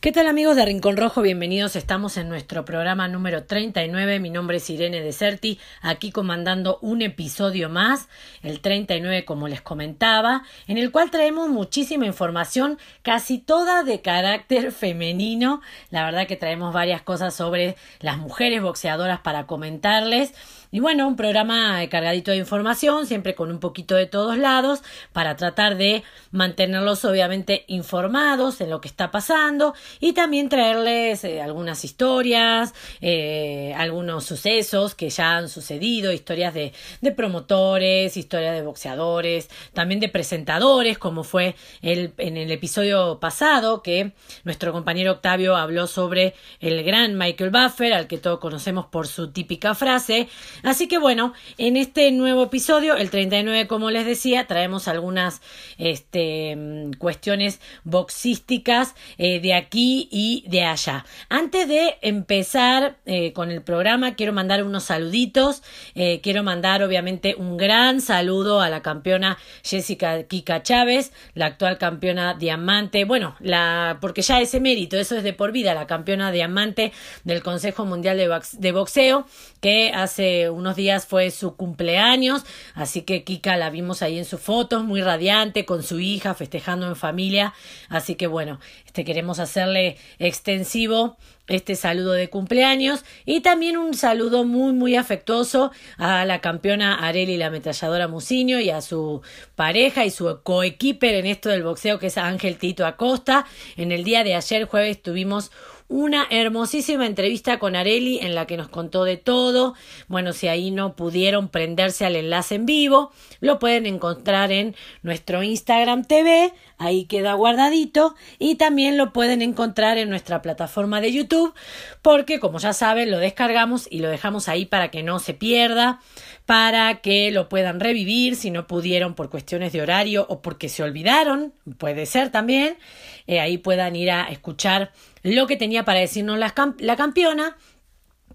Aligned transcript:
¿Qué 0.00 0.12
tal 0.12 0.28
amigos 0.28 0.54
de 0.54 0.64
Rincón 0.64 0.96
Rojo? 0.96 1.22
Bienvenidos. 1.22 1.74
Estamos 1.74 2.18
en 2.18 2.28
nuestro 2.28 2.64
programa 2.64 3.08
número 3.08 3.46
39. 3.46 4.20
Mi 4.20 4.30
nombre 4.30 4.58
es 4.58 4.70
Irene 4.70 5.00
Deserti, 5.00 5.58
aquí 5.82 6.12
comandando 6.12 6.78
un 6.82 7.02
episodio 7.02 7.68
más, 7.68 8.08
el 8.44 8.60
39 8.60 9.24
como 9.24 9.48
les 9.48 9.60
comentaba, 9.60 10.44
en 10.68 10.78
el 10.78 10.92
cual 10.92 11.10
traemos 11.10 11.48
muchísima 11.48 12.06
información, 12.06 12.78
casi 13.02 13.38
toda 13.38 13.82
de 13.82 14.00
carácter 14.00 14.70
femenino. 14.72 15.62
La 15.90 16.04
verdad 16.04 16.28
que 16.28 16.36
traemos 16.36 16.72
varias 16.72 17.02
cosas 17.02 17.34
sobre 17.34 17.74
las 17.98 18.18
mujeres 18.18 18.62
boxeadoras 18.62 19.18
para 19.18 19.46
comentarles. 19.46 20.32
Y 20.70 20.80
bueno, 20.80 21.08
un 21.08 21.16
programa 21.16 21.80
cargadito 21.88 22.30
de 22.30 22.36
información, 22.36 23.06
siempre 23.06 23.34
con 23.34 23.50
un 23.50 23.58
poquito 23.58 23.94
de 23.94 24.04
todos 24.04 24.36
lados, 24.36 24.82
para 25.14 25.34
tratar 25.34 25.78
de 25.78 26.02
mantenerlos 26.30 27.06
obviamente 27.06 27.64
informados 27.68 28.60
en 28.60 28.68
lo 28.68 28.82
que 28.82 28.88
está 28.88 29.10
pasando 29.10 29.74
y 29.98 30.12
también 30.12 30.50
traerles 30.50 31.24
eh, 31.24 31.40
algunas 31.40 31.84
historias, 31.84 32.74
eh, 33.00 33.72
algunos 33.78 34.24
sucesos 34.24 34.94
que 34.94 35.08
ya 35.08 35.38
han 35.38 35.48
sucedido, 35.48 36.12
historias 36.12 36.52
de, 36.52 36.74
de, 37.00 37.12
promotores, 37.12 38.18
historias 38.18 38.54
de 38.54 38.62
boxeadores, 38.62 39.48
también 39.72 40.00
de 40.00 40.10
presentadores, 40.10 40.98
como 40.98 41.24
fue 41.24 41.54
el, 41.80 42.12
en 42.18 42.36
el 42.36 42.50
episodio 42.50 43.18
pasado 43.20 43.82
que 43.82 44.12
nuestro 44.44 44.72
compañero 44.72 45.12
Octavio 45.12 45.56
habló 45.56 45.86
sobre 45.86 46.34
el 46.60 46.84
gran 46.84 47.16
Michael 47.16 47.50
Buffer, 47.50 47.94
al 47.94 48.06
que 48.06 48.18
todos 48.18 48.38
conocemos 48.38 48.84
por 48.86 49.06
su 49.06 49.30
típica 49.30 49.74
frase. 49.74 50.28
Así 50.62 50.88
que 50.88 50.98
bueno, 50.98 51.32
en 51.56 51.76
este 51.76 52.10
nuevo 52.10 52.44
episodio, 52.44 52.96
el 52.96 53.10
39, 53.10 53.66
como 53.66 53.90
les 53.90 54.06
decía, 54.06 54.46
traemos 54.46 54.88
algunas 54.88 55.40
este, 55.78 56.56
mm, 56.56 56.92
cuestiones 56.94 57.60
boxísticas 57.84 58.94
eh, 59.18 59.40
de 59.40 59.54
aquí 59.54 60.08
y 60.10 60.44
de 60.48 60.64
allá. 60.64 61.04
Antes 61.28 61.68
de 61.68 61.96
empezar 62.02 62.96
eh, 63.06 63.32
con 63.32 63.50
el 63.50 63.62
programa, 63.62 64.14
quiero 64.14 64.32
mandar 64.32 64.62
unos 64.64 64.84
saluditos. 64.84 65.62
Eh, 65.94 66.20
quiero 66.22 66.42
mandar, 66.42 66.82
obviamente, 66.82 67.34
un 67.36 67.56
gran 67.56 68.00
saludo 68.00 68.60
a 68.60 68.68
la 68.68 68.82
campeona 68.82 69.38
Jessica 69.62 70.22
Kika 70.24 70.62
Chávez, 70.62 71.12
la 71.34 71.46
actual 71.46 71.78
campeona 71.78 72.34
diamante. 72.34 73.04
Bueno, 73.04 73.36
la, 73.40 73.98
porque 74.00 74.22
ya 74.22 74.40
ese 74.40 74.60
mérito, 74.60 74.96
eso 74.96 75.16
es 75.16 75.22
de 75.22 75.32
por 75.32 75.52
vida, 75.52 75.74
la 75.74 75.86
campeona 75.86 76.32
diamante 76.32 76.92
del 77.24 77.42
Consejo 77.42 77.84
Mundial 77.84 78.18
de 78.18 78.72
Boxeo, 78.72 79.26
que 79.60 79.92
hace 79.94 80.47
unos 80.50 80.76
días 80.76 81.06
fue 81.06 81.30
su 81.30 81.56
cumpleaños. 81.56 82.44
Así 82.74 83.02
que 83.02 83.24
Kika 83.24 83.56
la 83.56 83.70
vimos 83.70 84.02
ahí 84.02 84.18
en 84.18 84.24
sus 84.24 84.40
fotos, 84.40 84.84
muy 84.84 85.02
radiante, 85.02 85.64
con 85.64 85.82
su 85.82 86.00
hija, 86.00 86.34
festejando 86.34 86.86
en 86.86 86.96
familia. 86.96 87.54
Así 87.88 88.14
que 88.14 88.26
bueno, 88.26 88.60
este 88.86 89.04
queremos 89.04 89.38
hacerle 89.38 89.96
extensivo 90.18 91.16
este 91.48 91.76
saludo 91.76 92.12
de 92.12 92.28
cumpleaños 92.28 93.04
y 93.24 93.40
también 93.40 93.78
un 93.78 93.94
saludo 93.94 94.44
muy 94.44 94.74
muy 94.74 94.96
afectuoso 94.96 95.72
a 95.96 96.24
la 96.26 96.40
campeona 96.40 96.94
Areli 96.94 97.38
la 97.38 97.46
ametralladora 97.46 98.06
Muciño 98.06 98.60
y 98.60 98.70
a 98.70 98.82
su 98.82 99.22
pareja 99.56 100.04
y 100.04 100.10
su 100.10 100.40
coequiper 100.42 101.14
en 101.14 101.26
esto 101.26 101.48
del 101.48 101.62
boxeo 101.62 101.98
que 101.98 102.08
es 102.08 102.18
Ángel 102.18 102.58
Tito 102.58 102.86
Acosta. 102.86 103.46
En 103.76 103.92
el 103.92 104.04
día 104.04 104.24
de 104.24 104.34
ayer 104.34 104.66
jueves 104.66 105.02
tuvimos 105.02 105.50
una 105.88 106.26
hermosísima 106.30 107.06
entrevista 107.06 107.58
con 107.58 107.74
Areli 107.74 108.18
en 108.18 108.34
la 108.34 108.46
que 108.46 108.58
nos 108.58 108.68
contó 108.68 109.04
de 109.04 109.16
todo. 109.16 109.74
Bueno, 110.06 110.32
si 110.32 110.46
ahí 110.46 110.70
no 110.70 110.94
pudieron 110.94 111.48
prenderse 111.48 112.04
al 112.04 112.16
enlace 112.16 112.56
en 112.56 112.66
vivo, 112.66 113.10
lo 113.40 113.58
pueden 113.58 113.86
encontrar 113.86 114.52
en 114.52 114.76
nuestro 115.02 115.42
Instagram 115.42 116.04
TV, 116.04 116.52
ahí 116.76 117.06
queda 117.06 117.32
guardadito, 117.34 118.14
y 118.38 118.56
también 118.56 118.98
lo 118.98 119.12
pueden 119.14 119.40
encontrar 119.40 119.96
en 119.96 120.10
nuestra 120.10 120.42
plataforma 120.42 121.00
de 121.00 121.12
YouTube, 121.12 121.54
porque 122.02 122.38
como 122.38 122.58
ya 122.58 122.74
saben, 122.74 123.10
lo 123.10 123.18
descargamos 123.18 123.88
y 123.90 124.00
lo 124.00 124.08
dejamos 124.08 124.48
ahí 124.48 124.66
para 124.66 124.90
que 124.90 125.02
no 125.02 125.18
se 125.18 125.32
pierda, 125.32 126.00
para 126.48 127.02
que 127.02 127.30
lo 127.30 127.50
puedan 127.50 127.78
revivir 127.78 128.34
si 128.34 128.50
no 128.50 128.66
pudieron 128.66 129.12
por 129.12 129.28
cuestiones 129.28 129.70
de 129.74 129.82
horario 129.82 130.24
o 130.30 130.40
porque 130.40 130.70
se 130.70 130.82
olvidaron, 130.82 131.52
puede 131.76 132.06
ser 132.06 132.30
también, 132.30 132.78
eh, 133.26 133.38
ahí 133.38 133.58
puedan 133.58 133.94
ir 133.94 134.10
a 134.10 134.30
escuchar 134.30 134.90
lo 135.22 135.46
que 135.46 135.58
tenía 135.58 135.84
para 135.84 136.00
decirnos 136.00 136.38
la, 136.38 136.54
la 136.78 136.96
campeona 136.96 137.58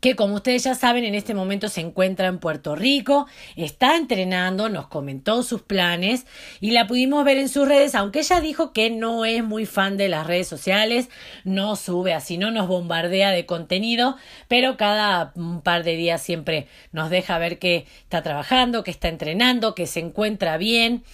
que 0.03 0.18
como 0.18 0.36
ustedes 0.36 0.66
ya 0.66 0.75
saben 0.75 1.06
en 1.06 1.16
este 1.16 1.34
momento 1.34 1.69
se 1.69 1.80
encuentra 1.80 2.28
en 2.28 2.40
Puerto 2.40 2.75
Rico, 2.75 3.25
está 3.56 3.96
entrenando, 3.96 4.68
nos 4.68 4.90
comentó 4.90 5.44
sus 5.44 5.62
planes 5.62 6.25
y 6.59 6.72
la 6.72 6.88
pudimos 6.88 7.24
ver 7.24 7.38
en 7.38 7.47
sus 7.47 7.66
redes, 7.66 7.96
aunque 7.96 8.19
ella 8.19 8.42
dijo 8.42 8.74
que 8.74 8.90
no 8.90 9.24
es 9.24 9.46
muy 9.46 9.66
fan 9.66 9.96
de 9.96 10.09
las 10.09 10.28
redes 10.28 10.50
sociales, 10.50 11.08
no 11.46 11.78
sube 11.78 12.13
así, 12.13 12.38
no 12.38 12.52
nos 12.52 12.68
bombardea 12.68 13.31
de 13.31 13.46
contenido, 13.46 14.18
pero 14.50 14.75
cada 14.75 15.31
un 15.36 15.62
par 15.62 15.86
de 15.86 15.96
días 15.96 16.22
siempre 16.22 16.68
nos 16.92 17.09
deja 17.09 17.38
ver 17.38 17.58
que 17.58 17.86
está 18.02 18.22
trabajando, 18.22 18.84
que 18.84 18.92
está 18.92 19.08
entrenando, 19.08 19.74
que 19.74 19.88
se 19.88 20.02
encuentra 20.02 20.58
bien. 20.58 21.06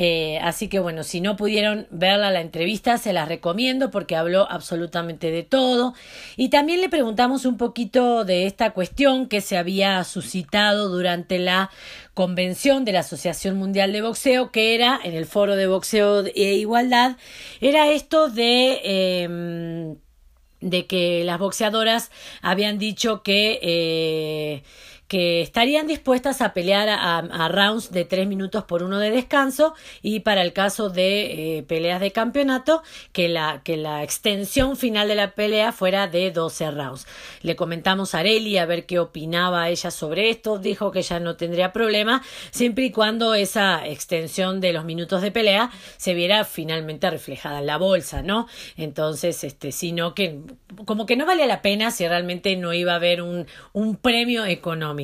Eh, 0.00 0.38
así 0.42 0.68
que 0.68 0.78
bueno, 0.78 1.02
si 1.02 1.20
no 1.20 1.34
pudieron 1.34 1.88
verla 1.90 2.30
la 2.30 2.40
entrevista, 2.40 2.98
se 2.98 3.12
la 3.12 3.24
recomiendo 3.24 3.90
porque 3.90 4.14
habló 4.14 4.48
absolutamente 4.48 5.32
de 5.32 5.42
todo. 5.42 5.92
Y 6.36 6.50
también 6.50 6.80
le 6.80 6.88
preguntamos 6.88 7.44
un 7.44 7.56
poquito 7.56 8.24
de 8.24 8.46
esta 8.46 8.70
cuestión 8.70 9.26
que 9.26 9.40
se 9.40 9.56
había 9.56 10.04
suscitado 10.04 10.88
durante 10.88 11.40
la 11.40 11.70
convención 12.14 12.84
de 12.84 12.92
la 12.92 13.00
Asociación 13.00 13.56
Mundial 13.56 13.92
de 13.92 14.02
Boxeo, 14.02 14.52
que 14.52 14.76
era 14.76 15.00
en 15.02 15.14
el 15.14 15.26
foro 15.26 15.56
de 15.56 15.66
boxeo 15.66 16.24
e 16.26 16.54
igualdad, 16.54 17.16
era 17.60 17.90
esto 17.90 18.30
de... 18.30 18.80
Em, 18.84 19.96
de 20.60 20.86
que 20.88 21.22
las 21.24 21.38
boxeadoras 21.38 22.10
habían 22.42 22.78
dicho 22.78 23.22
que 23.22 23.60
eh, 23.62 24.64
que 25.08 25.40
estarían 25.40 25.86
dispuestas 25.86 26.42
a 26.42 26.52
pelear 26.52 26.88
a, 26.90 27.48
rounds 27.48 27.90
de 27.90 28.04
tres 28.04 28.28
minutos 28.28 28.64
por 28.64 28.82
uno 28.82 28.98
de 28.98 29.10
descanso 29.10 29.74
y 30.02 30.20
para 30.20 30.42
el 30.42 30.52
caso 30.52 30.90
de 30.90 31.58
eh, 31.58 31.62
peleas 31.62 32.00
de 32.00 32.12
campeonato 32.12 32.82
que 33.12 33.28
la, 33.28 33.62
que 33.64 33.78
la 33.78 34.02
extensión 34.02 34.76
final 34.76 35.08
de 35.08 35.14
la 35.14 35.34
pelea 35.34 35.72
fuera 35.72 36.08
de 36.08 36.30
12 36.30 36.70
rounds. 36.72 37.06
Le 37.40 37.56
comentamos 37.56 38.14
a 38.14 38.18
Areli 38.18 38.58
a 38.58 38.66
ver 38.66 38.84
qué 38.84 38.98
opinaba 38.98 39.70
ella 39.70 39.90
sobre 39.90 40.28
esto, 40.28 40.58
dijo 40.58 40.90
que 40.90 41.00
ya 41.00 41.20
no 41.20 41.36
tendría 41.36 41.72
problema 41.72 42.22
siempre 42.50 42.84
y 42.84 42.90
cuando 42.90 43.32
esa 43.32 43.86
extensión 43.86 44.60
de 44.60 44.74
los 44.74 44.84
minutos 44.84 45.22
de 45.22 45.30
pelea 45.30 45.70
se 45.96 46.12
viera 46.12 46.44
finalmente 46.44 47.08
reflejada 47.08 47.60
en 47.60 47.66
la 47.66 47.78
bolsa, 47.78 48.20
¿no? 48.20 48.46
Entonces, 48.76 49.42
este, 49.42 49.72
sino 49.72 50.14
que 50.14 50.40
como 50.84 51.06
que 51.06 51.16
no 51.16 51.24
valía 51.24 51.46
la 51.46 51.62
pena 51.62 51.90
si 51.90 52.06
realmente 52.06 52.54
no 52.56 52.74
iba 52.74 52.92
a 52.92 52.96
haber 52.96 53.22
un, 53.22 53.46
un 53.72 53.96
premio 53.96 54.44
económico. 54.44 54.97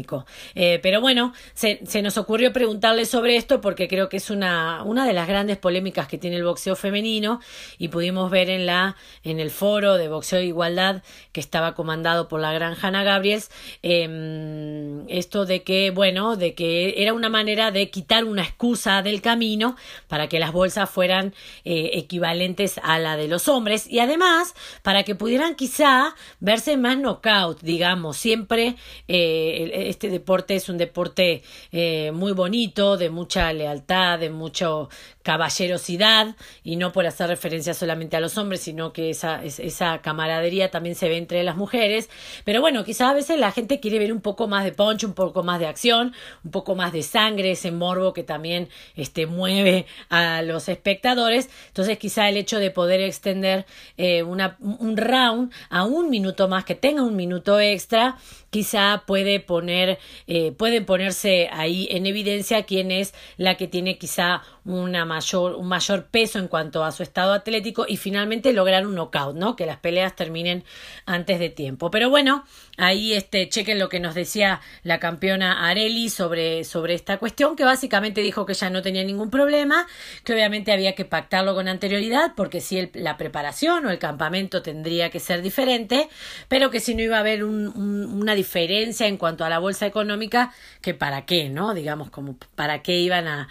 Eh, 0.54 0.80
pero 0.82 1.00
bueno, 1.00 1.32
se, 1.54 1.80
nos 2.02 2.18
ocurrió 2.18 2.52
preguntarle 2.52 3.04
sobre 3.06 3.36
esto 3.36 3.60
porque 3.60 3.88
creo 3.88 4.08
que 4.08 4.16
es 4.16 4.30
una, 4.30 4.82
una 4.82 5.06
de 5.06 5.12
las 5.12 5.28
grandes 5.28 5.56
polémicas 5.56 6.08
que 6.08 6.18
tiene 6.18 6.36
el 6.36 6.44
boxeo 6.44 6.76
femenino 6.76 7.40
y 7.78 7.88
pudimos 7.88 8.30
ver 8.30 8.50
en, 8.50 8.66
la, 8.66 8.96
en 9.22 9.40
el 9.40 9.50
foro 9.50 9.96
de 9.96 10.08
boxeo 10.08 10.40
e 10.40 10.46
igualdad 10.46 11.02
que 11.32 11.40
estaba 11.40 11.74
comandado 11.74 12.28
por 12.28 12.40
la 12.40 12.52
gran 12.52 12.74
Hannah 12.80 13.04
Gabriels 13.04 13.50
em, 13.82 15.08
esto 15.08 15.46
de 15.46 15.62
que, 15.62 15.90
bueno, 15.90 16.36
de 16.36 16.54
que 16.54 16.94
era 17.02 17.12
una 17.12 17.28
manera 17.28 17.70
de 17.70 17.90
quitar 17.90 18.24
una 18.24 18.42
excusa 18.42 19.02
del 19.02 19.20
camino 19.20 19.76
para 20.08 20.28
que 20.28 20.38
las 20.38 20.52
bolsas 20.52 20.90
fueran 20.90 21.34
eh, 21.64 21.90
equivalentes 21.94 22.80
a 22.82 22.98
la 22.98 23.16
de 23.16 23.28
los 23.28 23.48
hombres 23.48 23.86
y 23.88 24.00
además 24.00 24.54
para 24.82 25.02
que 25.04 25.14
pudieran 25.14 25.54
quizá 25.54 26.14
verse 26.40 26.76
más 26.76 26.98
knockout, 26.98 27.60
digamos, 27.60 28.16
siempre 28.16 28.76
eh, 29.08 29.83
este 29.88 30.08
deporte 30.08 30.56
es 30.56 30.68
un 30.68 30.78
deporte 30.78 31.42
eh, 31.72 32.10
muy 32.12 32.32
bonito, 32.32 32.96
de 32.96 33.10
mucha 33.10 33.52
lealtad, 33.52 34.18
de 34.18 34.30
mucho 34.30 34.88
caballerosidad 35.24 36.36
y 36.62 36.76
no 36.76 36.92
por 36.92 37.06
hacer 37.06 37.28
referencia 37.28 37.72
solamente 37.72 38.16
a 38.16 38.20
los 38.20 38.36
hombres, 38.36 38.60
sino 38.60 38.92
que 38.92 39.08
esa, 39.08 39.42
esa 39.42 39.98
camaradería 40.02 40.70
también 40.70 40.94
se 40.94 41.08
ve 41.08 41.16
entre 41.16 41.42
las 41.42 41.56
mujeres. 41.56 42.10
Pero 42.44 42.60
bueno, 42.60 42.84
quizás 42.84 43.10
a 43.10 43.14
veces 43.14 43.38
la 43.40 43.50
gente 43.50 43.80
quiere 43.80 43.98
ver 43.98 44.12
un 44.12 44.20
poco 44.20 44.46
más 44.46 44.64
de 44.64 44.72
punch, 44.72 45.02
un 45.04 45.14
poco 45.14 45.42
más 45.42 45.58
de 45.58 45.66
acción, 45.66 46.12
un 46.44 46.50
poco 46.50 46.74
más 46.74 46.92
de 46.92 47.02
sangre, 47.02 47.52
ese 47.52 47.72
morbo 47.72 48.12
que 48.12 48.22
también 48.22 48.68
este, 48.96 49.26
mueve 49.26 49.86
a 50.10 50.42
los 50.42 50.68
espectadores. 50.68 51.48
Entonces 51.68 51.98
quizá 51.98 52.28
el 52.28 52.36
hecho 52.36 52.58
de 52.58 52.70
poder 52.70 53.00
extender 53.00 53.64
eh, 53.96 54.22
una, 54.22 54.58
un 54.60 54.96
round 54.96 55.50
a 55.70 55.84
un 55.84 56.10
minuto 56.10 56.48
más, 56.48 56.66
que 56.66 56.74
tenga 56.74 57.02
un 57.02 57.16
minuto 57.16 57.58
extra, 57.60 58.18
quizá 58.50 59.04
puede 59.06 59.40
poner, 59.40 59.98
eh, 60.26 60.52
puede 60.52 60.82
ponerse 60.82 61.48
ahí 61.50 61.88
en 61.90 62.04
evidencia 62.04 62.64
quién 62.64 62.90
es 62.90 63.14
la 63.38 63.56
que 63.56 63.68
tiene 63.68 63.96
quizá 63.96 64.42
una 64.64 65.04
mayor, 65.04 65.54
un 65.54 65.68
mayor 65.68 66.06
peso 66.06 66.38
en 66.38 66.48
cuanto 66.48 66.84
a 66.84 66.92
su 66.92 67.02
estado 67.02 67.32
atlético 67.32 67.84
y 67.86 67.96
finalmente 67.96 68.52
lograr 68.52 68.86
un 68.86 68.94
knockout, 68.94 69.36
¿no? 69.36 69.56
Que 69.56 69.66
las 69.66 69.78
peleas 69.78 70.16
terminen 70.16 70.64
antes 71.04 71.38
de 71.38 71.50
tiempo. 71.50 71.90
Pero 71.90 72.08
bueno, 72.08 72.44
ahí 72.78 73.12
este, 73.12 73.48
chequen 73.48 73.78
lo 73.78 73.88
que 73.88 74.00
nos 74.00 74.14
decía 74.14 74.60
la 74.82 74.98
campeona 75.00 75.68
Areli 75.68 76.08
sobre, 76.08 76.64
sobre 76.64 76.94
esta 76.94 77.18
cuestión, 77.18 77.56
que 77.56 77.64
básicamente 77.64 78.22
dijo 78.22 78.46
que 78.46 78.54
ya 78.54 78.70
no 78.70 78.80
tenía 78.80 79.04
ningún 79.04 79.30
problema, 79.30 79.86
que 80.24 80.32
obviamente 80.32 80.72
había 80.72 80.94
que 80.94 81.04
pactarlo 81.04 81.54
con 81.54 81.68
anterioridad, 81.68 82.32
porque 82.34 82.60
si 82.60 82.90
la 82.94 83.16
preparación 83.16 83.84
o 83.86 83.90
el 83.90 83.98
campamento 83.98 84.62
tendría 84.62 85.10
que 85.10 85.20
ser 85.20 85.42
diferente, 85.42 86.08
pero 86.48 86.70
que 86.70 86.80
si 86.80 86.94
no 86.94 87.02
iba 87.02 87.16
a 87.18 87.20
haber 87.20 87.44
una 87.44 88.34
diferencia 88.34 89.06
en 89.06 89.18
cuanto 89.18 89.44
a 89.44 89.48
la 89.50 89.58
bolsa 89.58 89.86
económica, 89.86 90.52
que 90.80 90.94
para 90.94 91.26
qué, 91.26 91.48
¿no? 91.48 91.74
Digamos, 91.74 92.10
como 92.10 92.36
para 92.54 92.82
qué 92.82 92.96
iban 92.98 93.28
a 93.28 93.48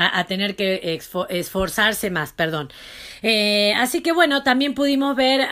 a, 0.00 0.24
tener 0.24 0.56
que 0.56 0.98
esforzarse 1.28 2.10
más, 2.10 2.32
perdón. 2.32 2.70
Eh, 3.22 3.74
así 3.76 4.02
que 4.02 4.12
bueno, 4.12 4.42
también 4.42 4.74
pudimos 4.74 5.14
ver, 5.14 5.46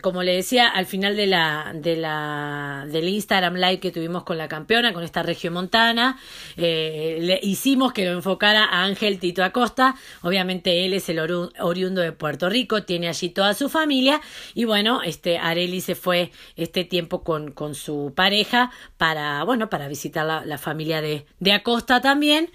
como 0.00 0.22
le 0.22 0.34
decía, 0.34 0.68
al 0.68 0.86
final 0.86 1.16
de 1.16 1.26
la, 1.26 1.72
de 1.74 1.96
la, 1.96 2.86
del 2.90 3.08
Instagram 3.08 3.54
Live 3.54 3.78
que 3.78 3.92
tuvimos 3.92 4.24
con 4.24 4.38
la 4.38 4.48
campeona, 4.48 4.92
con 4.92 5.04
esta 5.04 5.22
región 5.22 5.54
montana, 5.54 6.18
eh, 6.56 7.18
le 7.20 7.38
hicimos 7.42 7.92
que 7.92 8.04
lo 8.04 8.12
enfocara 8.12 8.64
a 8.64 8.84
Ángel 8.84 9.18
Tito 9.20 9.44
Acosta. 9.44 9.94
Obviamente 10.22 10.84
él 10.84 10.94
es 10.94 11.08
el 11.08 11.20
oriundo 11.20 12.00
de 12.00 12.12
Puerto 12.12 12.48
Rico, 12.48 12.82
tiene 12.82 13.08
allí 13.08 13.28
toda 13.28 13.54
su 13.54 13.68
familia 13.68 14.20
y 14.54 14.64
bueno, 14.64 15.02
este 15.02 15.38
Areli 15.38 15.80
se 15.80 15.94
fue 15.94 16.32
este 16.56 16.84
tiempo 16.84 17.22
con, 17.22 17.52
con 17.52 17.74
su 17.74 18.12
pareja 18.16 18.72
para, 18.96 19.44
bueno, 19.44 19.70
para 19.70 19.86
visitar 19.86 20.26
la, 20.26 20.44
la 20.44 20.58
familia 20.58 21.00
de, 21.00 21.26
de 21.38 21.52
Acosta 21.52 22.00
también. 22.00 22.50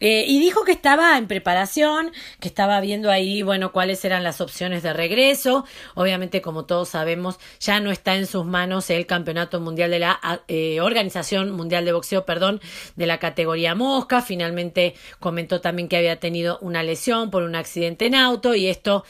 Eh, 0.00 0.24
y 0.26 0.40
dijo 0.40 0.64
que 0.64 0.72
estaba 0.72 1.16
en 1.18 1.26
preparación, 1.26 2.12
que 2.40 2.48
estaba 2.48 2.80
viendo 2.80 3.10
ahí, 3.10 3.42
bueno, 3.42 3.70
cuáles 3.72 4.04
eran 4.04 4.24
las 4.24 4.40
opciones 4.40 4.82
de 4.82 4.92
regreso. 4.92 5.64
Obviamente, 5.94 6.40
como 6.40 6.64
todos 6.64 6.88
sabemos, 6.88 7.38
ya 7.60 7.80
no 7.80 7.90
está 7.90 8.16
en 8.16 8.26
sus 8.26 8.46
manos 8.46 8.90
el 8.90 9.06
campeonato 9.06 9.60
mundial 9.60 9.90
de 9.90 9.98
la 9.98 10.42
eh, 10.48 10.80
Organización 10.80 11.50
Mundial 11.52 11.84
de 11.84 11.92
Boxeo, 11.92 12.24
perdón, 12.24 12.60
de 12.96 13.06
la 13.06 13.18
categoría 13.18 13.74
mosca. 13.74 14.22
Finalmente 14.22 14.94
comentó 15.18 15.60
también 15.60 15.88
que 15.88 15.96
había 15.96 16.18
tenido 16.18 16.58
una 16.60 16.82
lesión 16.82 17.30
por 17.30 17.42
un 17.42 17.54
accidente 17.54 18.06
en 18.06 18.14
auto 18.14 18.54
y 18.54 18.68
esto 18.68 19.04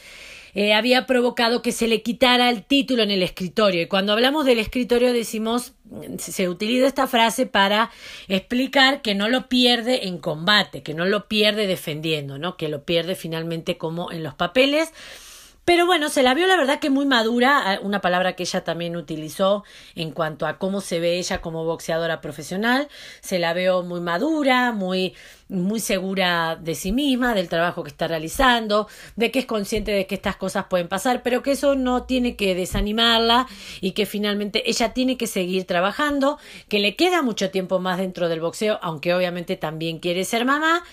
eh, 0.53 0.73
había 0.73 1.05
provocado 1.05 1.61
que 1.61 1.71
se 1.71 1.87
le 1.87 2.01
quitara 2.01 2.49
el 2.49 2.63
título 2.63 3.03
en 3.03 3.11
el 3.11 3.23
escritorio. 3.23 3.81
Y 3.81 3.87
cuando 3.87 4.13
hablamos 4.13 4.45
del 4.45 4.59
escritorio 4.59 5.13
decimos, 5.13 5.73
se 6.17 6.49
utiliza 6.49 6.87
esta 6.87 7.07
frase 7.07 7.45
para 7.45 7.91
explicar 8.27 9.01
que 9.01 9.15
no 9.15 9.29
lo 9.29 9.47
pierde 9.47 10.07
en 10.07 10.17
combate, 10.17 10.83
que 10.83 10.93
no 10.93 11.05
lo 11.05 11.27
pierde 11.27 11.67
defendiendo, 11.67 12.37
¿no? 12.37 12.57
Que 12.57 12.69
lo 12.69 12.83
pierde 12.83 13.15
finalmente 13.15 13.77
como 13.77 14.11
en 14.11 14.23
los 14.23 14.33
papeles 14.33 14.91
pero 15.63 15.85
bueno, 15.85 16.09
se 16.09 16.23
la 16.23 16.33
vio 16.33 16.47
la 16.47 16.57
verdad 16.57 16.79
que 16.79 16.89
muy 16.89 17.05
madura, 17.05 17.79
una 17.83 18.01
palabra 18.01 18.35
que 18.35 18.43
ella 18.43 18.63
también 18.63 18.95
utilizó 18.95 19.63
en 19.93 20.11
cuanto 20.11 20.47
a 20.47 20.57
cómo 20.57 20.81
se 20.81 20.99
ve 20.99 21.19
ella 21.19 21.39
como 21.39 21.65
boxeadora 21.65 22.19
profesional. 22.19 22.89
Se 23.21 23.37
la 23.37 23.53
veo 23.53 23.83
muy 23.83 24.01
madura, 24.01 24.71
muy, 24.71 25.13
muy 25.49 25.79
segura 25.79 26.55
de 26.59 26.73
sí 26.73 26.91
misma, 26.91 27.35
del 27.35 27.47
trabajo 27.47 27.83
que 27.83 27.89
está 27.89 28.07
realizando, 28.07 28.87
de 29.15 29.29
que 29.29 29.39
es 29.39 29.45
consciente 29.45 29.91
de 29.91 30.07
que 30.07 30.15
estas 30.15 30.35
cosas 30.35 30.65
pueden 30.65 30.87
pasar, 30.87 31.21
pero 31.21 31.43
que 31.43 31.51
eso 31.51 31.75
no 31.75 32.03
tiene 32.03 32.35
que 32.35 32.55
desanimarla 32.55 33.47
y 33.81 33.91
que 33.91 34.07
finalmente 34.07 34.67
ella 34.67 34.93
tiene 34.93 35.15
que 35.15 35.27
seguir 35.27 35.65
trabajando, 35.65 36.39
que 36.69 36.79
le 36.79 36.95
queda 36.95 37.21
mucho 37.21 37.51
tiempo 37.51 37.79
más 37.79 37.99
dentro 37.99 38.29
del 38.29 38.39
boxeo, 38.41 38.79
aunque 38.81 39.13
obviamente 39.13 39.57
también 39.57 39.99
quiere 39.99 40.25
ser 40.25 40.43
mamá 40.43 40.83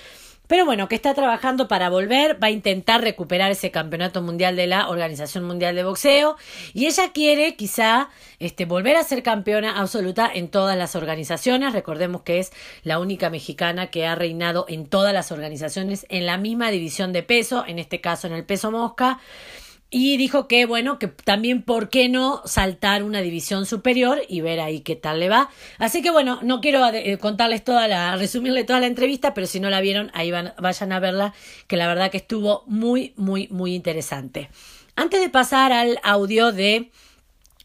pero 0.49 0.65
bueno, 0.65 0.89
que 0.89 0.97
está 0.97 1.15
trabajando 1.15 1.69
para 1.69 1.91
volver, 1.91 2.43
va 2.43 2.49
a 2.49 2.51
intentar 2.51 3.03
recuperar 3.03 3.53
ese 3.53 3.71
campeonato 3.71 4.23
mundial 4.23 4.57
de 4.57 4.67
la 4.67 4.89
Organización 4.89 5.45
Mundial 5.45 5.77
de 5.77 5.85
Boxeo 5.85 6.37
y 6.75 6.87
ella 6.87 7.13
quiere 7.13 7.55
quizá 7.55 8.09
este, 8.41 8.65
volver 8.65 8.97
a 8.97 9.05
ser 9.05 9.23
campeona 9.23 9.79
absoluta 9.79 10.31
en 10.33 10.49
todas 10.49 10.77
las 10.77 10.97
organizaciones. 10.97 11.75
Recordemos 11.75 12.23
que 12.23 12.39
es 12.39 12.51
la 12.83 12.99
única 12.99 13.31
mexicana 13.31 13.89
que 13.89 14.07
ha 14.07 14.15
reinado 14.15 14.65
en 14.69 14.87
todas 14.87 15.13
las 15.13 15.31
organizaciones 15.31 16.07
en 16.09 16.27
la 16.27 16.39
misma 16.39 16.71
división 16.71 17.13
de 17.13 17.23
peso, 17.23 17.65
en 17.67 17.79
este 17.79 18.01
caso 18.01 18.27
en 18.27 18.33
el 18.33 18.45
peso 18.45 18.71
mosca. 18.71 19.21
Y 19.91 20.19
dijo 20.19 20.49
que, 20.49 20.67
bueno, 20.67 20.99
que 20.99 21.07
también, 21.09 21.63
¿por 21.63 21.89
qué 21.89 22.11
no 22.11 22.43
saltar 22.45 23.03
una 23.03 23.23
división 23.23 23.65
superior 23.65 24.21
y 24.29 24.43
ver 24.43 24.61
ahí 24.61 24.81
qué 24.81 24.97
tal 24.97 25.19
le 25.19 25.31
va? 25.31 25.49
Así 25.79 26.03
que, 26.03 26.11
bueno, 26.11 26.41
no 26.43 26.61
quiero 26.61 26.87
eh, 26.93 27.17
contarles 27.17 27.65
toda 27.65 27.89
la, 27.89 28.15
resumirle 28.17 28.65
toda 28.65 28.81
la 28.81 28.87
entrevista, 28.87 29.33
pero 29.33 29.47
si 29.47 29.61
no 29.61 29.71
la 29.71 29.81
vieron, 29.81 30.11
ahí 30.13 30.31
van, 30.31 30.53
vayan 30.59 30.93
a 30.93 31.01
verla, 31.01 31.33
que 31.67 31.79
la 31.79 31.89
verdad 31.89 32.11
que 32.11 32.19
estuvo 32.19 32.65
muy, 32.67 33.15
muy, 33.17 33.49
muy 33.51 33.75
interesante. 33.75 34.51
Antes 34.95 35.23
de 35.23 35.31
pasar 35.31 35.73
al 35.73 35.99
audio 36.03 36.53
de 36.53 36.91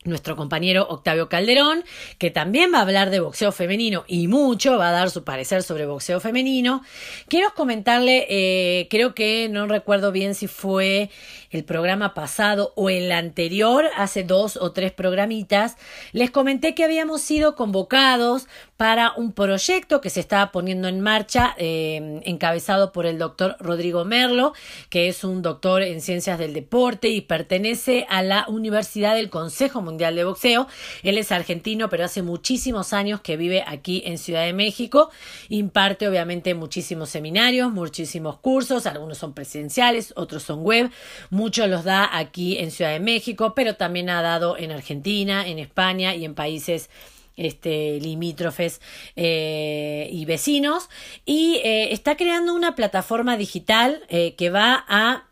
nuestro 0.05 0.35
compañero 0.35 0.87
Octavio 0.89 1.29
Calderón, 1.29 1.83
que 2.17 2.31
también 2.31 2.71
va 2.73 2.79
a 2.79 2.81
hablar 2.81 3.09
de 3.09 3.19
boxeo 3.19 3.51
femenino 3.51 4.03
y 4.07 4.27
mucho, 4.27 4.77
va 4.77 4.89
a 4.89 4.91
dar 4.91 5.09
su 5.09 5.23
parecer 5.23 5.63
sobre 5.63 5.85
boxeo 5.85 6.19
femenino. 6.19 6.83
Quiero 7.27 7.53
comentarle, 7.53 8.25
eh, 8.29 8.87
creo 8.89 9.13
que 9.13 9.49
no 9.49 9.67
recuerdo 9.67 10.11
bien 10.11 10.35
si 10.35 10.47
fue 10.47 11.09
el 11.51 11.63
programa 11.63 12.13
pasado 12.13 12.73
o 12.75 12.89
el 12.89 13.11
anterior, 13.11 13.85
hace 13.95 14.23
dos 14.23 14.57
o 14.57 14.71
tres 14.71 14.91
programitas, 14.91 15.77
les 16.11 16.31
comenté 16.31 16.73
que 16.73 16.83
habíamos 16.83 17.21
sido 17.21 17.55
convocados 17.55 18.47
para 18.83 19.13
un 19.15 19.31
proyecto 19.31 20.01
que 20.01 20.09
se 20.09 20.19
estaba 20.19 20.51
poniendo 20.51 20.89
en 20.89 20.99
marcha, 20.99 21.55
eh, 21.57 22.19
encabezado 22.25 22.91
por 22.91 23.05
el 23.05 23.17
doctor 23.17 23.55
Rodrigo 23.61 24.03
Merlo, 24.03 24.51
que 24.89 25.07
es 25.07 25.23
un 25.23 25.41
doctor 25.41 25.83
en 25.83 26.01
ciencias 26.01 26.37
del 26.37 26.53
deporte 26.53 27.07
y 27.07 27.21
pertenece 27.21 28.05
a 28.09 28.21
la 28.23 28.43
Universidad 28.49 29.15
del 29.15 29.29
Consejo 29.29 29.81
Mundial 29.81 30.17
de 30.17 30.25
Boxeo. 30.25 30.67
Él 31.01 31.17
es 31.17 31.31
argentino, 31.31 31.87
pero 31.87 32.03
hace 32.03 32.23
muchísimos 32.23 32.91
años 32.91 33.21
que 33.21 33.37
vive 33.37 33.63
aquí 33.65 34.03
en 34.05 34.17
Ciudad 34.17 34.43
de 34.43 34.51
México. 34.51 35.11
Imparte 35.47 36.05
obviamente 36.09 36.53
muchísimos 36.53 37.07
seminarios, 37.07 37.71
muchísimos 37.71 38.37
cursos, 38.39 38.85
algunos 38.85 39.17
son 39.17 39.31
presenciales, 39.31 40.11
otros 40.17 40.43
son 40.43 40.61
web. 40.61 40.91
Muchos 41.29 41.69
los 41.69 41.85
da 41.85 42.09
aquí 42.17 42.57
en 42.57 42.69
Ciudad 42.69 42.91
de 42.91 42.99
México, 42.99 43.53
pero 43.55 43.77
también 43.77 44.09
ha 44.09 44.21
dado 44.21 44.57
en 44.57 44.73
Argentina, 44.73 45.47
en 45.47 45.59
España 45.59 46.15
y 46.15 46.25
en 46.25 46.35
países 46.35 46.89
este, 47.37 47.99
limítrofes 47.99 48.81
eh, 49.15 50.07
y 50.11 50.25
vecinos 50.25 50.89
y 51.25 51.61
eh, 51.63 51.93
está 51.93 52.15
creando 52.15 52.53
una 52.53 52.75
plataforma 52.75 53.37
digital 53.37 54.03
eh, 54.09 54.35
que 54.35 54.49
va 54.49 54.85
a 54.87 55.23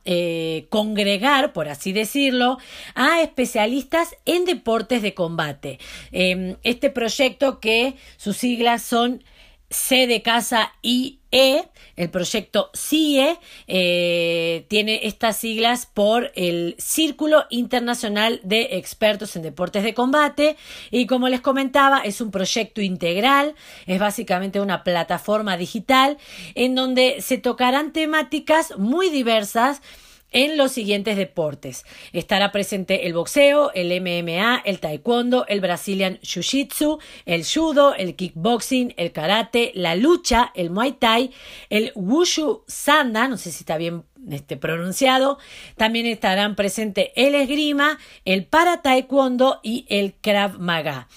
congregar, 0.69 1.53
por 1.53 1.69
así 1.69 1.93
decirlo, 1.93 2.57
a 2.95 3.21
especialistas 3.21 4.15
en 4.25 4.45
deportes 4.45 5.03
de 5.03 5.13
combate. 5.13 5.77
Em, 6.11 6.57
este 6.63 6.89
proyecto 6.89 7.59
que 7.59 7.95
sus 8.17 8.35
siglas 8.35 8.81
son 8.81 9.23
C 9.71 10.05
de 10.05 10.21
casa 10.21 10.73
IE, 10.81 11.17
el 11.95 12.09
proyecto 12.09 12.69
CIE, 12.75 13.37
eh, 13.67 14.65
tiene 14.67 15.01
estas 15.03 15.37
siglas 15.37 15.85
por 15.85 16.31
el 16.35 16.75
Círculo 16.77 17.45
Internacional 17.49 18.41
de 18.43 18.77
Expertos 18.77 19.35
en 19.35 19.43
Deportes 19.43 19.83
de 19.83 19.93
Combate 19.93 20.57
y 20.91 21.07
como 21.07 21.29
les 21.29 21.41
comentaba 21.41 21.99
es 21.99 22.21
un 22.21 22.31
proyecto 22.31 22.81
integral, 22.81 23.55
es 23.87 23.99
básicamente 23.99 24.59
una 24.59 24.83
plataforma 24.83 25.55
digital 25.55 26.17
en 26.55 26.75
donde 26.75 27.21
se 27.21 27.37
tocarán 27.37 27.93
temáticas 27.93 28.77
muy 28.77 29.09
diversas 29.09 29.81
en 30.31 30.57
los 30.57 30.71
siguientes 30.71 31.17
deportes. 31.17 31.85
Estará 32.13 32.51
presente 32.51 33.05
el 33.05 33.13
boxeo, 33.13 33.71
el 33.73 33.89
MMA, 34.01 34.61
el 34.65 34.79
taekwondo, 34.79 35.45
el 35.47 35.61
Brazilian 35.61 36.19
Jiu-Jitsu, 36.19 36.99
el 37.25 37.45
judo, 37.45 37.93
el 37.95 38.15
kickboxing, 38.15 38.93
el 38.97 39.11
karate, 39.11 39.71
la 39.75 39.95
lucha, 39.95 40.51
el 40.55 40.69
muay 40.69 40.93
thai, 40.93 41.31
el 41.69 41.91
wushu 41.95 42.63
sanda, 42.67 43.27
no 43.27 43.37
sé 43.37 43.51
si 43.51 43.59
está 43.59 43.77
bien 43.77 44.03
este, 44.29 44.57
pronunciado. 44.57 45.37
También 45.75 46.05
estarán 46.05 46.55
presentes 46.55 47.09
el 47.15 47.35
esgrima, 47.35 47.99
el 48.25 48.45
para 48.45 48.81
taekwondo 48.81 49.59
y 49.63 49.85
el 49.89 50.13
krav 50.13 50.59
maga. 50.59 51.07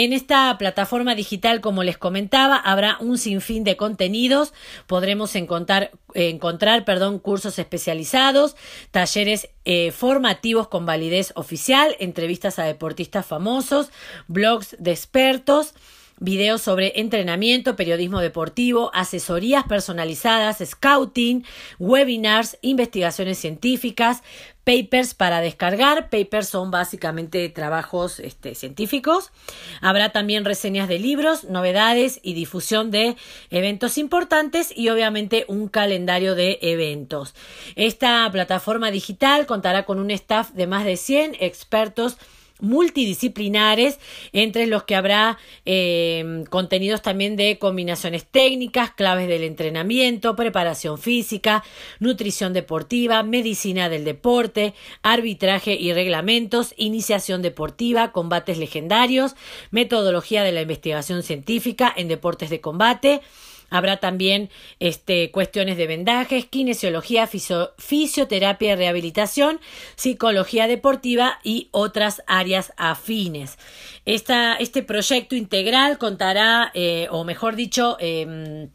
En 0.00 0.12
esta 0.12 0.56
plataforma 0.58 1.16
digital, 1.16 1.60
como 1.60 1.82
les 1.82 1.98
comentaba, 1.98 2.54
habrá 2.54 2.98
un 3.00 3.18
sinfín 3.18 3.64
de 3.64 3.76
contenidos. 3.76 4.54
Podremos 4.86 5.34
encontrar, 5.34 5.90
encontrar 6.14 6.84
perdón, 6.84 7.18
cursos 7.18 7.58
especializados, 7.58 8.54
talleres 8.92 9.48
eh, 9.64 9.90
formativos 9.90 10.68
con 10.68 10.86
validez 10.86 11.32
oficial, 11.34 11.96
entrevistas 11.98 12.60
a 12.60 12.62
deportistas 12.62 13.26
famosos, 13.26 13.90
blogs 14.28 14.76
de 14.78 14.92
expertos 14.92 15.74
videos 16.20 16.62
sobre 16.62 16.92
entrenamiento, 16.96 17.76
periodismo 17.76 18.20
deportivo, 18.20 18.90
asesorías 18.94 19.64
personalizadas, 19.64 20.58
scouting, 20.64 21.44
webinars, 21.78 22.58
investigaciones 22.62 23.38
científicas, 23.38 24.22
papers 24.68 25.14
para 25.14 25.40
descargar. 25.40 26.10
Papers 26.10 26.48
son 26.48 26.70
básicamente 26.70 27.48
trabajos 27.48 28.20
este, 28.20 28.54
científicos. 28.54 29.30
Habrá 29.80 30.12
también 30.12 30.44
reseñas 30.44 30.88
de 30.88 30.98
libros, 30.98 31.44
novedades 31.44 32.20
y 32.22 32.34
difusión 32.34 32.90
de 32.90 33.16
eventos 33.48 33.96
importantes 33.96 34.70
y 34.76 34.90
obviamente 34.90 35.46
un 35.48 35.68
calendario 35.68 36.34
de 36.34 36.58
eventos. 36.60 37.34
Esta 37.76 38.30
plataforma 38.30 38.90
digital 38.90 39.46
contará 39.46 39.84
con 39.84 39.98
un 39.98 40.10
staff 40.10 40.50
de 40.50 40.66
más 40.66 40.84
de 40.84 40.98
100 40.98 41.36
expertos 41.40 42.18
multidisciplinares, 42.60 43.98
entre 44.32 44.66
los 44.66 44.84
que 44.84 44.96
habrá 44.96 45.38
eh, 45.64 46.44
contenidos 46.50 47.02
también 47.02 47.36
de 47.36 47.58
combinaciones 47.58 48.26
técnicas, 48.26 48.90
claves 48.92 49.28
del 49.28 49.44
entrenamiento, 49.44 50.36
preparación 50.36 50.98
física, 50.98 51.62
nutrición 52.00 52.52
deportiva, 52.52 53.22
medicina 53.22 53.88
del 53.88 54.04
deporte, 54.04 54.74
arbitraje 55.02 55.74
y 55.74 55.92
reglamentos, 55.92 56.74
iniciación 56.76 57.42
deportiva, 57.42 58.12
combates 58.12 58.58
legendarios, 58.58 59.34
metodología 59.70 60.42
de 60.42 60.52
la 60.52 60.62
investigación 60.62 61.22
científica 61.22 61.92
en 61.96 62.08
deportes 62.08 62.50
de 62.50 62.60
combate, 62.60 63.20
Habrá 63.70 63.98
también 63.98 64.50
este, 64.80 65.30
cuestiones 65.30 65.76
de 65.76 65.86
vendajes, 65.86 66.46
kinesiología, 66.46 67.28
fisioterapia 67.78 68.72
y 68.72 68.76
rehabilitación, 68.76 69.60
psicología 69.96 70.66
deportiva 70.66 71.38
y 71.42 71.68
otras 71.70 72.22
áreas 72.26 72.72
afines. 72.76 73.58
este 74.04 74.82
proyecto 74.82 75.36
integral 75.36 75.98
contará, 75.98 76.70
eh, 76.74 77.08
o 77.10 77.24
mejor 77.24 77.56
dicho, 77.56 77.96
em, 78.00 78.70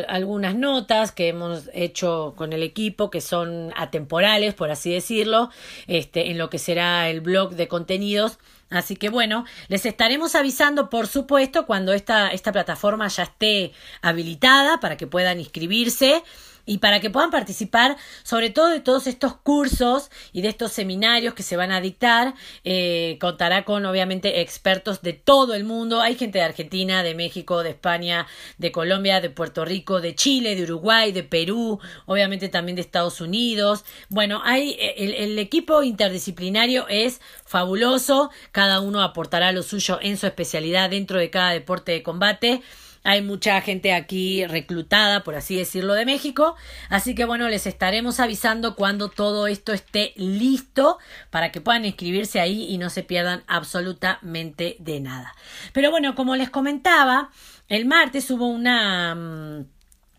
algunas 0.07 0.55
notas 0.55 1.11
que 1.11 1.29
hemos 1.29 1.69
hecho 1.73 2.33
con 2.35 2.53
el 2.53 2.63
equipo 2.63 3.09
que 3.09 3.21
son 3.21 3.73
atemporales, 3.75 4.53
por 4.53 4.71
así 4.71 4.91
decirlo, 4.91 5.49
este, 5.87 6.31
en 6.31 6.37
lo 6.37 6.49
que 6.49 6.59
será 6.59 7.09
el 7.09 7.21
blog 7.21 7.55
de 7.55 7.67
contenidos 7.67 8.37
Así 8.69 8.95
que 8.95 9.09
bueno, 9.09 9.45
les 9.69 9.85
estaremos 9.85 10.35
avisando, 10.35 10.89
por 10.89 11.07
supuesto, 11.07 11.65
cuando 11.65 11.93
esta, 11.93 12.29
esta 12.29 12.51
plataforma 12.51 13.07
ya 13.07 13.23
esté 13.23 13.71
habilitada 14.01 14.79
para 14.79 14.97
que 14.97 15.07
puedan 15.07 15.39
inscribirse 15.39 16.23
y 16.67 16.77
para 16.77 16.99
que 16.99 17.09
puedan 17.09 17.31
participar 17.31 17.97
sobre 18.21 18.51
todo 18.51 18.67
de 18.69 18.81
todos 18.81 19.07
estos 19.07 19.35
cursos 19.37 20.11
y 20.33 20.41
de 20.41 20.49
estos 20.49 20.73
seminarios 20.73 21.33
que 21.33 21.41
se 21.41 21.57
van 21.57 21.71
a 21.71 21.81
dictar. 21.81 22.35
Eh, 22.63 23.17
contará 23.19 23.65
con 23.65 23.85
obviamente 23.85 24.41
expertos 24.41 25.01
de 25.01 25.13
todo 25.13 25.55
el 25.55 25.63
mundo. 25.63 26.01
Hay 26.01 26.15
gente 26.15 26.39
de 26.39 26.43
Argentina, 26.43 27.01
de 27.01 27.15
México, 27.15 27.63
de 27.63 27.71
España, 27.71 28.27
de 28.57 28.71
Colombia, 28.71 29.21
de 29.21 29.29
Puerto 29.29 29.65
Rico, 29.65 30.01
de 30.01 30.13
Chile, 30.13 30.55
de 30.55 30.63
Uruguay, 30.63 31.11
de 31.11 31.23
Perú, 31.23 31.79
obviamente 32.05 32.49
también 32.49 32.75
de 32.75 32.81
Estados 32.81 33.21
Unidos. 33.21 33.85
Bueno, 34.09 34.41
hay 34.43 34.77
el, 34.97 35.13
el 35.13 35.39
equipo 35.39 35.81
interdisciplinario 35.83 36.85
es 36.89 37.21
fabuloso. 37.45 38.29
Cada 38.51 38.81
uno 38.81 39.01
aportará 39.01 39.53
lo 39.53 39.63
suyo 39.63 39.99
en 40.01 40.17
su 40.17 40.27
especialidad 40.27 40.89
dentro 40.89 41.17
de 41.17 41.29
cada 41.29 41.51
deporte 41.51 41.93
de 41.93 42.03
combate. 42.03 42.61
Hay 43.07 43.21
mucha 43.21 43.61
gente 43.61 43.93
aquí 43.93 44.45
reclutada, 44.45 45.23
por 45.23 45.35
así 45.35 45.55
decirlo, 45.55 45.93
de 45.93 46.05
México. 46.05 46.57
Así 46.89 47.15
que 47.15 47.23
bueno, 47.23 47.47
les 47.47 47.65
estaremos 47.65 48.19
avisando 48.19 48.75
cuando 48.75 49.07
todo 49.07 49.47
esto 49.47 49.71
esté 49.71 50.11
listo 50.17 50.97
para 51.29 51.53
que 51.53 51.61
puedan 51.61 51.85
inscribirse 51.85 52.41
ahí 52.41 52.65
y 52.67 52.77
no 52.77 52.89
se 52.89 53.03
pierdan 53.03 53.45
absolutamente 53.47 54.75
de 54.79 54.99
nada. 54.99 55.33
Pero 55.71 55.89
bueno, 55.89 56.15
como 56.15 56.35
les 56.35 56.49
comentaba, 56.49 57.29
el 57.69 57.85
martes 57.85 58.29
hubo 58.29 58.49
una... 58.49 59.15
Mm, 59.15 59.65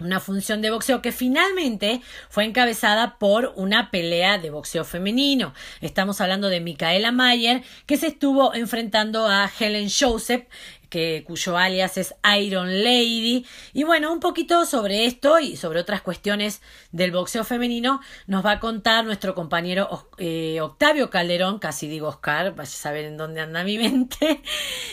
una 0.01 0.21
función 0.21 0.63
de 0.63 0.71
boxeo 0.71 1.03
que 1.03 1.13
finalmente 1.13 2.01
fue 2.29 2.45
encabezada 2.45 3.19
por 3.19 3.53
una 3.57 3.91
pelea 3.91 4.39
de 4.39 4.51
boxeo 4.51 4.85
femenino. 4.85 5.55
Estamos 5.81 6.21
hablando 6.21 6.49
de 6.49 6.61
Micaela 6.61 7.11
Mayer, 7.11 7.63
que 7.87 7.97
se 7.97 8.09
estuvo 8.09 8.55
enfrentando 8.55 9.27
a 9.27 9.51
Helen 9.59 9.89
Joseph 9.91 10.47
que, 10.89 11.25
cuyo 11.27 11.57
alias 11.57 11.97
es 11.99 12.15
Iron 12.39 12.83
Lady. 12.83 13.47
Y 13.73 13.85
bueno, 13.85 14.13
un 14.13 14.21
poquito 14.21 14.65
sobre 14.67 15.07
esto 15.07 15.39
y 15.39 15.57
sobre 15.57 15.81
otras 15.81 16.03
cuestiones 16.03 16.63
del 16.93 17.13
boxeo 17.13 17.45
femenino 17.45 18.01
nos 18.27 18.45
va 18.45 18.53
a 18.53 18.61
contar 18.61 19.05
nuestro 19.05 19.35
compañero 19.35 20.09
eh, 20.19 20.61
Octavio 20.61 21.11
Calderón, 21.11 21.59
casi 21.59 21.89
digo 21.89 22.09
Oscar, 22.09 22.55
vaya 22.55 22.71
a 22.71 22.73
saber 22.73 23.05
en 23.05 23.17
dónde 23.17 23.41
anda 23.41 23.65
mi 23.65 23.79
mente. 23.79 24.43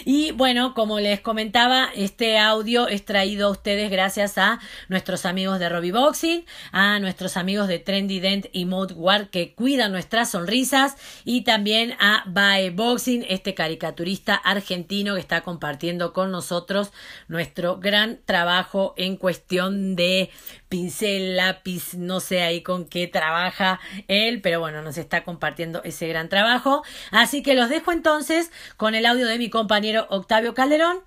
Y 0.05 0.31
bueno, 0.31 0.73
como 0.73 0.99
les 0.99 1.21
comentaba, 1.21 1.89
este 1.95 2.37
audio 2.37 2.87
es 2.87 3.05
traído 3.05 3.47
a 3.47 3.51
ustedes 3.51 3.89
gracias 3.89 4.37
a 4.37 4.59
nuestros 4.89 5.25
amigos 5.25 5.59
de 5.59 5.69
Robbie 5.69 5.91
Boxing, 5.91 6.45
a 6.71 6.99
nuestros 6.99 7.37
amigos 7.37 7.67
de 7.67 7.79
Trendy 7.79 8.19
Dent 8.19 8.47
y 8.51 8.65
Mode 8.65 8.93
War 8.93 9.29
que 9.29 9.53
cuidan 9.53 9.91
nuestras 9.91 10.31
sonrisas 10.31 10.95
y 11.23 11.41
también 11.41 11.93
a 11.99 12.23
Bae 12.27 12.69
Boxing, 12.69 13.25
este 13.27 13.53
caricaturista 13.53 14.35
argentino 14.35 15.15
que 15.15 15.21
está 15.21 15.41
compartiendo 15.41 15.84
con 16.13 16.31
nosotros 16.31 16.91
nuestro 17.27 17.77
gran 17.77 18.19
trabajo 18.25 18.93
en 18.97 19.17
cuestión 19.17 19.95
de 19.95 20.29
pincel, 20.69 21.35
lápiz, 21.35 21.93
no 21.93 22.19
sé 22.19 22.41
ahí 22.41 22.63
con 22.63 22.85
qué 22.85 23.07
trabaja 23.07 23.79
él, 24.07 24.41
pero 24.41 24.59
bueno, 24.59 24.81
nos 24.81 24.97
está 24.97 25.23
compartiendo 25.23 25.83
ese 25.83 26.07
gran 26.07 26.29
trabajo. 26.29 26.83
Así 27.11 27.43
que 27.43 27.55
los 27.55 27.69
dejo 27.69 27.91
entonces 27.91 28.51
con 28.77 28.95
el 28.95 29.05
audio 29.05 29.27
de 29.27 29.37
mi 29.37 29.49
compañero 29.49 30.07
Octavio 30.09 30.53
Calderón 30.53 31.03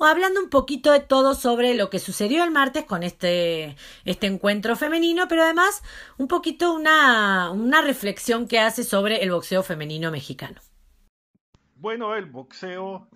hablando 0.00 0.40
un 0.40 0.50
poquito 0.50 0.92
de 0.92 1.00
todo 1.00 1.34
sobre 1.34 1.74
lo 1.74 1.90
que 1.90 1.98
sucedió 1.98 2.44
el 2.44 2.50
martes 2.50 2.84
con 2.84 3.02
este, 3.02 3.76
este 4.04 4.26
encuentro 4.26 4.76
femenino, 4.76 5.28
pero 5.28 5.42
además 5.42 5.82
un 6.18 6.28
poquito 6.28 6.74
una, 6.74 7.50
una 7.50 7.82
reflexión 7.82 8.48
que 8.48 8.58
hace 8.58 8.84
sobre 8.84 9.22
el 9.22 9.30
boxeo 9.30 9.62
femenino 9.62 10.10
mexicano. 10.10 10.60
Bueno, 11.76 12.14
el 12.14 12.26
boxeo 12.26 13.08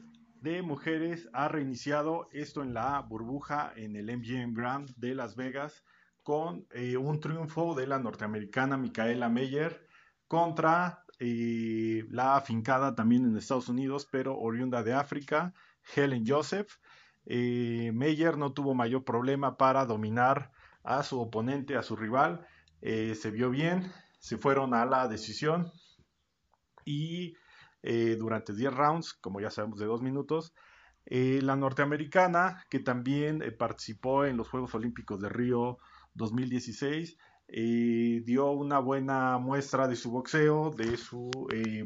de 0.46 0.62
mujeres 0.62 1.28
ha 1.32 1.48
reiniciado 1.48 2.28
esto 2.30 2.62
en 2.62 2.72
la 2.72 3.00
burbuja 3.00 3.72
en 3.74 3.96
el 3.96 4.16
MGM 4.16 4.54
Grand 4.54 4.88
de 4.94 5.12
Las 5.12 5.34
Vegas 5.34 5.82
con 6.22 6.68
eh, 6.70 6.96
un 6.96 7.18
triunfo 7.18 7.74
de 7.74 7.88
la 7.88 7.98
norteamericana 7.98 8.76
Micaela 8.76 9.28
Meyer 9.28 9.88
contra 10.28 11.04
eh, 11.18 12.04
la 12.10 12.36
afincada 12.36 12.94
también 12.94 13.24
en 13.24 13.36
Estados 13.36 13.68
Unidos, 13.68 14.06
pero 14.08 14.38
oriunda 14.38 14.84
de 14.84 14.94
África, 14.94 15.52
Helen 15.96 16.24
Joseph. 16.24 16.78
Eh, 17.24 17.90
Meyer 17.92 18.38
no 18.38 18.52
tuvo 18.52 18.72
mayor 18.72 19.02
problema 19.02 19.56
para 19.56 19.84
dominar 19.84 20.52
a 20.84 21.02
su 21.02 21.20
oponente, 21.20 21.76
a 21.76 21.82
su 21.82 21.96
rival. 21.96 22.46
se 22.80 23.30
vio 23.32 23.50
bien, 23.50 23.90
se 24.20 24.38
fueron 24.38 24.74
a 24.74 24.84
la 24.86 25.08
decisión 25.08 25.72
y 26.84 27.34
eh, 27.82 28.16
durante 28.18 28.54
10 28.54 28.74
rounds, 28.74 29.14
como 29.14 29.40
ya 29.40 29.50
sabemos, 29.50 29.78
de 29.78 29.86
2 29.86 30.02
minutos. 30.02 30.52
Eh, 31.04 31.40
la 31.42 31.56
norteamericana, 31.56 32.64
que 32.68 32.80
también 32.80 33.42
eh, 33.42 33.52
participó 33.52 34.24
en 34.24 34.36
los 34.36 34.48
Juegos 34.48 34.74
Olímpicos 34.74 35.20
de 35.20 35.28
Río 35.28 35.78
2016, 36.14 37.16
dio 37.48 38.50
una 38.50 38.80
buena 38.80 39.38
muestra 39.38 39.86
de 39.86 39.94
su 39.94 40.10
boxeo, 40.10 40.70
de 40.70 40.96
su 40.96 41.30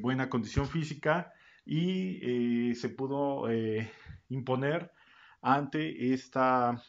buena 0.00 0.30
condición 0.30 0.66
física 0.66 1.34
y 1.66 2.74
se 2.74 2.88
pudo 2.88 3.44
imponer 4.30 4.90
ante 5.42 6.14
esta 6.14 6.82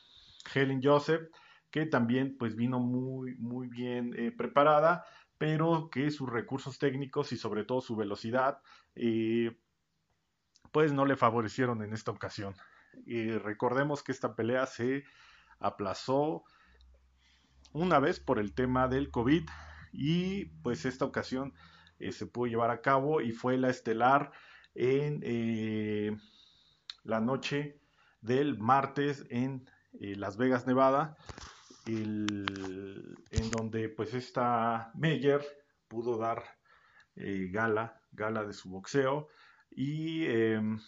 Helen 0.55 0.79
Joseph, 0.81 1.23
que 1.69 1.85
también 1.85 2.37
pues 2.39 2.55
vino 2.55 2.79
muy, 2.79 3.35
muy 3.35 3.67
bien 3.67 4.15
preparada 4.37 5.03
pero 5.41 5.89
que 5.89 6.11
sus 6.11 6.29
recursos 6.29 6.77
técnicos 6.77 7.31
y 7.31 7.35
sobre 7.35 7.63
todo 7.63 7.81
su 7.81 7.95
velocidad, 7.95 8.59
eh, 8.95 9.57
pues 10.71 10.93
no 10.93 11.05
le 11.05 11.15
favorecieron 11.15 11.83
en 11.83 11.93
esta 11.93 12.11
ocasión. 12.11 12.55
Y 13.05 13.31
recordemos 13.31 14.03
que 14.03 14.11
esta 14.11 14.35
pelea 14.35 14.65
se 14.65 15.03
aplazó 15.59 16.43
una 17.73 17.99
vez 17.99 18.19
por 18.19 18.39
el 18.39 18.53
tema 18.53 18.87
del 18.87 19.11
COVID 19.11 19.47
y 19.93 20.45
pues 20.63 20.85
esta 20.85 21.05
ocasión 21.05 21.53
eh, 21.99 22.11
se 22.11 22.25
pudo 22.25 22.47
llevar 22.47 22.71
a 22.71 22.81
cabo 22.81 23.21
y 23.21 23.31
fue 23.31 23.57
la 23.57 23.69
estelar 23.69 24.31
en 24.75 25.21
eh, 25.23 26.17
la 27.03 27.19
noche 27.19 27.79
del 28.21 28.57
martes 28.57 29.25
en 29.29 29.69
Las 29.93 30.37
Vegas, 30.37 30.67
Nevada, 30.67 31.17
en 31.85 32.45
donde 33.51 33.89
pues 33.89 34.13
esta 34.13 34.91
Meyer 34.95 35.43
pudo 35.87 36.17
dar 36.17 36.43
eh, 37.15 37.49
gala, 37.51 38.00
gala 38.11 38.43
de 38.43 38.53
su 38.53 38.69
boxeo 38.69 39.27
y 39.69 40.25
em, 40.25 40.79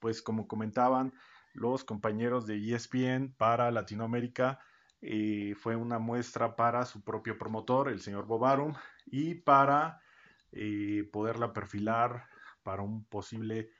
pues 0.00 0.22
como 0.22 0.46
comentaban 0.46 1.12
los 1.54 1.84
compañeros 1.84 2.46
de 2.46 2.56
ESPN 2.56 3.34
para 3.36 3.70
Latinoamérica, 3.70 4.60
eh, 5.00 5.54
fue 5.56 5.76
una 5.76 5.98
muestra 5.98 6.56
para 6.56 6.84
su 6.84 7.02
propio 7.02 7.36
promotor, 7.36 7.88
el 7.88 8.00
señor 8.00 8.26
Bobarum, 8.26 8.74
y 9.06 9.34
para 9.34 10.00
eh, 10.52 11.08
poderla 11.12 11.52
perfilar 11.52 12.26
para 12.62 12.82
un 12.82 13.04
posible 13.04 13.70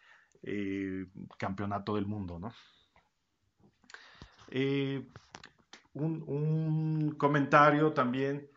campeonato 1.37 1.97
del 1.97 2.07
mundo, 2.07 2.39
¿no? 2.39 2.53
un, 5.95 7.15
comentario 7.19 7.93
también 7.93 8.49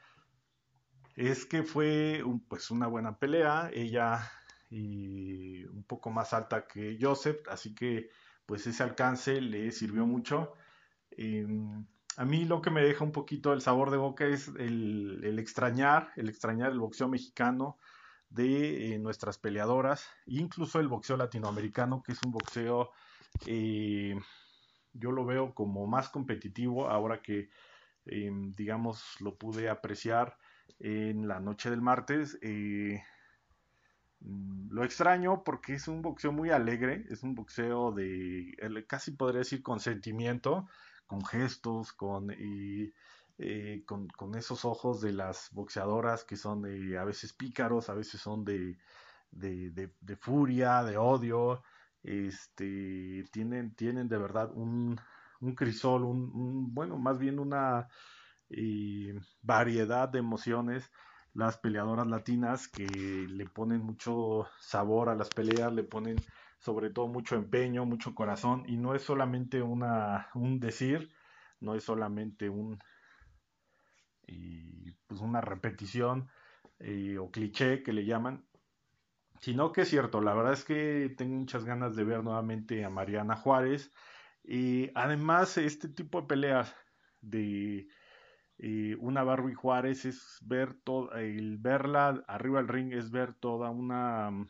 es 1.15 1.45
que 1.45 1.63
fue 1.63 2.23
pues 2.47 2.71
una 2.71 2.87
buena 2.87 3.17
pelea, 3.17 3.69
ella 3.73 4.31
y 4.69 5.65
un 5.65 5.83
poco 5.83 6.09
más 6.09 6.33
alta 6.33 6.65
que 6.65 6.97
Joseph, 6.99 7.47
así 7.49 7.75
que 7.75 8.09
pues 8.45 8.65
ese 8.67 8.83
alcance 8.83 9.41
le 9.41 9.71
sirvió 9.71 10.05
mucho. 10.05 10.53
Em, 11.11 11.85
a 12.17 12.25
mí 12.25 12.45
lo 12.45 12.61
que 12.61 12.71
me 12.71 12.83
deja 12.83 13.03
un 13.03 13.11
poquito 13.11 13.53
el 13.53 13.61
sabor 13.61 13.91
de 13.91 13.97
boca 13.97 14.25
es 14.25 14.49
el, 14.59 15.37
extrañar, 15.39 16.11
el 16.15 16.29
extrañar 16.29 16.71
el 16.71 16.79
boxeo 16.79 17.07
mexicano 17.07 17.77
de 18.29 18.93
eh, 18.93 18.99
nuestras 18.99 19.37
peleadoras, 19.37 20.07
incluso 20.25 20.79
el 20.79 20.87
boxeo 20.87 21.17
latinoamericano, 21.17 22.01
que 22.01 22.13
es 22.13 22.19
un 22.23 22.31
boxeo 22.31 22.91
eh, 23.45 24.15
yo 24.93 25.11
lo 25.11 25.25
veo 25.25 25.53
como 25.53 25.87
más 25.87 26.09
competitivo 26.09 26.89
ahora 26.89 27.21
que, 27.21 27.49
em, 28.05 28.53
digamos, 28.55 29.03
lo 29.19 29.37
pude 29.37 29.69
apreciar 29.69 30.37
en 30.79 31.27
la 31.27 31.39
noche 31.39 31.69
del 31.69 31.81
martes. 31.81 32.37
Eh, 32.41 33.01
mm, 34.21 34.69
lo 34.71 34.83
extraño 34.83 35.43
porque 35.43 35.75
es 35.75 35.87
un 35.87 36.01
boxeo 36.01 36.31
muy 36.31 36.49
alegre, 36.51 37.05
es 37.09 37.23
un 37.23 37.35
boxeo 37.35 37.91
de, 37.91 38.55
casi 38.87 39.11
podría 39.11 39.39
decir, 39.39 39.61
con 39.63 39.79
sentimiento, 39.79 40.67
con 41.07 41.25
gestos, 41.25 41.93
con, 41.93 42.31
eh, 42.31 42.93
con, 43.85 44.35
esos 44.35 44.65
ojos 44.65 45.01
de 45.01 45.13
las 45.13 45.49
boxeadoras 45.51 46.23
que 46.23 46.37
son 46.37 46.65
a 46.97 47.03
veces 47.03 47.33
pícaros, 47.33 47.89
a 47.89 47.95
veces 47.95 48.21
son 48.21 48.45
de, 48.45 48.77
de 49.31 50.15
furia, 50.17 50.83
de 50.83 50.97
odio, 50.97 51.63
este, 52.03 53.25
tienen, 53.31 53.75
tienen 53.75 54.07
de 54.07 54.17
verdad 54.17 54.51
un, 54.53 54.99
un 55.41 55.55
crisol, 55.55 56.03
un, 56.03 56.73
bueno, 56.73 56.97
más 56.97 57.17
bien 57.17 57.39
una 57.39 57.87
eh, 58.51 59.19
variedad 59.41 60.09
de 60.09 60.19
emociones 60.19 60.91
las 61.33 61.57
peleadoras 61.57 62.07
latinas 62.07 62.67
que 62.67 63.25
le 63.29 63.45
ponen 63.45 63.81
mucho 63.81 64.47
sabor 64.59 65.09
a 65.09 65.15
las 65.15 65.31
peleas, 65.31 65.73
le 65.73 65.83
ponen 65.83 66.25
sobre 66.59 66.89
todo 66.89 67.07
mucho 67.07 67.35
empeño, 67.35 67.85
mucho 67.85 68.13
corazón 68.13 68.63
y 68.67 68.77
no 68.77 68.95
es 68.95 69.03
solamente 69.03 69.61
una, 69.61 70.29
un 70.33 70.59
decir, 70.59 71.09
no 71.59 71.75
es 71.75 71.83
solamente 71.83 72.49
un 72.49 72.79
y 74.27 74.91
pues 75.07 75.21
una 75.21 75.41
repetición 75.41 76.29
eh, 76.79 77.17
o 77.17 77.31
cliché 77.31 77.83
que 77.83 77.93
le 77.93 78.05
llaman, 78.05 78.45
sino 79.39 79.71
que 79.71 79.81
es 79.81 79.89
cierto, 79.89 80.21
la 80.21 80.33
verdad 80.33 80.53
es 80.53 80.63
que 80.63 81.13
tengo 81.17 81.35
muchas 81.35 81.65
ganas 81.65 81.95
de 81.95 82.03
ver 82.03 82.23
nuevamente 82.23 82.85
a 82.85 82.89
Mariana 82.89 83.35
Juárez. 83.35 83.91
Y 84.43 84.89
además, 84.95 85.57
este 85.57 85.89
tipo 85.89 86.21
de 86.21 86.27
peleas 86.27 86.75
de 87.21 87.87
eh, 88.63 88.95
una 88.99 89.23
Barbie 89.23 89.55
Juárez 89.55 90.05
es 90.05 90.37
ver 90.41 90.75
todo, 90.83 91.11
el 91.13 91.57
verla 91.57 92.23
arriba 92.27 92.59
del 92.59 92.67
ring 92.67 92.93
es 92.93 93.09
ver 93.09 93.33
toda 93.33 93.71
una 93.71 94.29
mm, 94.29 94.47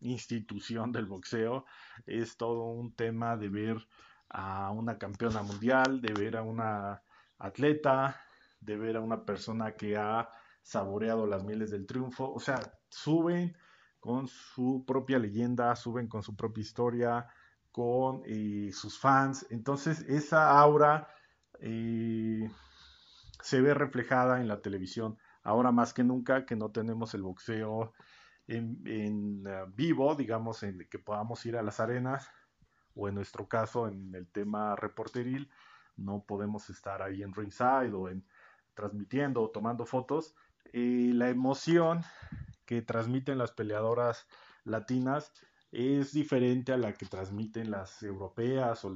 institución 0.00 0.92
del 0.92 1.06
boxeo, 1.06 1.64
es 2.04 2.36
todo 2.36 2.64
un 2.64 2.94
tema 2.94 3.38
de 3.38 3.48
ver 3.48 3.88
a 4.28 4.70
una 4.72 4.98
campeona 4.98 5.42
mundial, 5.42 6.02
de 6.02 6.12
ver 6.12 6.36
a 6.36 6.42
una 6.42 7.02
atleta, 7.38 8.20
de 8.60 8.76
ver 8.76 8.96
a 8.98 9.00
una 9.00 9.24
persona 9.24 9.72
que 9.72 9.96
ha 9.96 10.28
saboreado 10.60 11.26
las 11.26 11.42
mieles 11.42 11.70
del 11.70 11.86
triunfo, 11.86 12.30
o 12.30 12.40
sea, 12.40 12.60
suben 12.90 13.56
con 14.00 14.28
su 14.28 14.84
propia 14.86 15.18
leyenda, 15.18 15.74
suben 15.76 16.08
con 16.08 16.22
su 16.22 16.36
propia 16.36 16.60
historia, 16.60 17.26
con 17.72 18.20
eh, 18.26 18.70
sus 18.74 18.98
fans. 18.98 19.46
Entonces 19.48 20.00
esa 20.02 20.58
aura 20.58 21.08
eh, 21.58 22.50
se 23.46 23.60
ve 23.60 23.74
reflejada 23.74 24.40
en 24.40 24.48
la 24.48 24.60
televisión. 24.60 25.18
Ahora 25.44 25.70
más 25.70 25.94
que 25.94 26.02
nunca 26.02 26.44
que 26.44 26.56
no 26.56 26.72
tenemos 26.72 27.14
el 27.14 27.22
boxeo 27.22 27.92
en, 28.48 28.82
eh, 29.46 29.64
vivo, 29.68 30.16
digamos, 30.16 30.64
en 30.64 30.84
que 30.90 30.98
podamos 30.98 31.46
ir 31.46 31.56
a 31.56 31.62
las 31.62 31.78
arenas, 31.78 32.28
o 32.96 33.08
en 33.08 33.14
nuestro 33.14 33.46
caso 33.46 33.86
en 33.86 34.12
el 34.16 34.26
tema 34.26 34.74
reporteril, 34.74 35.48
no 35.96 36.24
podemos 36.26 36.70
estar 36.70 37.02
ahí 37.02 37.22
en 37.22 37.32
ringside 37.32 37.92
o 37.94 38.08
en 38.08 38.26
transmitiendo 38.74 39.42
o 39.42 39.50
tomando 39.50 39.86
fotos. 39.86 40.34
la 40.72 41.28
emoción 41.30 42.02
que 42.64 42.82
transmiten 42.82 43.38
las 43.38 43.52
peleadoras 43.52 44.26
latinas 44.64 45.32
es 45.70 46.12
diferente 46.12 46.72
a 46.72 46.76
la 46.76 46.94
que 46.94 47.06
transmiten 47.06 47.70
las 47.70 48.02
europeas 48.02 48.84
o 48.84 48.90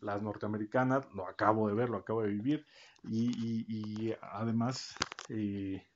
las 0.00 0.22
norteamericanas. 0.22 1.06
Lo 1.12 1.26
acabo 1.26 1.68
de 1.68 1.74
ver, 1.74 1.90
lo 1.90 1.98
acabo 1.98 2.22
de 2.22 2.28
vivir. 2.28 2.66
Y, 3.08 4.14
además, 4.20 4.96
eh, 5.28 5.86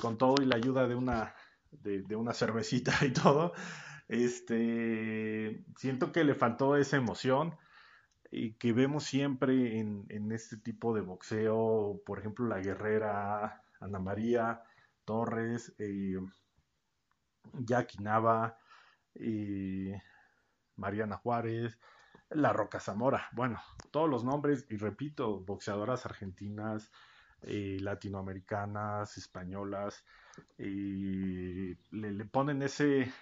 con 0.00 0.16
todo 0.18 0.42
y 0.42 0.46
la 0.46 0.56
ayuda 0.56 0.86
de 0.86 0.94
una, 0.94 1.34
de, 1.70 2.16
una 2.16 2.32
cervecita 2.32 2.92
y 3.04 3.12
todo, 3.12 3.52
este, 4.08 5.64
siento 5.76 6.12
que 6.12 6.24
le 6.24 6.34
faltó 6.34 6.76
esa 6.76 6.96
emoción 6.96 7.56
y 8.30 8.52
que 8.54 8.72
vemos 8.72 9.04
siempre 9.04 9.78
en, 9.78 10.06
en 10.08 10.32
este 10.32 10.56
tipo 10.56 10.94
de 10.94 11.00
boxeo. 11.00 12.00
Por 12.04 12.18
ejemplo, 12.18 12.46
la 12.46 12.60
guerrera 12.60 13.62
Ana 13.80 13.98
María 13.98 14.62
Torres, 15.04 15.74
eh, 15.78 16.18
Jackie 17.52 18.02
Nava, 18.02 18.58
eh, 19.14 20.00
Mariana 20.76 21.16
Juárez, 21.16 21.78
La 22.30 22.52
Roca 22.52 22.80
Zamora. 22.80 23.28
Bueno, 23.32 23.60
todos 23.90 24.08
los 24.08 24.24
nombres, 24.24 24.66
y 24.70 24.76
repito, 24.76 25.40
boxeadoras 25.40 26.06
argentinas, 26.06 26.90
eh, 27.42 27.78
latinoamericanas, 27.80 29.16
españolas, 29.18 30.04
le, 30.56 31.76
le, 31.90 32.24
ponen 32.24 32.62
ese, 32.62 33.12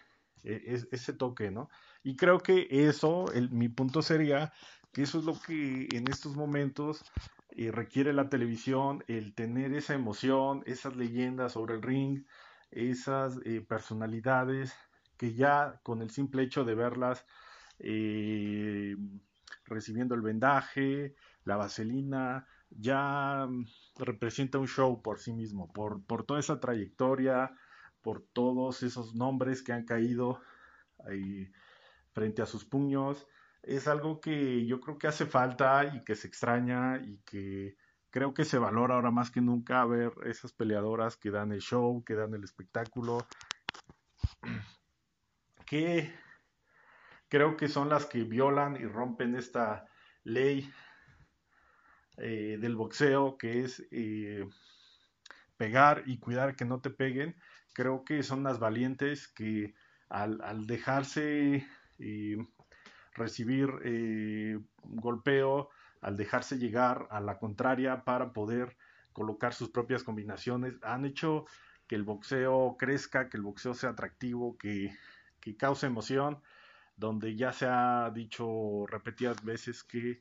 e, 0.44 0.82
ese 0.90 1.12
toque, 1.12 1.50
¿no? 1.50 1.68
Y 2.02 2.16
creo 2.16 2.38
que 2.40 2.66
eso, 2.70 3.26
mi 3.50 3.68
punto 3.68 4.02
sería 4.02 4.52
que 4.92 5.02
eso 5.02 5.18
es 5.18 5.24
lo 5.24 5.38
que 5.40 5.88
en 5.92 6.08
estos 6.08 6.36
momentos 6.36 7.04
y 7.50 7.70
requiere 7.70 8.12
la 8.12 8.28
televisión 8.28 9.04
el 9.08 9.34
tener 9.34 9.74
esa 9.74 9.94
emoción, 9.94 10.62
esas 10.66 10.96
leyendas 10.96 11.52
sobre 11.52 11.74
el 11.74 11.82
ring, 11.82 12.24
esas 12.70 13.38
eh, 13.44 13.60
personalidades 13.60 14.74
que 15.16 15.34
ya 15.34 15.80
con 15.82 16.02
el 16.02 16.10
simple 16.10 16.42
hecho 16.42 16.64
de 16.64 16.74
verlas 16.74 17.26
eh, 17.78 18.96
recibiendo 19.64 20.14
el 20.14 20.22
vendaje, 20.22 21.14
la 21.44 21.56
vaselina, 21.56 22.46
ya 22.70 23.46
mm, 23.48 23.66
representa 23.98 24.58
un 24.58 24.68
show 24.68 25.02
por 25.02 25.18
sí 25.18 25.32
mismo, 25.32 25.72
por, 25.72 26.02
toda 26.24 26.40
esa 26.40 26.61
trayectoria, 26.61 27.54
por 28.02 28.22
todos 28.32 28.82
esos 28.82 29.14
nombres 29.14 29.62
que 29.62 29.72
han 29.72 29.85
caído 29.85 30.40
frente 32.12 32.42
a 32.42 32.46
sus 32.46 32.64
puños. 32.64 33.26
Es 33.62 33.88
algo 33.88 34.20
que 34.20 34.66
yo 34.66 34.80
creo 34.80 34.98
que 34.98 35.08
hace 35.08 35.26
falta 35.26 35.85
y 35.96 36.04
que 36.04 36.14
se 36.14 36.28
extraña 36.28 36.98
y 36.98 37.18
que 37.24 37.76
creo 38.11 38.35
que 38.35 38.44
se 38.44 38.58
valora 38.58 38.94
ahora 38.94 39.11
más 39.11 39.30
que 39.30 39.40
nunca 39.40 39.85
ver 39.87 40.12
esas 40.24 40.52
peleadoras 40.52 41.16
que 41.16 41.30
dan 41.30 41.52
el 41.52 41.61
show, 41.61 42.04
que 42.04 42.14
dan 42.14 42.35
el 42.35 42.44
espectáculo, 42.44 43.26
que 45.66 46.12
creo 47.32 47.56
que 47.56 47.68
son 47.68 47.88
las 47.88 48.04
que 48.04 48.24
violan 48.24 48.76
y 48.76 48.84
rompen 48.84 49.34
esta 49.36 49.86
ley 50.22 50.70
eh, 52.18 52.58
del 52.60 52.76
boxeo 52.76 53.38
que 53.38 53.64
es 53.64 53.82
eh, 53.90 54.46
pegar 55.56 56.02
y 56.04 56.18
cuidar 56.18 56.56
que 56.56 56.66
no 56.66 56.82
te 56.82 56.90
peguen, 56.90 57.34
creo 57.72 58.04
que 58.04 58.22
son 58.22 58.42
las 58.42 58.58
valientes 58.58 59.28
que 59.28 59.72
al, 60.10 60.66
dejarse 60.66 61.66
eh, 61.98 62.36
recibir 63.14 64.62
golpeo, 64.82 65.70
al 66.02 66.18
dejarse 66.18 66.58
llegar 66.58 67.08
a 67.10 67.18
la 67.20 67.38
contraria 67.38 68.04
para 68.04 68.34
poder 68.34 68.76
colocar 69.14 69.54
sus 69.54 69.70
propias 69.70 70.04
combinaciones, 70.04 70.74
han 70.82 71.06
hecho 71.06 71.46
que 71.86 71.94
el 71.94 72.02
boxeo 72.02 72.76
crezca, 72.78 73.30
que 73.30 73.38
el 73.38 73.42
boxeo 73.42 73.72
sea 73.72 73.90
atractivo, 73.90 74.58
que 74.58 74.94
cause 75.56 75.86
emoción, 75.86 76.42
donde 76.96 77.37
ya 77.37 77.52
se 77.52 77.66
ha 77.66 78.11
dicho 78.14 78.87
repetidas 78.87 79.42
veces 79.44 79.83
que 79.85 80.20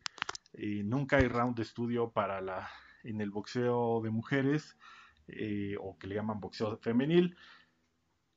eh, 0.54 0.84
nunca 0.84 1.18
hay 1.18 1.28
round 1.28 1.56
de 1.56 1.64
estudio 1.64 2.12
para 2.12 2.42
la 2.42 2.70
en 3.04 3.22
el 3.22 3.32
boxeo 3.32 4.02
de 4.02 4.10
mujeres 4.12 4.78
eh, 5.28 5.76
o 5.80 5.98
que 5.98 6.08
le 6.08 6.16
llaman 6.16 6.40
boxeo 6.40 6.78
femenil. 6.78 7.36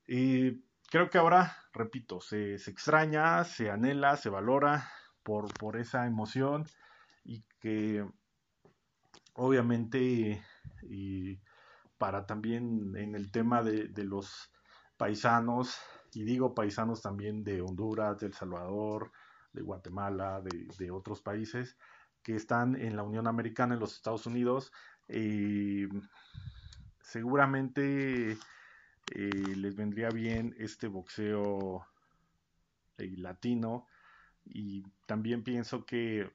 y 0.07 0.63
creo 0.91 1.11
que 1.11 1.19
ahora, 1.19 1.57
repito, 1.73 2.21
se, 2.21 2.59
se, 2.59 2.71
extraña, 2.71 3.45
se 3.45 3.71
anhela, 3.71 4.17
se 4.17 4.31
valora 4.31 4.91
por, 5.23 5.53
por 5.55 5.77
esa 5.77 6.07
emoción 6.07 6.67
y 7.25 7.43
que 7.61 8.07
obviamente 9.35 10.43
y 10.83 11.41
para 11.99 12.27
también 12.27 12.95
en 12.97 13.15
el 13.15 13.31
tema 13.31 13.63
de, 13.63 13.89
de, 13.89 14.05
los 14.05 14.53
paisanos, 14.97 15.79
y 16.15 16.23
digo 16.23 16.55
paisanos 16.55 17.03
también 17.03 17.43
de 17.45 17.61
Honduras, 17.61 18.19
de 18.21 18.27
El 18.27 18.35
Salvador, 18.35 19.11
de 19.53 19.63
Guatemala, 19.63 20.43
de, 20.43 20.91
otros 20.91 21.21
países 21.21 21.77
que 22.23 22.37
están 22.37 22.77
en 22.77 22.97
la 22.97 23.03
Unión 23.03 23.27
Americana, 23.27 23.75
en 23.75 23.81
los 23.81 23.95
Estados 23.95 24.27
Unidos, 24.27 24.73
eh, 25.09 25.89
seguramente 27.01 28.33
eh, 28.33 28.37
les 29.57 29.77
vendría 29.77 30.09
bien 30.09 30.55
este 30.59 30.89
boxeo 30.89 31.87
eh, 32.99 33.15
latino. 33.19 33.87
Y 34.47 34.85
también 35.07 35.43
pienso 35.43 35.85
que 35.85 36.31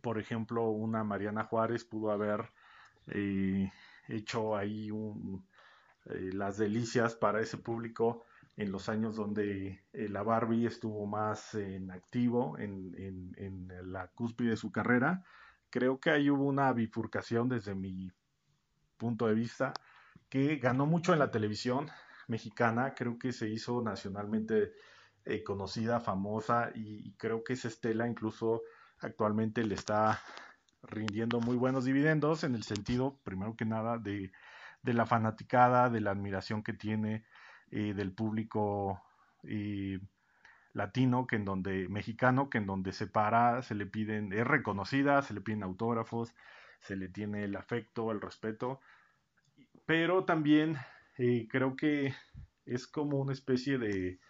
por 0.00 0.18
ejemplo 0.18 0.68
una 0.68 1.04
Mariana 1.04 1.44
Juárez 1.44 1.84
pudo 1.84 2.10
haber 2.10 2.50
hecho 4.06 4.54
ahí 4.54 4.90
las 6.04 6.58
delicias 6.58 7.14
para 7.14 7.40
ese 7.40 7.56
público 7.56 8.24
en 8.58 8.70
los 8.70 8.90
años 8.90 9.16
donde 9.16 9.82
la 9.92 10.22
Barbie 10.22 10.66
estuvo 10.66 11.06
más 11.06 11.54
en 11.54 11.90
activo 11.90 12.58
en, 12.58 12.92
en 13.36 13.72
la 13.90 14.08
cúspide 14.08 14.50
de 14.50 14.56
su 14.56 14.70
carrera 14.70 15.24
creo 15.70 16.00
que 16.00 16.10
ahí 16.10 16.30
hubo 16.30 16.44
una 16.44 16.72
bifurcación 16.72 17.48
desde 17.48 17.74
mi 17.74 18.10
punto 18.96 19.26
de 19.26 19.34
vista 19.34 19.72
que 20.28 20.56
ganó 20.56 20.86
mucho 20.86 21.12
en 21.12 21.18
la 21.18 21.30
televisión 21.30 21.88
mexicana, 22.26 22.94
creo 22.94 23.18
que 23.18 23.32
se 23.32 23.48
hizo 23.48 23.82
nacionalmente 23.82 24.72
eh, 25.24 25.42
conocida, 25.42 26.00
famosa 26.00 26.70
y 26.74 27.14
creo 27.14 27.42
que 27.44 27.54
esa 27.54 27.68
estela 27.68 28.06
incluso 28.06 28.62
actualmente 29.00 29.64
le 29.64 29.74
está 29.74 30.20
rindiendo 30.82 31.40
muy 31.40 31.56
buenos 31.56 31.84
dividendos 31.84 32.44
en 32.44 32.54
el 32.54 32.62
sentido, 32.62 33.18
primero 33.24 33.56
que 33.56 33.64
nada, 33.64 33.98
de, 33.98 34.32
de 34.82 34.94
la 34.94 35.06
fanaticada, 35.06 35.90
de 35.90 36.00
la 36.00 36.10
admiración 36.10 36.62
que 36.62 36.72
tiene 36.72 37.24
eh, 37.70 37.94
del 37.94 38.12
público 38.12 39.02
latino, 40.72 41.26
que 41.26 41.36
en 41.36 41.44
donde, 41.44 41.88
mexicano, 41.88 42.50
que 42.50 42.58
en 42.58 42.66
donde 42.66 42.92
se 42.92 43.06
para, 43.06 43.62
se 43.62 43.74
le 43.74 43.86
piden, 43.86 44.32
es 44.32 44.46
reconocida, 44.46 45.22
se 45.22 45.34
le 45.34 45.40
piden 45.40 45.62
autógrafos, 45.62 46.34
se 46.80 46.96
le 46.96 47.08
tiene 47.08 47.44
el 47.44 47.56
afecto, 47.56 48.10
el 48.12 48.20
respeto, 48.20 48.80
pero 49.86 50.24
también 50.24 50.76
eh, 51.16 51.48
creo 51.50 51.76
que 51.76 52.14
es 52.66 52.86
como 52.86 53.18
una 53.18 53.32
especie 53.32 53.78
de, 53.78 54.20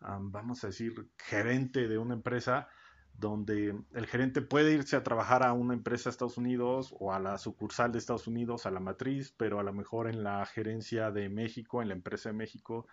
vamos 0.00 0.64
a 0.64 0.68
decir, 0.68 1.10
gerente 1.18 1.88
de 1.88 1.98
una 1.98 2.14
empresa, 2.14 2.68
donde 3.14 3.76
el 3.92 4.06
gerente 4.06 4.42
puede 4.42 4.72
irse 4.72 4.96
a 4.96 5.04
trabajar 5.04 5.44
a 5.44 5.52
una 5.52 5.74
empresa 5.74 6.04
de 6.04 6.12
Estados 6.12 6.38
Unidos 6.38 6.94
o 6.98 7.12
a 7.12 7.20
la 7.20 7.38
sucursal 7.38 7.92
de 7.92 7.98
Estados 7.98 8.26
Unidos, 8.26 8.66
a 8.66 8.70
la 8.70 8.80
matriz, 8.80 9.32
pero 9.36 9.60
a 9.60 9.62
lo 9.62 9.72
mejor 9.72 10.08
en 10.08 10.24
la 10.24 10.44
gerencia 10.46 11.10
de 11.10 11.28
México, 11.28 11.82
en 11.82 11.88
la 11.88 11.94
empresa 11.94 12.30
de 12.30 12.34
México, 12.34 12.86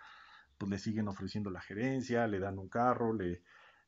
pues 0.58 0.70
le 0.70 0.78
siguen 0.78 1.08
ofreciendo 1.08 1.50
la 1.50 1.60
gerencia, 1.60 2.26
le 2.26 2.38
dan 2.38 2.58
un 2.58 2.68
carro, 2.68 3.12
le, 3.12 3.42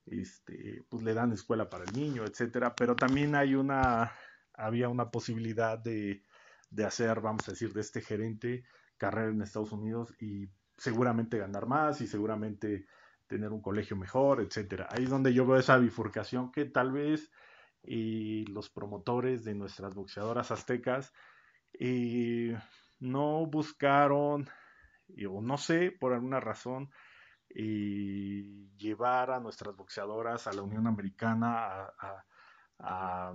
este, 0.07 0.83
pues 0.89 1.03
le 1.03 1.15
dan 1.15 1.33
escuela 1.33 1.69
para 1.71 1.85
el 1.85 1.93
niño, 1.93 2.25
etcétera, 2.25 2.77
pero 2.77 2.97
también 2.97 3.35
hay 3.35 3.55
una, 3.55 4.13
había 4.55 4.89
una 4.89 5.11
posibilidad 5.11 5.79
de, 5.79 6.23
de 6.71 6.85
hacer, 6.85 7.21
vamos 7.21 7.47
a 7.49 7.53
decir, 7.53 7.73
de 7.73 7.83
este 7.83 8.01
gerente 8.01 8.65
carrera 8.97 9.31
en 9.31 9.43
Estados 9.43 9.73
Unidos 9.73 10.15
y 10.21 10.49
seguramente 10.77 11.39
ganar 11.39 11.67
más 11.67 12.01
y 12.01 12.07
seguramente 12.07 12.87
tener 13.33 13.51
un 13.51 13.63
colegio 13.63 13.97
mejor, 13.97 14.41
etcétera. 14.41 14.89
Ahí 14.91 15.05
es 15.05 15.11
donde 15.11 15.33
yo 15.33 15.47
veo 15.47 15.57
esa 15.57 15.79
bifurcación 15.79 16.53
que 16.53 16.67
tal 16.67 16.93
vez 16.93 17.31
y 17.83 18.45
los 18.47 18.69
promotores 18.69 19.43
de 19.43 19.55
nuestras 19.55 19.95
boxeadoras 19.95 20.51
aztecas 20.51 21.13
eh, 21.73 22.57
no 23.01 23.47
buscaron 23.47 24.49
o 25.29 25.41
no 25.41 25.59
sé, 25.59 25.91
por 25.91 26.13
alguna 26.13 26.41
razón, 26.41 26.91
llevar 27.49 29.31
a 29.31 29.41
nuestras 29.41 29.77
boxeadoras 29.77 30.47
a 30.47 30.53
la 30.53 30.63
Unión 30.63 30.87
Americana, 30.87 31.93
a, 32.79 33.35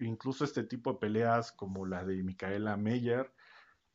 incluso 0.00 0.44
este 0.44 0.64
tipo 0.64 0.92
de 0.92 0.98
peleas 0.98 1.52
como 1.52 1.86
la 1.86 2.04
de 2.04 2.22
Micaela 2.22 2.76
Meyer, 2.76 3.32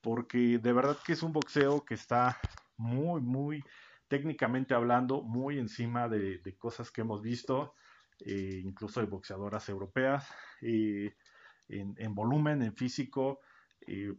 porque 0.02 0.60
de 0.60 0.74
verdad 0.74 0.98
que 1.06 1.14
es 1.14 1.24
un 1.24 1.34
boxeo 1.34 1.84
que 1.84 1.96
está 1.96 2.38
muy, 2.78 3.22
muy 3.22 3.64
técnicamente 4.08 4.74
hablando, 4.74 5.22
muy 5.22 5.60
encima 5.60 6.08
de, 6.08 6.42
cosas 6.58 6.92
que 6.92 7.02
hemos 7.02 7.22
visto, 7.22 7.74
eh, 8.20 8.62
incluso 8.64 9.00
de 9.00 9.08
boxeadoras 9.08 9.70
europeas, 9.70 10.28
en, 10.62 11.14
en, 11.68 12.16
volumen, 12.16 12.62
en 12.62 12.76
físico, 12.76 13.42
eh, 13.86 14.14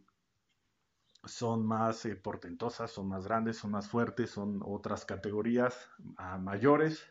son 1.24 1.66
más 1.66 2.04
eh, 2.06 2.16
portentosas, 2.16 2.90
son 2.90 3.08
más 3.08 3.24
grandes, 3.24 3.56
son 3.58 3.72
más 3.72 3.88
fuertes, 3.88 4.30
son 4.30 4.60
otras 4.64 5.04
categorías 5.04 5.90
mayores 6.40 7.04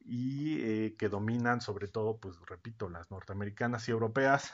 y 0.00 0.60
eh, 0.62 0.96
que 0.98 1.08
dominan 1.08 1.60
sobre 1.60 1.88
todo, 1.88 2.18
pues 2.18 2.36
repito, 2.46 2.88
las 2.88 3.10
norteamericanas 3.10 3.88
y 3.88 3.92
europeas. 3.92 4.52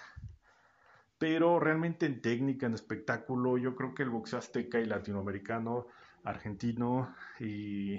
Pero 1.18 1.60
realmente 1.60 2.06
en 2.06 2.20
técnica, 2.20 2.66
en 2.66 2.74
espectáculo, 2.74 3.56
yo 3.56 3.76
creo 3.76 3.94
que 3.94 4.02
el 4.02 4.10
boxeo 4.10 4.40
azteca 4.40 4.80
y 4.80 4.86
latinoamericano, 4.86 5.86
argentino, 6.24 7.14
y 7.38 7.98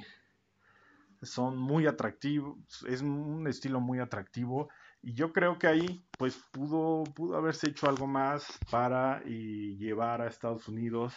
son 1.22 1.58
muy 1.58 1.88
atractivos, 1.88 2.58
es 2.88 3.02
un 3.02 3.48
estilo 3.48 3.80
muy 3.80 4.00
atractivo. 4.00 4.70
Y 5.02 5.14
yo 5.14 5.32
creo 5.32 5.60
que 5.60 5.68
ahí 5.68 6.06
pues 6.18 6.36
pudo, 6.52 7.04
pudo 7.14 7.38
haberse 7.38 7.70
hecho 7.70 7.88
algo 7.88 8.08
más 8.08 8.46
para 8.72 9.22
llevar 9.24 10.22
a 10.22 10.28
Estados 10.28 10.68
Unidos, 10.68 11.16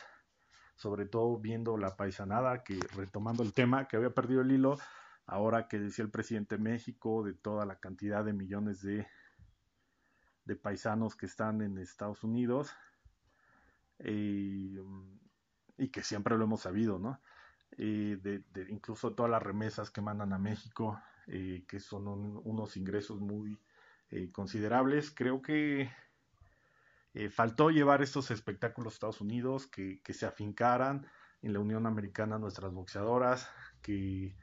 sobre 0.76 1.06
todo 1.06 1.38
viendo 1.38 1.76
la 1.76 1.96
paisanada, 1.96 2.62
que 2.62 2.78
retomando 2.94 3.42
el 3.42 3.52
tema, 3.52 3.88
que 3.88 3.96
había 3.96 4.10
perdido 4.10 4.42
el 4.42 4.52
hilo, 4.52 4.78
ahora 5.26 5.68
que 5.68 5.78
decía 5.78 6.04
el 6.04 6.10
presidente 6.10 6.56
de 6.56 6.62
México, 6.62 7.22
de 7.24 7.32
toda 7.32 7.64
la 7.64 7.80
cantidad 7.80 8.24
de 8.24 8.34
millones 8.34 8.82
de, 8.82 9.06
de 10.44 10.56
paisanos 10.56 11.16
que 11.16 11.26
están 11.26 11.62
en 11.62 11.78
Estados 11.78 12.22
Unidos, 12.22 12.70
y 15.78 15.88
que 15.88 16.02
siempre 16.02 16.36
lo 16.36 16.44
hemos 16.44 16.62
sabido, 16.62 16.98
¿no? 16.98 17.20
de, 17.76 18.42
incluso 18.70 19.14
todas 19.14 19.30
las 19.30 19.42
remesas 19.42 19.90
que 19.90 20.00
mandan 20.00 20.32
a 20.32 20.38
México, 20.38 21.00
eh, 21.28 21.64
que 21.68 21.78
son 21.78 22.08
unos 22.08 22.76
ingresos 22.76 23.20
muy 23.20 23.60
eh, 24.10 24.30
considerables. 24.32 25.10
Creo 25.10 25.42
que 25.42 25.90
eh, 27.14 27.28
faltó 27.30 27.70
llevar 27.70 28.02
estos 28.02 28.30
espectáculos 28.30 28.92
a 28.92 28.96
Estados 28.96 29.20
Unidos, 29.20 29.66
que, 29.66 30.00
se 30.08 30.26
afincaran 30.26 31.06
en 31.42 31.52
la 31.52 31.60
Unión 31.60 31.86
Americana 31.86 32.38
nuestras 32.38 32.72
boxeadoras, 32.72 33.48
que, 33.82 34.34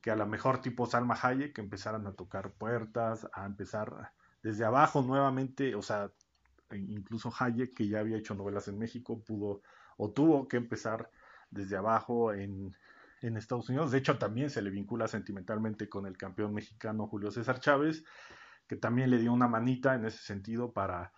que 0.00 0.10
a 0.10 0.16
lo 0.16 0.26
mejor 0.26 0.60
tipo 0.60 0.86
Salma 0.86 1.18
Hayek, 1.20 1.54
que 1.54 1.62
empezaran 1.62 2.06
a 2.06 2.12
tocar 2.12 2.52
puertas, 2.52 3.26
a 3.32 3.46
empezar 3.46 4.12
desde 4.42 4.64
abajo 4.64 5.02
nuevamente, 5.02 5.74
o 5.74 5.82
sea, 5.82 6.12
e 6.70 6.76
incluso 6.76 7.32
Hayek, 7.38 7.74
que 7.74 7.88
ya 7.88 8.00
había 8.00 8.18
hecho 8.18 8.34
novelas 8.34 8.68
en 8.68 8.78
México, 8.78 9.22
pudo 9.24 9.62
o 9.96 10.10
tuvo 10.10 10.48
que 10.48 10.56
empezar 10.56 11.10
desde 11.50 11.76
abajo 11.76 12.32
en, 12.32 12.74
en 13.22 13.36
Estados 13.36 13.68
Unidos. 13.68 13.90
De 13.90 13.98
hecho, 13.98 14.18
también 14.18 14.50
se 14.50 14.62
le 14.62 14.70
vincula 14.70 15.08
sentimentalmente 15.08 15.88
con 15.88 16.06
el 16.06 16.16
campeón 16.16 16.54
mexicano 16.54 17.06
Julio 17.06 17.30
César 17.30 17.60
Chávez 17.60 18.04
que 18.66 18.76
también 18.76 19.10
le 19.10 19.18
dio 19.18 19.32
una 19.32 19.48
manita 19.48 19.94
en 19.94 20.04
ese 20.04 20.18
sentido 20.18 20.72
para, 20.72 21.12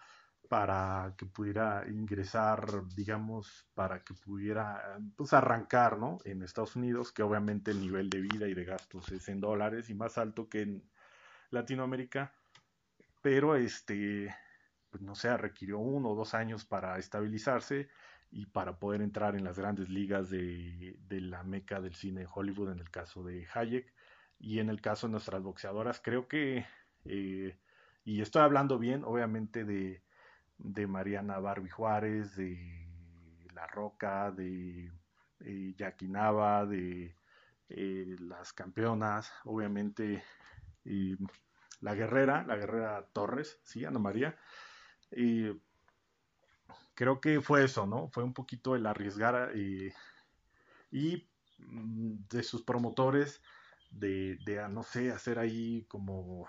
para 0.49 1.14
que 1.17 1.27
pudiera 1.27 1.85
ingresar, 1.88 2.87
digamos, 2.95 3.67
para 3.75 4.03
que 4.03 4.14
pudiera 4.14 4.99
pues, 5.17 5.33
arrancar, 5.33 5.99
¿no? 5.99 6.19
En 6.25 6.43
Estados 6.43 6.77
Unidos, 6.77 7.12
que 7.12 7.23
obviamente 7.23 7.71
el 7.71 7.81
nivel 7.81 8.11
de 8.11 8.21
vida 8.21 8.49
y 8.49 8.55
de 8.55 8.64
gastos 8.64 9.11
es 9.12 9.29
en 9.29 9.41
dólares 9.41 9.88
y 9.91 9.95
más 9.95 10.19
alto 10.19 10.49
que 10.49 10.62
en 10.62 10.91
Latinoamérica, 11.51 12.35
pero 13.23 13.57
este, 13.57 14.35
pues 14.91 15.03
no 15.03 15.14
sé, 15.14 15.35
requirió 15.37 15.79
uno 15.79 16.11
o 16.11 16.14
dos 16.14 16.35
años 16.35 16.64
para 16.67 16.99
estabilizarse 16.99 17.88
y 18.31 18.47
para 18.47 18.79
poder 18.79 19.03
entrar 19.03 19.35
en 19.37 19.45
las 19.45 19.59
grandes 19.59 19.88
ligas 19.88 20.31
de, 20.31 20.99
la 21.09 21.43
meca 21.43 21.81
del 21.81 21.95
cine 21.95 22.21
de 22.21 22.29
Hollywood, 22.33 22.73
en 22.73 22.81
el 22.81 22.91
caso 22.91 23.25
de 23.25 23.47
Hayek, 23.53 23.93
y 24.38 24.59
en 24.61 24.69
el 24.69 24.81
caso 24.81 25.07
de 25.07 25.12
nuestras 25.12 25.43
boxeadoras, 25.43 26.01
creo 26.03 26.29
que, 26.29 26.67
eh, 27.05 27.59
y 28.05 28.21
estoy 28.21 28.43
hablando 28.43 28.79
bien, 28.79 29.03
obviamente, 29.05 29.64
de, 29.64 30.03
de 30.59 30.87
Mariana 30.87 31.38
Barbie 31.38 31.71
Juárez, 31.71 32.37
de 32.37 32.87
La 33.55 33.67
Roca, 33.67 34.31
de 34.31 34.93
eh, 35.41 35.75
Jackie 35.77 36.09
Nava, 36.09 36.67
de 36.67 37.14
eh, 37.71 38.17
las 38.21 38.53
campeonas, 38.53 39.33
obviamente, 39.45 40.23
la 41.81 41.95
guerrera, 41.95 42.45
la 42.45 42.57
guerrera 42.57 43.07
Torres, 43.12 43.61
sí, 43.62 43.85
Ana 43.85 43.99
María. 43.99 44.37
Y 45.11 45.51
creo 46.99 47.21
que 47.21 47.41
fue 47.41 47.65
eso, 47.65 47.87
¿no? 47.87 48.09
Fue 48.09 48.25
un 48.25 48.35
poquito 48.35 48.75
el 48.75 48.85
arriesgar 48.85 49.57
y, 49.57 49.93
y 50.91 51.29
mm, 51.61 52.27
de 52.29 52.43
sus 52.43 52.65
promotores 52.65 53.41
de, 53.93 54.37
de, 54.45 54.69
no 54.69 54.83
sé, 54.83 55.13
hacer 55.13 55.39
ahí 55.39 55.85
como 55.89 56.49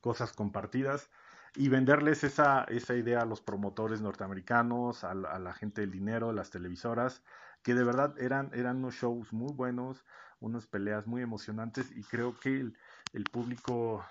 cosas 0.00 0.32
compartidas 0.32 1.08
y 1.54 1.68
venderles 1.68 2.24
esa, 2.24 2.64
esa 2.64 2.96
idea 2.96 3.20
a 3.20 3.24
los 3.24 3.40
promotores 3.40 4.00
norteamericanos, 4.00 5.04
a, 5.04 5.14
la 5.14 5.52
gente 5.54 5.82
del 5.82 5.92
dinero, 5.92 6.32
las 6.32 6.50
televisoras, 6.50 7.22
que 7.62 7.74
de 7.74 7.84
verdad 7.84 8.18
eran, 8.18 8.50
eran 8.52 8.78
unos 8.78 8.96
shows 8.96 9.32
muy 9.32 9.52
buenos, 9.52 10.04
unas 10.40 10.66
peleas 10.66 11.06
muy 11.06 11.22
emocionantes 11.22 11.92
y 11.92 12.02
creo 12.02 12.36
que 12.40 12.72
el, 13.12 13.24
público 13.30 14.04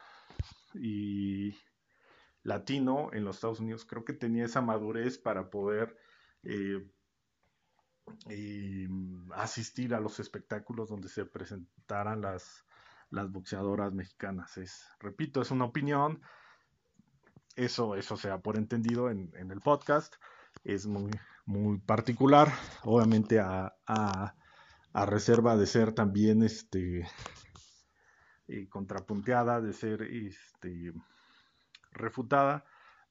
y 0.73 1.53
latino 2.43 3.09
en 3.13 3.25
los 3.25 3.37
Estados 3.37 3.59
Unidos 3.59 3.85
creo 3.85 4.05
que 4.05 4.13
tenía 4.13 4.45
esa 4.45 4.61
madurez 4.61 5.17
para 5.17 5.49
poder 5.49 5.97
eh, 6.43 6.87
asistir 9.35 9.93
a 9.93 9.99
los 9.99 10.19
espectáculos 10.19 10.89
donde 10.89 11.09
se 11.09 11.25
presentaran 11.25 12.21
las, 12.21 12.65
boxeadoras 13.11 13.93
mexicanas. 13.93 14.57
Es, 14.57 14.87
repito, 14.99 15.41
es 15.41 15.51
una 15.51 15.65
opinión, 15.65 16.21
eso, 17.55 17.95
eso 17.95 18.17
sea 18.17 18.39
por 18.39 18.57
entendido 18.57 19.09
en, 19.09 19.31
el 19.33 19.59
podcast, 19.61 20.15
es 20.63 20.85
muy, 20.85 21.11
muy 21.45 21.79
particular, 21.79 22.51
obviamente 22.83 23.39
a, 23.39 23.75
a, 23.85 24.35
reserva 25.05 25.55
de 25.55 25.65
ser 25.65 25.93
también 25.93 26.43
este 26.43 27.07
eh, 28.47 28.67
contrapunteada, 28.67 29.61
de 29.61 29.73
ser 29.73 30.01
este 30.01 30.93
refutada. 31.91 32.65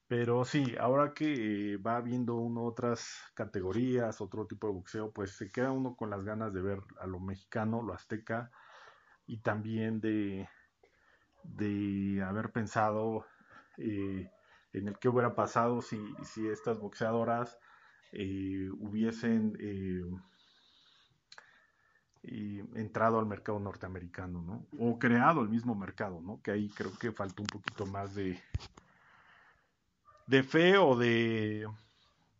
Pero 0.07 0.43
sí, 0.43 0.75
ahora 0.79 1.13
que 1.13 1.77
va 1.77 2.01
viendo 2.01 2.35
uno 2.35 2.63
otras 2.63 3.31
categorías, 3.35 4.21
otro 4.21 4.47
tipo 4.47 4.67
de 4.67 4.73
boxeo, 4.73 5.11
pues 5.11 5.33
se 5.33 5.51
queda 5.51 5.71
uno 5.71 5.95
con 5.95 6.09
las 6.09 6.23
ganas 6.23 6.51
de 6.51 6.61
ver 6.63 6.79
a 6.99 7.05
lo 7.05 7.19
mexicano, 7.19 7.83
lo 7.83 7.93
azteca, 7.93 8.49
y 9.27 9.41
también 9.41 10.01
de, 10.01 10.49
de 11.43 12.23
haber 12.23 12.51
pensado 12.51 13.25
eh, 13.77 14.31
en 14.73 14.87
el 14.87 14.97
que 14.97 15.09
hubiera 15.09 15.35
pasado 15.35 15.81
si, 15.83 15.99
si 16.23 16.47
estas 16.47 16.79
boxeadoras 16.79 17.59
eh, 18.11 18.67
hubiesen 18.79 19.53
eh, 22.23 22.65
entrado 22.75 23.17
al 23.17 23.25
mercado 23.25 23.59
norteamericano, 23.59 24.41
¿no? 24.41 24.67
O 24.77 24.99
creado 24.99 25.41
el 25.41 25.49
mismo 25.49 25.73
mercado, 25.73 26.21
¿no? 26.21 26.41
Que 26.41 26.51
ahí 26.51 26.69
creo 26.69 26.91
que 26.97 27.13
faltó 27.13 27.43
un 27.43 27.47
poquito 27.47 27.85
más 27.85 28.13
de, 28.13 28.41
de 30.27 30.43
fe 30.43 30.77
o 30.77 30.97
de, 30.97 31.65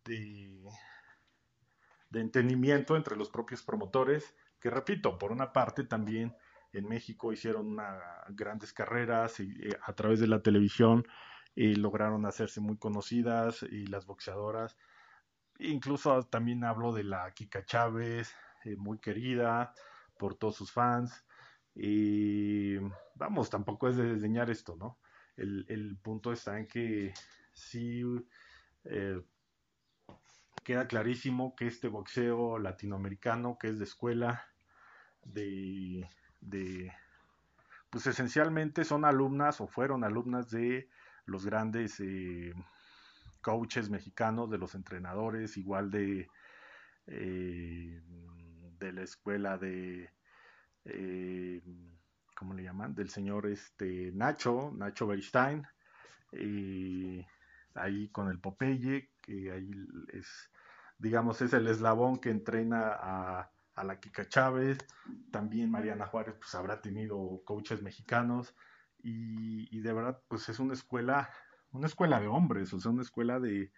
de, 0.04 0.60
entendimiento 2.12 2.94
entre 2.94 3.16
los 3.16 3.30
propios 3.30 3.62
promotores, 3.62 4.34
que 4.60 4.68
repito, 4.68 5.18
por 5.18 5.32
una 5.32 5.52
parte 5.52 5.84
también 5.84 6.36
en 6.72 6.86
México 6.86 7.32
hicieron 7.32 7.66
una, 7.66 7.98
grandes 8.28 8.74
carreras 8.74 9.40
eh, 9.40 9.78
a 9.82 9.94
través 9.94 10.20
de 10.20 10.26
la 10.26 10.42
televisión 10.42 11.06
y 11.54 11.74
lograron 11.74 12.26
hacerse 12.26 12.60
muy 12.60 12.76
conocidas 12.76 13.62
y 13.62 13.86
las 13.86 14.04
boxeadoras. 14.06 14.76
Incluso 15.58 16.22
también 16.24 16.64
hablo 16.64 16.92
de 16.92 17.04
la 17.04 17.30
Kika 17.32 17.64
Chávez, 17.64 18.34
eh, 18.64 18.76
muy 18.76 18.98
querida 18.98 19.72
por 20.18 20.34
todos 20.34 20.56
sus 20.56 20.72
fans. 20.72 21.24
Y 21.74 22.76
vamos, 23.14 23.50
tampoco 23.50 23.88
es 23.88 23.96
de 23.96 24.14
desdeñar 24.14 24.50
esto, 24.50 24.76
¿no? 24.76 24.98
El, 25.36 25.96
punto 26.02 26.32
está 26.32 26.58
en 26.58 26.66
que 26.66 27.14
sí 27.54 28.02
eh, 28.84 29.22
queda 30.62 30.86
clarísimo 30.86 31.54
que 31.56 31.66
este 31.66 31.88
boxeo 31.88 32.58
latinoamericano, 32.58 33.56
que 33.58 33.68
es 33.68 33.78
de 33.78 33.84
escuela, 33.84 34.44
de, 35.24 36.06
de 36.40 36.92
pues 37.90 38.06
esencialmente 38.06 38.84
son 38.84 39.04
alumnas 39.04 39.60
o 39.60 39.66
fueron 39.66 40.04
alumnas 40.04 40.50
de 40.50 40.88
los 41.26 41.44
grandes 41.44 42.00
eh, 42.00 42.54
coaches 43.40 43.90
mexicanos, 43.90 44.50
de 44.50 44.58
los 44.58 44.74
entrenadores, 44.74 45.56
igual 45.56 45.90
de, 45.90 46.28
de 48.80 48.92
la 48.92 49.02
escuela 49.02 49.58
de, 49.58 50.10
eh, 50.86 51.62
¿cómo 52.34 52.54
le 52.54 52.64
llaman? 52.64 52.94
Del 52.94 53.10
señor 53.10 53.46
este, 53.46 54.10
Nacho, 54.12 54.72
Nacho 54.74 55.06
Beristain, 55.06 55.64
ahí 57.74 58.08
con 58.08 58.28
el 58.28 58.40
Popeye, 58.40 59.10
que 59.22 59.52
ahí 59.52 59.70
es, 60.12 60.50
digamos, 60.98 61.40
es 61.42 61.52
el 61.52 61.68
eslabón 61.68 62.18
que 62.18 62.30
entrena 62.30 62.92
a, 62.92 63.50
a 63.74 63.84
la 63.84 64.00
Kika 64.00 64.28
Chávez, 64.28 64.78
también 65.30 65.70
Mariana 65.70 66.06
Juárez, 66.06 66.34
pues 66.38 66.54
habrá 66.54 66.80
tenido 66.80 67.42
coaches 67.44 67.82
mexicanos, 67.82 68.54
y, 69.02 69.80
de 69.80 69.92
verdad, 69.92 70.20
pues 70.28 70.48
es 70.48 70.58
una 70.58 70.74
escuela, 70.74 71.30
una 71.72 71.86
escuela 71.86 72.20
de 72.20 72.26
hombres, 72.26 72.72
o 72.74 72.80
sea, 72.80 72.90
una 72.90 73.02
escuela 73.02 73.40
de, 73.40 73.72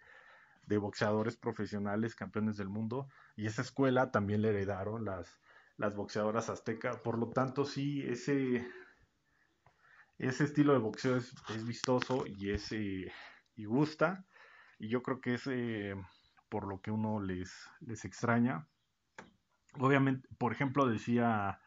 de 0.65 0.77
boxeadores 0.77 1.37
profesionales, 1.37 2.15
campeones 2.15 2.57
del 2.57 2.69
mundo, 2.69 3.07
y 3.35 3.47
esa 3.47 3.61
escuela 3.61 4.11
también 4.11 4.41
le 4.41 4.49
heredaron 4.49 5.05
las, 5.05 5.39
las 5.77 5.95
boxeadoras 5.95 6.49
aztecas, 6.49 6.97
por 6.97 7.17
lo 7.17 7.31
tanto 7.31 7.65
sí, 7.65 8.03
ese, 8.07 8.67
ese 10.17 10.43
estilo 10.43 10.73
de 10.73 10.79
boxeo 10.79 11.17
es, 11.17 11.33
vistoso 11.65 12.25
y, 12.25 12.51
es, 12.51 12.71
y 12.71 13.65
gusta, 13.65 14.25
y 14.79 14.89
yo 14.89 15.01
creo 15.03 15.21
que 15.21 15.35
es 15.35 15.47
eh, 15.47 15.95
por 16.49 16.67
lo 16.67 16.81
que 16.81 16.91
uno 16.91 17.21
les, 17.21 17.51
les 17.79 18.05
extraña. 18.05 18.67
Obviamente, 19.79 20.27
por 20.37 20.51
ejemplo, 20.51 20.85
decía 20.85 21.59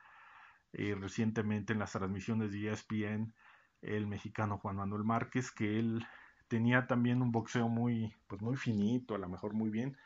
eh, 0.72 0.94
recientemente 0.94 1.72
en 1.72 1.78
las 1.78 1.92
transmisiones 1.92 2.52
de 2.52 2.70
ESPN 2.70 3.35
el 3.82 4.06
mexicano 4.06 4.59
Juan 4.59 4.76
Manuel 4.76 5.04
Márquez, 5.04 5.50
que 5.50 5.78
él 5.78 6.06
tenía 6.48 6.87
también 6.87 7.22
un 7.22 7.32
boxeo 7.32 7.68
muy, 7.68 8.14
pues 8.26 8.42
muy 8.42 8.56
finito, 8.56 9.14
a 9.14 9.18
lo 9.18 9.28
mejor 9.28 9.54
muy 9.54 9.70
bien, 9.70 9.96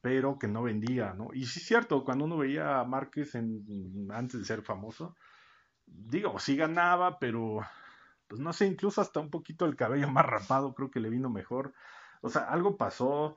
pero 0.00 0.38
que 0.38 0.48
no 0.48 0.62
vendía, 0.62 1.14
¿no? 1.14 1.28
Y 1.32 1.46
sí 1.46 1.60
es 1.60 1.66
cierto, 1.66 2.04
cuando 2.04 2.24
uno 2.24 2.38
veía 2.38 2.80
a 2.80 2.84
Márquez 2.84 3.34
en, 3.34 4.08
antes 4.12 4.40
de 4.40 4.46
ser 4.46 4.62
famoso, 4.62 5.16
digo, 5.86 6.38
sí 6.38 6.56
ganaba, 6.56 7.18
pero 7.18 7.60
pues 8.28 8.40
no 8.40 8.52
sé, 8.52 8.66
incluso 8.66 9.00
hasta 9.00 9.20
un 9.20 9.30
poquito 9.30 9.64
el 9.64 9.76
cabello 9.76 10.08
más 10.10 10.26
rapado 10.26 10.74
creo 10.74 10.90
que 10.90 11.00
le 11.00 11.10
vino 11.10 11.30
mejor. 11.30 11.74
O 12.20 12.28
sea, 12.28 12.42
algo 12.42 12.76
pasó, 12.76 13.36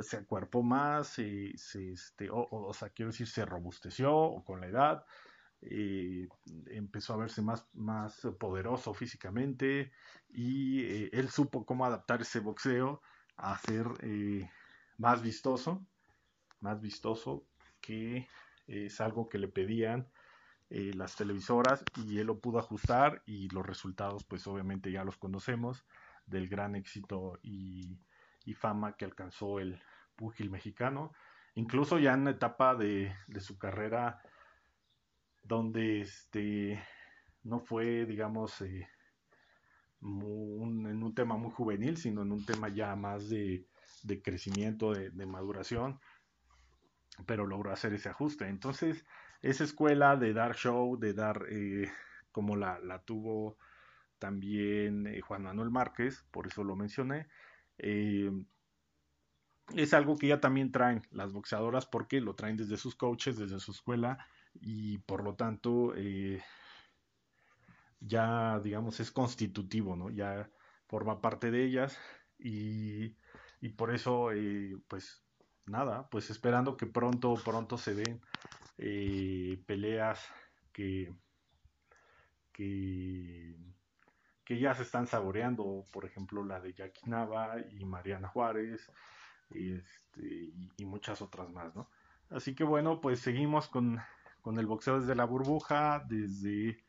se 0.00 0.16
acuerpó 0.16 0.62
más, 0.62 1.18
y 1.18 1.56
se, 1.56 1.92
este, 1.92 2.30
o, 2.30 2.48
o, 2.50 2.74
sea, 2.74 2.90
quiero 2.90 3.10
decir, 3.10 3.26
se 3.28 3.44
robusteció 3.44 4.14
o 4.14 4.44
con 4.44 4.60
la 4.60 4.68
edad 4.68 5.04
eh, 5.64 6.28
empezó 6.70 7.14
a 7.14 7.18
verse 7.18 7.40
más, 7.40 7.68
más 7.72 8.20
poderoso 8.40 8.94
físicamente 8.94 9.92
y 10.28 10.82
eh, 10.82 11.10
él 11.12 11.28
supo 11.30 11.64
cómo 11.64 11.86
adaptar 11.86 12.20
ese 12.20 12.40
boxeo 12.40 13.00
a 13.36 13.56
ser 13.58 13.86
eh, 14.00 14.50
más 14.98 15.22
vistoso, 15.22 15.86
más 16.60 16.80
vistoso 16.80 17.46
que 17.80 18.26
es 18.66 19.00
algo 19.00 19.28
que 19.28 19.38
le 19.38 19.48
pedían 19.48 20.08
las 20.70 21.16
televisoras 21.16 21.84
y 22.06 22.18
él 22.18 22.28
lo 22.28 22.40
pudo 22.40 22.58
ajustar 22.58 23.22
y 23.26 23.48
los 23.50 23.66
resultados 23.66 24.24
pues 24.24 24.46
obviamente 24.46 24.90
ya 24.90 25.04
los 25.04 25.18
conocemos 25.18 25.84
del 26.24 26.48
gran 26.48 26.76
éxito 26.76 27.38
y, 27.42 27.98
fama 28.54 28.96
que 28.96 29.04
alcanzó 29.04 29.60
el 29.60 29.80
púgil 30.16 30.50
mexicano. 30.50 31.12
Incluso 31.54 31.98
ya 31.98 32.14
en 32.14 32.24
la 32.24 32.30
etapa 32.30 32.74
de 32.74 33.14
su 33.38 33.58
carrera 33.58 34.22
donde 35.42 36.00
este 36.00 36.82
no 37.44 37.60
fue, 37.60 38.06
digamos, 38.06 38.60
eh, 38.62 38.88
en 40.00 41.02
un 41.02 41.14
tema 41.14 41.36
muy 41.36 41.50
juvenil, 41.50 41.96
sino 41.96 42.22
en 42.22 42.32
un 42.32 42.44
tema 42.44 42.68
ya 42.68 42.96
más 42.96 43.28
de, 43.28 43.66
crecimiento, 44.22 44.92
de, 44.92 45.26
maduración, 45.26 46.00
pero 47.26 47.46
logró 47.46 47.72
hacer 47.72 47.92
ese 47.94 48.08
ajuste. 48.08 48.48
Entonces, 48.48 49.04
esa 49.42 49.64
escuela 49.64 50.16
de 50.16 50.32
dar 50.32 50.54
show, 50.54 50.98
de 50.98 51.14
dar, 51.14 51.46
eh, 51.50 51.90
como 52.32 52.56
la, 52.56 53.02
tuvo 53.04 53.56
también 54.18 55.06
eh, 55.06 55.20
Juan 55.20 55.42
Manuel 55.42 55.70
Márquez, 55.70 56.24
por 56.30 56.46
eso 56.46 56.64
lo 56.64 56.76
mencioné, 56.76 57.28
es 57.78 58.34
algo 59.94 60.16
que 60.16 60.28
ya 60.28 60.40
también 60.40 60.70
traen 60.70 61.02
las 61.10 61.32
boxeadoras 61.32 61.86
porque 61.86 62.20
lo 62.20 62.34
traen 62.34 62.56
desde 62.56 62.76
sus 62.76 62.94
coaches, 62.94 63.38
desde 63.38 63.58
su 63.58 63.72
escuela 63.72 64.26
y 64.60 64.98
por 64.98 65.24
lo 65.24 65.34
tanto 65.34 65.94
eh, 65.96 66.42
ya 68.00 68.60
digamos 68.60 69.00
es 69.00 69.10
constitutivo, 69.10 69.96
¿no? 69.96 70.10
Ya 70.10 70.50
forma 70.86 71.20
parte 71.20 71.50
de 71.50 71.64
ellas 71.64 71.98
y, 72.38 73.16
y 73.60 73.68
por 73.70 73.94
eso 73.94 74.32
eh, 74.32 74.76
pues 74.88 75.24
nada, 75.66 76.08
pues 76.10 76.30
esperando 76.30 76.76
que 76.76 76.86
pronto, 76.86 77.34
pronto 77.44 77.78
se 77.78 77.94
den 77.94 78.20
eh, 78.78 79.62
peleas 79.66 80.20
que, 80.72 81.14
que, 82.52 83.56
que 84.44 84.58
ya 84.58 84.74
se 84.74 84.82
están 84.82 85.06
saboreando, 85.06 85.86
por 85.92 86.04
ejemplo 86.04 86.44
la 86.44 86.60
de 86.60 86.74
Jackie 86.74 87.08
Nava 87.08 87.56
y 87.70 87.84
Mariana 87.84 88.28
Juárez 88.28 88.90
este, 89.50 90.52
y, 90.76 90.84
muchas 90.84 91.22
otras 91.22 91.50
más, 91.50 91.74
¿no? 91.74 91.88
Así 92.30 92.54
que 92.54 92.64
bueno, 92.64 93.00
pues 93.00 93.20
seguimos 93.20 93.68
con, 93.68 94.00
con 94.42 94.58
el 94.58 94.66
boxeo 94.66 95.00
desde 95.00 95.14
la 95.14 95.24
burbuja, 95.24 96.04
desde 96.06 96.84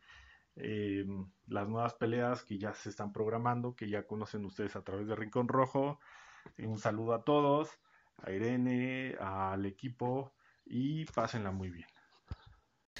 eh, 0.55 1.05
las 1.47 1.69
nuevas 1.69 1.93
peleas 1.93 2.43
que 2.43 2.57
ya 2.57 2.73
se 2.73 2.89
están 2.89 3.13
programando, 3.13 3.75
que 3.75 3.89
ya 3.89 4.05
conocen 4.05 4.45
ustedes 4.45 4.75
a 4.75 4.83
través 4.83 5.07
de 5.07 5.15
Rincón 5.15 5.47
Rojo. 5.47 5.99
Un 6.57 6.79
saludo 6.79 7.13
a 7.13 7.23
todos, 7.23 7.69
a 8.17 8.31
Irene, 8.31 9.15
al 9.19 9.65
equipo 9.65 10.33
y 10.65 11.05
pásenla 11.05 11.51
muy 11.51 11.69
bien. 11.69 11.92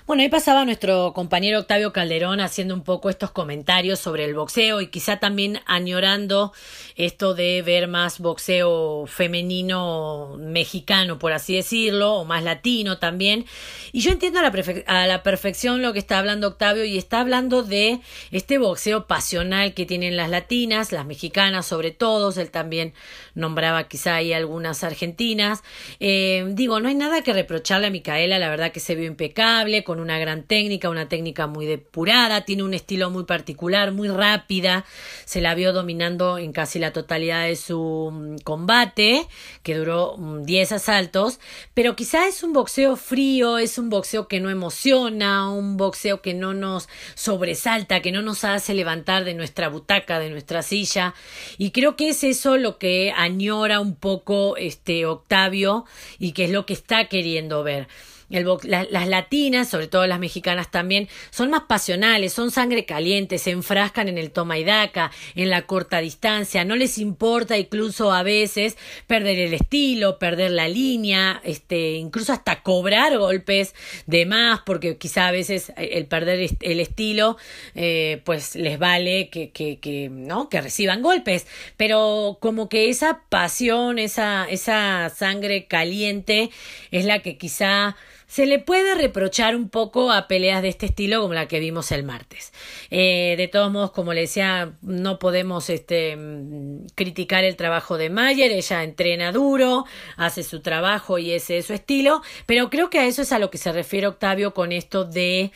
Bueno, 0.06 0.22
ahí 0.22 0.28
pasaba 0.28 0.66
nuestro 0.66 1.14
compañero 1.14 1.60
Octavio 1.60 1.94
Calderón 1.94 2.42
haciendo 2.42 2.74
un 2.74 2.84
poco 2.84 3.10
estos 3.10 3.32
comentarios 3.32 4.00
sobre 4.00 4.26
el 4.26 4.36
boxeo 4.36 4.82
y 4.82 4.88
quizá 4.88 5.18
también 5.18 5.62
añorando 5.66 6.52
esto 6.98 7.34
de 7.34 7.62
ver 7.62 7.88
más 7.88 8.20
boxeo 8.20 9.06
femenino 9.08 10.36
mexicano, 10.38 11.20
por 11.20 11.32
así 11.32 11.56
decirlo, 11.56 12.16
o 12.16 12.26
más 12.26 12.44
latino 12.44 12.98
también. 12.98 13.46
Y 13.94 14.02
yo 14.02 14.12
entiendo 14.12 14.40
a 14.40 15.08
la, 15.08 15.24
perfección 15.24 15.82
lo 15.82 15.94
que 15.94 16.00
está 16.00 16.20
hablando 16.20 16.50
Octavio 16.50 16.84
y 16.84 16.98
está 16.98 17.22
hablando 17.22 17.64
de 17.64 18.02
este 18.32 18.58
boxeo 18.58 19.08
pasional 19.08 19.74
que 19.74 19.86
tienen 19.86 20.18
las 20.18 20.30
latinas, 20.30 20.92
las 20.92 21.06
mexicanas 21.06 21.66
sobre 21.66 21.92
todo, 21.92 22.38
él 22.42 22.52
también 22.52 22.94
nombraba 23.36 23.88
quizá 23.88 24.16
ahí 24.16 24.34
algunas 24.34 24.84
argentinas. 24.84 25.64
Eh, 26.02 26.46
digo, 26.50 26.82
no 26.82 26.90
hay 26.90 26.96
nada 26.96 27.22
que 27.22 27.32
reprocharle 27.32 27.88
a 27.88 27.90
Micaela, 27.90 28.38
la 28.38 28.50
verdad 28.50 28.74
que 28.74 28.82
se 28.82 28.96
vio 28.96 29.06
impecable 29.06 29.83
con 29.84 30.00
una 30.00 30.18
gran 30.20 30.44
técnica, 30.44 30.90
una 30.90 31.10
técnica 31.10 31.48
muy 31.48 31.66
depurada, 31.66 32.46
tiene 32.46 32.64
un 32.64 32.74
estilo 32.74 33.10
muy 33.10 33.24
particular, 33.26 33.92
muy 33.92 34.08
rápida, 34.08 34.86
se 35.26 35.42
la 35.42 35.56
vio 35.56 35.74
dominando 35.74 36.38
en 36.38 36.52
casi 36.52 36.80
la 36.80 36.94
totalidad 36.94 37.46
de 37.46 37.56
su 37.56 38.12
mm, 38.12 38.38
combate, 38.44 39.28
que 39.64 39.76
duró 39.76 40.16
10 40.18 40.72
mm, 40.72 40.76
asaltos, 40.76 41.40
pero 41.74 41.96
quizá 41.96 42.28
es 42.28 42.44
un 42.44 42.54
boxeo 42.54 42.96
frío, 42.96 43.58
es 43.58 43.78
un 43.78 43.90
boxeo 43.90 44.28
que 44.28 44.40
no 44.40 44.50
emociona, 44.50 45.50
un 45.50 45.78
boxeo 45.78 46.22
que 46.22 46.34
no 46.34 46.54
nos 46.54 46.90
sobresalta, 47.16 48.02
que 48.02 48.12
no 48.12 48.22
nos 48.22 48.44
hace 48.44 48.74
levantar 48.74 49.24
de 49.24 49.34
nuestra 49.34 49.70
butaca, 49.70 50.20
de 50.20 50.30
nuestra 50.30 50.62
silla, 50.62 51.14
y 51.58 51.72
creo 51.72 51.96
que 51.96 52.10
es 52.10 52.24
eso 52.24 52.58
lo 52.58 52.78
que 52.78 53.14
añora 53.16 53.80
un 53.80 53.96
poco 53.96 54.58
este 54.58 55.06
Octavio 55.06 55.86
y 56.20 56.34
que 56.34 56.46
es 56.46 56.52
lo 56.52 56.66
que 56.66 56.74
está 56.74 57.08
queriendo 57.08 57.64
ver 57.64 57.88
las 58.30 59.08
latinas, 59.08 59.70
sobre 59.70 59.88
todo 59.88 60.08
las 60.08 60.20
mexicanas 60.20 60.72
también, 60.72 61.08
son 61.30 61.50
más 61.50 61.64
pasionales, 61.64 62.34
son 62.34 62.52
sangre 62.52 62.86
caliente, 62.86 63.38
se 63.38 63.52
enfrascan 63.52 64.08
en 64.08 64.18
el 64.18 64.32
toma 64.32 64.58
y 64.58 64.64
daca, 64.64 65.12
en 65.36 65.50
la 65.50 65.64
corta 65.64 66.00
distancia, 66.00 66.66
no 66.66 66.76
les 66.76 66.98
importa 66.98 67.58
incluso 67.58 68.12
a 68.12 68.24
veces 68.24 68.78
perder 69.08 69.40
el 69.40 69.54
estilo, 69.54 70.20
perder 70.20 70.52
la 70.52 70.68
línea, 70.68 71.42
este, 71.44 71.94
incluso 71.94 72.34
hasta 72.34 72.62
cobrar 72.62 73.18
golpes 73.18 73.76
de 74.06 74.26
más, 74.26 74.62
porque 74.66 74.98
quizá 74.98 75.28
a 75.28 75.32
veces 75.32 75.72
el 75.78 76.06
perder 76.06 76.50
el 76.60 76.80
estilo, 76.80 77.38
eh, 77.76 78.22
pues 78.26 78.56
les 78.56 78.80
vale 78.80 79.30
que, 79.30 79.52
que, 79.52 79.80
que, 79.80 80.10
¿no? 80.10 80.50
que 80.50 80.62
reciban 80.62 81.02
golpes, 81.02 81.48
pero 81.78 82.38
como 82.40 82.70
que 82.70 82.90
esa 82.90 83.22
pasión, 83.30 84.00
esa, 84.00 84.46
esa 84.50 85.10
sangre 85.10 85.66
caliente 85.68 86.50
es 86.92 87.06
la 87.06 87.20
que 87.20 87.38
quizá 87.38 87.96
se 88.34 88.48
le 88.48 88.58
puede 88.58 88.96
reprochar 88.96 89.56
un 89.56 89.70
poco 89.70 90.12
a 90.12 90.28
peleas 90.28 90.64
de 90.64 90.70
este 90.70 90.88
estilo 90.88 91.22
como 91.22 91.36
la 91.36 91.48
que 91.48 91.60
vimos 91.60 91.92
el 91.92 92.04
martes. 92.04 92.52
Eh, 92.90 93.36
de 93.38 93.48
todos 93.48 93.72
modos, 93.72 93.92
como 93.92 94.12
le 94.12 94.22
decía, 94.22 94.74
no 94.82 95.20
podemos 95.20 95.70
este, 95.70 96.16
mm, 96.16 96.88
criticar 96.96 97.44
el 97.44 97.56
trabajo 97.56 97.96
de 97.96 98.10
Mayer, 98.10 98.52
ella 98.52 98.84
entrena 98.84 99.32
duro, 99.32 99.86
hace 100.18 100.42
su 100.42 100.62
trabajo 100.62 101.20
y 101.20 101.32
ese 101.32 101.60
es 101.60 101.68
su 101.68 101.74
estilo, 101.74 102.24
pero 102.48 102.72
creo 102.72 102.90
que 102.90 102.98
a 102.98 103.06
eso 103.06 103.22
es 103.22 103.32
a 103.32 103.38
lo 103.38 103.52
que 103.52 103.60
se 103.60 103.72
refiere 103.72 104.08
Octavio 104.08 104.56
con 104.56 104.72
esto 104.72 105.06
de 105.06 105.52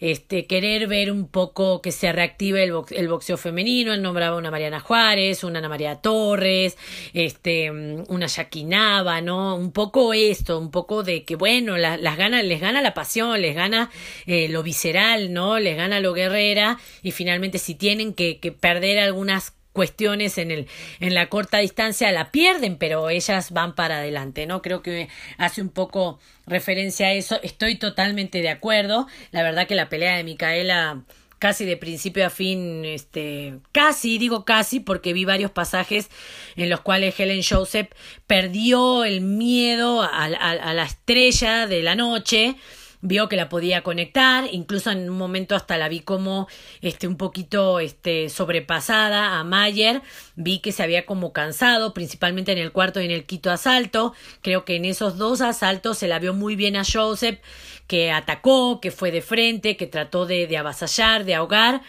este, 0.00 0.46
querer 0.46 0.86
ver 0.86 1.12
un 1.12 1.28
poco 1.28 1.80
que 1.82 1.92
se 1.92 2.12
reactive 2.12 2.64
el, 2.64 2.72
el 2.90 3.08
boxeo 3.08 3.36
femenino. 3.36 3.92
Él 3.92 4.02
nombraba 4.02 4.36
una 4.36 4.50
Mariana 4.50 4.80
Juárez, 4.80 5.44
una 5.44 5.58
Ana 5.58 5.68
María 5.68 5.96
Torres, 5.96 6.76
este, 7.12 7.70
una 7.70 8.26
Yaquinaba, 8.26 9.20
¿no? 9.20 9.56
Un 9.56 9.72
poco 9.72 10.12
esto, 10.12 10.58
un 10.58 10.70
poco 10.70 11.02
de 11.02 11.24
que, 11.24 11.36
bueno, 11.36 11.76
las 11.76 12.16
gana, 12.16 12.42
les 12.42 12.60
gana 12.60 12.82
la 12.82 12.94
pasión, 12.94 13.40
les 13.40 13.54
gana 13.54 13.90
eh, 14.26 14.48
lo 14.48 14.62
visceral, 14.62 15.32
¿no? 15.32 15.58
Les 15.58 15.76
gana 15.76 16.00
lo 16.00 16.12
guerrera 16.12 16.78
y 17.02 17.10
finalmente 17.12 17.58
si 17.58 17.74
tienen 17.74 18.14
que, 18.14 18.38
que 18.38 18.52
perder 18.52 18.98
algunas 18.98 19.54
cuestiones 19.72 20.38
en 20.38 20.50
el 20.50 20.66
en 20.98 21.14
la 21.14 21.28
corta 21.28 21.58
distancia 21.58 22.10
la 22.10 22.32
pierden 22.32 22.76
pero 22.76 23.08
ellas 23.08 23.52
van 23.52 23.74
para 23.74 23.98
adelante 23.98 24.46
no 24.46 24.62
creo 24.62 24.82
que 24.82 25.08
hace 25.38 25.62
un 25.62 25.68
poco 25.68 26.18
referencia 26.50 27.06
a 27.06 27.12
eso. 27.12 27.40
Estoy 27.42 27.76
totalmente 27.76 28.42
de 28.42 28.50
acuerdo. 28.50 29.06
La 29.30 29.42
verdad 29.42 29.66
que 29.66 29.74
la 29.74 29.88
pelea 29.88 30.16
de 30.16 30.24
Micaela 30.24 31.02
casi 31.38 31.64
de 31.64 31.78
principio 31.78 32.26
a 32.26 32.30
fin, 32.30 32.84
este, 32.84 33.60
casi, 33.72 34.18
digo 34.18 34.44
casi, 34.44 34.78
porque 34.78 35.14
vi 35.14 35.24
varios 35.24 35.50
pasajes 35.50 36.10
en 36.56 36.68
los 36.68 36.82
cuales 36.82 37.18
Helen 37.18 37.40
Joseph 37.42 37.88
perdió 38.26 39.04
el 39.04 39.22
miedo 39.22 40.02
a 40.02 40.28
la 40.28 40.84
estrella 40.84 41.66
de 41.66 41.82
la 41.82 41.94
noche, 41.94 42.56
vio 43.02 43.28
que 43.28 43.36
la 43.36 43.48
podía 43.48 43.82
conectar, 43.82 44.44
incluso 44.52 44.90
en 44.90 45.10
un 45.10 45.16
momento 45.16 45.54
hasta 45.54 45.78
la 45.78 45.88
vi 45.88 46.00
como 46.00 46.48
este 46.82 47.06
un 47.06 47.16
poquito 47.16 47.80
este 47.80 48.28
sobrepasada 48.28 49.38
a 49.38 49.44
Mayer, 49.44 50.02
vi 50.36 50.58
que 50.58 50.72
se 50.72 50.82
había 50.82 51.06
como 51.06 51.32
cansado, 51.32 51.94
principalmente 51.94 52.52
en 52.52 52.58
el 52.58 52.72
cuarto 52.72 53.00
y 53.00 53.06
en 53.06 53.10
el 53.10 53.24
quinto 53.24 53.50
asalto, 53.50 54.14
creo 54.42 54.64
que 54.64 54.76
en 54.76 54.84
esos 54.84 55.16
dos 55.16 55.40
asaltos 55.40 55.98
se 55.98 56.08
la 56.08 56.18
vio 56.18 56.34
muy 56.34 56.56
bien 56.56 56.76
a 56.76 56.84
Joseph, 56.84 57.40
que 57.86 58.12
atacó, 58.12 58.80
que 58.80 58.90
fue 58.90 59.10
de 59.10 59.22
frente, 59.22 59.76
que 59.76 59.86
trató 59.86 60.26
de, 60.26 60.46
de 60.46 60.56
avasallar, 60.56 61.24
de 61.24 61.34
ahogar, 61.34 61.82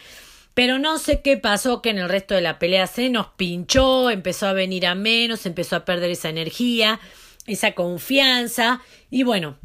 pero 0.53 0.79
no 0.79 0.97
sé 0.97 1.21
qué 1.21 1.37
pasó 1.37 1.81
que 1.81 1.89
en 1.89 1.97
el 1.97 2.09
resto 2.09 2.35
de 2.35 2.41
la 2.41 2.59
pelea 2.59 2.87
se 2.87 3.09
nos 3.09 3.27
pinchó, 3.27 4.09
empezó 4.09 4.47
a 4.47 4.53
venir 4.53 4.85
a 4.85 4.95
menos, 4.95 5.45
empezó 5.45 5.77
a 5.77 5.85
perder 5.85 6.11
esa 6.11 6.29
energía, 6.29 6.99
esa 7.47 7.73
confianza. 7.73 8.81
Y 9.09 9.23
bueno, 9.23 9.57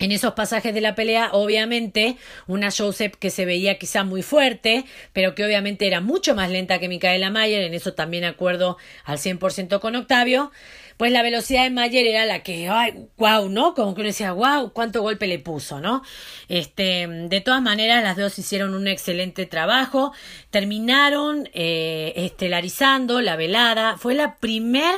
en 0.00 0.12
esos 0.12 0.32
pasajes 0.32 0.74
de 0.74 0.80
la 0.80 0.94
pelea, 0.94 1.28
obviamente, 1.32 2.16
una 2.46 2.70
Joseph 2.70 3.14
que 3.18 3.30
se 3.30 3.44
veía 3.44 3.78
quizá 3.78 4.02
muy 4.02 4.22
fuerte, 4.22 4.84
pero 5.12 5.34
que 5.34 5.44
obviamente 5.44 5.86
era 5.86 6.00
mucho 6.00 6.34
más 6.34 6.50
lenta 6.50 6.78
que 6.78 6.88
Micaela 6.88 7.30
Mayer, 7.30 7.62
en 7.62 7.74
eso 7.74 7.92
también 7.92 8.24
acuerdo 8.24 8.78
al 9.04 9.18
100% 9.18 9.78
con 9.78 9.94
Octavio, 9.96 10.50
pues 10.96 11.12
la 11.12 11.22
velocidad 11.22 11.64
de 11.64 11.70
Mayer 11.70 12.06
era 12.06 12.26
la 12.26 12.42
que, 12.42 12.68
ay, 12.68 13.08
wow, 13.16 13.48
¿no? 13.48 13.74
Como 13.74 13.94
que 13.94 14.00
uno 14.00 14.08
decía, 14.08 14.32
wow, 14.32 14.72
cuánto 14.72 15.02
golpe 15.02 15.26
le 15.26 15.38
puso, 15.38 15.80
¿no? 15.80 16.02
Este, 16.48 17.06
de 17.06 17.40
todas 17.40 17.62
maneras, 17.62 18.02
las 18.02 18.16
dos 18.16 18.38
hicieron 18.38 18.74
un 18.74 18.88
excelente 18.88 19.46
trabajo, 19.46 20.12
terminaron 20.50 21.48
eh, 21.52 22.12
estelarizando 22.16 23.20
la 23.20 23.36
velada, 23.36 23.96
fue 23.98 24.14
la 24.14 24.36
primer 24.36 24.94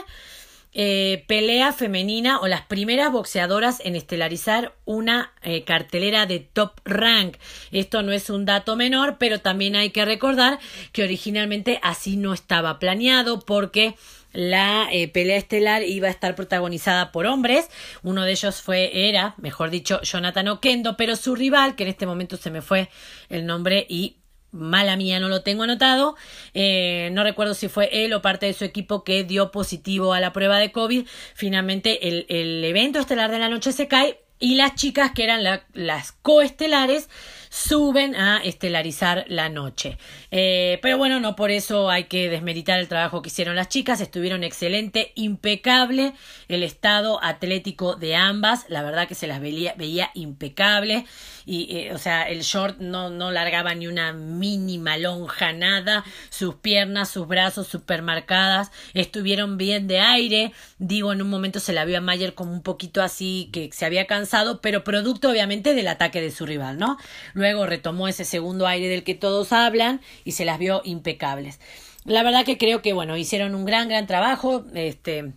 eh, 0.74 1.24
pelea 1.26 1.72
femenina 1.72 2.40
o 2.40 2.48
las 2.48 2.62
primeras 2.62 3.12
boxeadoras 3.12 3.80
en 3.84 3.94
estelarizar 3.94 4.74
una 4.84 5.32
eh, 5.42 5.64
cartelera 5.64 6.26
de 6.26 6.40
top 6.40 6.72
rank. 6.84 7.36
Esto 7.72 8.02
no 8.02 8.12
es 8.12 8.30
un 8.30 8.46
dato 8.46 8.74
menor, 8.76 9.16
pero 9.18 9.40
también 9.40 9.76
hay 9.76 9.90
que 9.90 10.04
recordar 10.04 10.58
que 10.92 11.02
originalmente 11.02 11.78
así 11.82 12.16
no 12.16 12.32
estaba 12.32 12.78
planeado 12.78 13.40
porque 13.40 13.96
la 14.32 14.88
eh, 14.90 15.08
pelea 15.08 15.36
estelar 15.36 15.82
iba 15.82 16.08
a 16.08 16.10
estar 16.10 16.34
protagonizada 16.34 17.12
por 17.12 17.26
hombres. 17.26 17.68
Uno 18.02 18.22
de 18.24 18.32
ellos 18.32 18.62
fue, 18.62 19.08
era, 19.08 19.34
mejor 19.36 19.70
dicho, 19.70 20.00
Jonathan 20.02 20.48
Okendo, 20.48 20.96
pero 20.96 21.16
su 21.16 21.34
rival, 21.34 21.76
que 21.76 21.82
en 21.82 21.90
este 21.90 22.06
momento 22.06 22.36
se 22.36 22.50
me 22.50 22.62
fue 22.62 22.88
el 23.28 23.44
nombre 23.44 23.86
y 23.88 24.16
mala 24.52 24.96
mía, 24.96 25.18
no 25.18 25.28
lo 25.28 25.42
tengo 25.42 25.64
anotado. 25.64 26.14
Eh, 26.54 27.10
no 27.12 27.24
recuerdo 27.24 27.54
si 27.54 27.68
fue 27.68 28.04
él 28.04 28.12
o 28.12 28.22
parte 28.22 28.46
de 28.46 28.52
su 28.52 28.64
equipo 28.64 29.02
que 29.02 29.24
dio 29.24 29.50
positivo 29.50 30.12
a 30.12 30.20
la 30.20 30.32
prueba 30.32 30.58
de 30.58 30.70
COVID. 30.70 31.06
Finalmente 31.34 32.08
el, 32.08 32.26
el 32.28 32.64
evento 32.64 33.00
estelar 33.00 33.30
de 33.30 33.38
la 33.38 33.48
noche 33.48 33.72
se 33.72 33.88
cae 33.88 34.22
y 34.42 34.56
las 34.56 34.74
chicas 34.74 35.12
que 35.12 35.22
eran 35.22 35.44
las 35.72 36.12
coestelares 36.12 37.08
suben 37.48 38.16
a 38.16 38.38
estelarizar 38.38 39.24
la 39.28 39.48
noche. 39.48 39.98
Eh, 40.32 40.80
pero 40.82 40.98
bueno, 40.98 41.20
no 41.20 41.36
por 41.36 41.52
eso 41.52 41.90
hay 41.90 42.04
que 42.04 42.28
desmeritar 42.28 42.80
el 42.80 42.88
trabajo 42.88 43.22
que 43.22 43.28
hicieron 43.28 43.54
las 43.54 43.68
chicas, 43.68 44.00
estuvieron 44.00 44.42
excelente, 44.42 45.12
impecable 45.14 46.14
el 46.48 46.64
estado 46.64 47.22
atlético 47.22 47.94
de 47.94 48.16
ambas, 48.16 48.64
la 48.68 48.82
verdad 48.82 49.06
que 49.06 49.14
se 49.14 49.28
las 49.28 49.40
veía, 49.40 49.74
veía 49.76 50.10
impecable 50.14 51.04
y 51.46 51.76
eh, 51.76 51.94
o 51.94 51.98
sea 51.98 52.22
el 52.22 52.42
short 52.42 52.78
no, 52.78 53.10
no 53.10 53.30
largaba 53.30 53.74
ni 53.74 53.86
una 53.86 54.12
mínima 54.12 54.96
lonja 54.96 55.52
nada 55.52 56.04
sus 56.30 56.54
piernas 56.54 57.10
sus 57.10 57.26
brazos 57.26 57.66
super 57.66 58.02
marcadas 58.02 58.70
estuvieron 58.94 59.56
bien 59.56 59.86
de 59.86 60.00
aire 60.00 60.52
digo 60.78 61.12
en 61.12 61.22
un 61.22 61.30
momento 61.30 61.60
se 61.60 61.72
la 61.72 61.84
vio 61.84 61.98
a 61.98 62.00
Mayer 62.00 62.34
como 62.34 62.52
un 62.52 62.62
poquito 62.62 63.02
así 63.02 63.50
que 63.52 63.70
se 63.72 63.84
había 63.84 64.06
cansado 64.06 64.60
pero 64.60 64.84
producto 64.84 65.30
obviamente 65.30 65.74
del 65.74 65.88
ataque 65.88 66.20
de 66.20 66.30
su 66.30 66.46
rival 66.46 66.78
no 66.78 66.98
Luego 67.34 67.66
retomó 67.66 68.08
ese 68.08 68.24
segundo 68.24 68.66
aire 68.66 68.88
del 68.88 69.04
que 69.04 69.14
todos 69.14 69.52
hablan 69.52 70.00
y 70.24 70.32
se 70.32 70.44
las 70.44 70.58
vio 70.58 70.82
impecables. 70.84 71.60
La 72.04 72.22
verdad 72.22 72.44
que 72.44 72.58
creo 72.58 72.82
que, 72.82 72.92
bueno, 72.92 73.16
hicieron 73.16 73.54
un 73.54 73.64
gran, 73.64 73.88
gran 73.88 74.06
trabajo. 74.06 74.64
Este, 74.74 75.32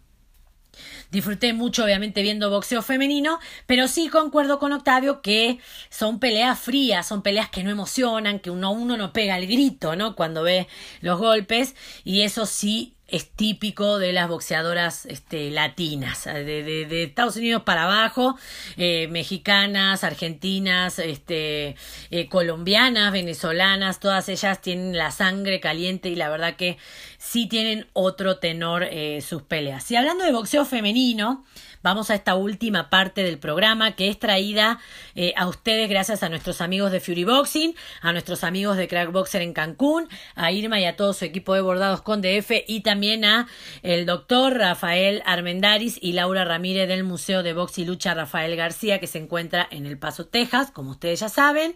Disfruté 1.16 1.53
mucho, 1.53 1.86
obviamente, 1.86 2.22
viendo 2.22 2.49
boxeo 2.49 2.82
femenino, 2.82 3.39
pero 3.68 3.88
sí 3.88 4.09
concuerdo 4.09 4.59
con 4.59 4.74
Octavio 4.74 5.22
que 5.22 5.59
son 5.89 6.20
peleas 6.20 6.59
frías, 6.59 7.07
son 7.07 7.22
peleas 7.22 7.49
que 7.49 7.63
no 7.63 7.70
emocionan, 7.70 8.39
que 8.39 8.49
uno, 8.49 8.72
uno 8.72 8.97
no 8.97 9.13
pega 9.13 9.38
el 9.38 9.47
grito, 9.47 9.95
¿no? 9.95 10.18
Cuando 10.18 10.43
ve 10.43 10.68
los 10.99 11.18
golpes, 11.18 11.74
y 12.03 12.24
eso 12.24 12.45
sí 12.45 12.95
es 13.08 13.30
típico 13.30 13.99
de 13.99 14.14
las 14.14 14.28
boxeadoras 14.28 15.06
este, 15.06 15.51
latinas, 15.51 16.26
de, 16.26 16.43
de, 16.43 16.86
de, 16.86 17.03
Estados 17.03 17.36
Unidos 17.36 17.64
para 17.64 17.84
abajo, 17.84 18.36
eh, 18.78 19.08
mexicanas, 19.10 20.03
argentinas, 20.03 20.97
este, 20.99 21.76
eh, 22.10 22.28
colombianas, 22.30 23.12
venezolanas, 23.12 23.99
todas 23.99 24.28
ellas 24.30 24.62
tienen 24.62 24.97
la 24.97 25.12
sangre 25.12 25.60
caliente 25.60 26.10
y 26.10 26.16
la 26.16 26.30
verdad 26.30 26.56
que 26.56 26.78
sí 27.18 27.47
tienen 27.47 27.88
otro 27.93 28.38
tenor 28.38 28.84
eh, 28.84 29.22
sus 29.22 29.43
peleas. 29.43 29.89
Y 29.91 29.95
hablando 29.95 30.24
de 30.24 30.32
boxeo 30.32 30.66
femenino, 30.66 31.45
vamos 31.86 32.09
a 32.09 32.15
esta 32.15 32.33
última 32.33 32.89
parte 32.89 33.23
del 33.23 33.38
programa 33.38 33.95
que 33.95 34.09
es 34.09 34.17
traída 34.17 34.79
eh, 35.13 35.33
a 35.38 35.47
ustedes 35.47 35.88
gracias 35.88 36.23
a 36.23 36.29
nuestros 36.29 36.59
amigos 36.59 36.91
de 36.91 36.99
Fury 36.99 37.25
Boxing, 37.25 37.75
a 38.01 38.11
nuestros 38.11 38.43
amigos 38.43 38.75
de 38.75 38.88
Crack 38.88 39.11
Boxer 39.11 39.43
en 39.43 39.53
Cancún, 39.53 40.09
a 40.33 40.51
Irma 40.51 40.79
y 40.79 40.86
a 40.86 40.95
todo 40.95 41.13
su 41.13 41.25
equipo 41.25 41.53
de 41.53 41.61
bordados 41.61 42.01
con 42.01 42.23
DF 42.23 42.63
y 42.65 42.81
también 42.81 43.23
a 43.23 43.47
el 43.83 44.07
doctor 44.07 44.57
Rafael 44.57 45.21
Armendaris 45.27 45.99
y 46.01 46.13
Laura 46.13 46.43
Ramírez 46.43 46.88
del 46.88 47.03
Museo 47.03 47.43
de 47.43 47.53
Box 47.53 47.77
y 47.77 47.86
Lucha 47.86 48.15
Rafael 48.15 48.55
García 48.55 48.99
que 48.99 49.05
se 49.05 49.19
encuentra 49.19 49.67
en 49.69 49.86
El 49.86 49.99
Paso, 49.99 50.25
Texas, 50.25 50.71
como 50.71 50.89
ustedes 50.89 51.19
ya 51.19 51.29
saben. 51.29 51.75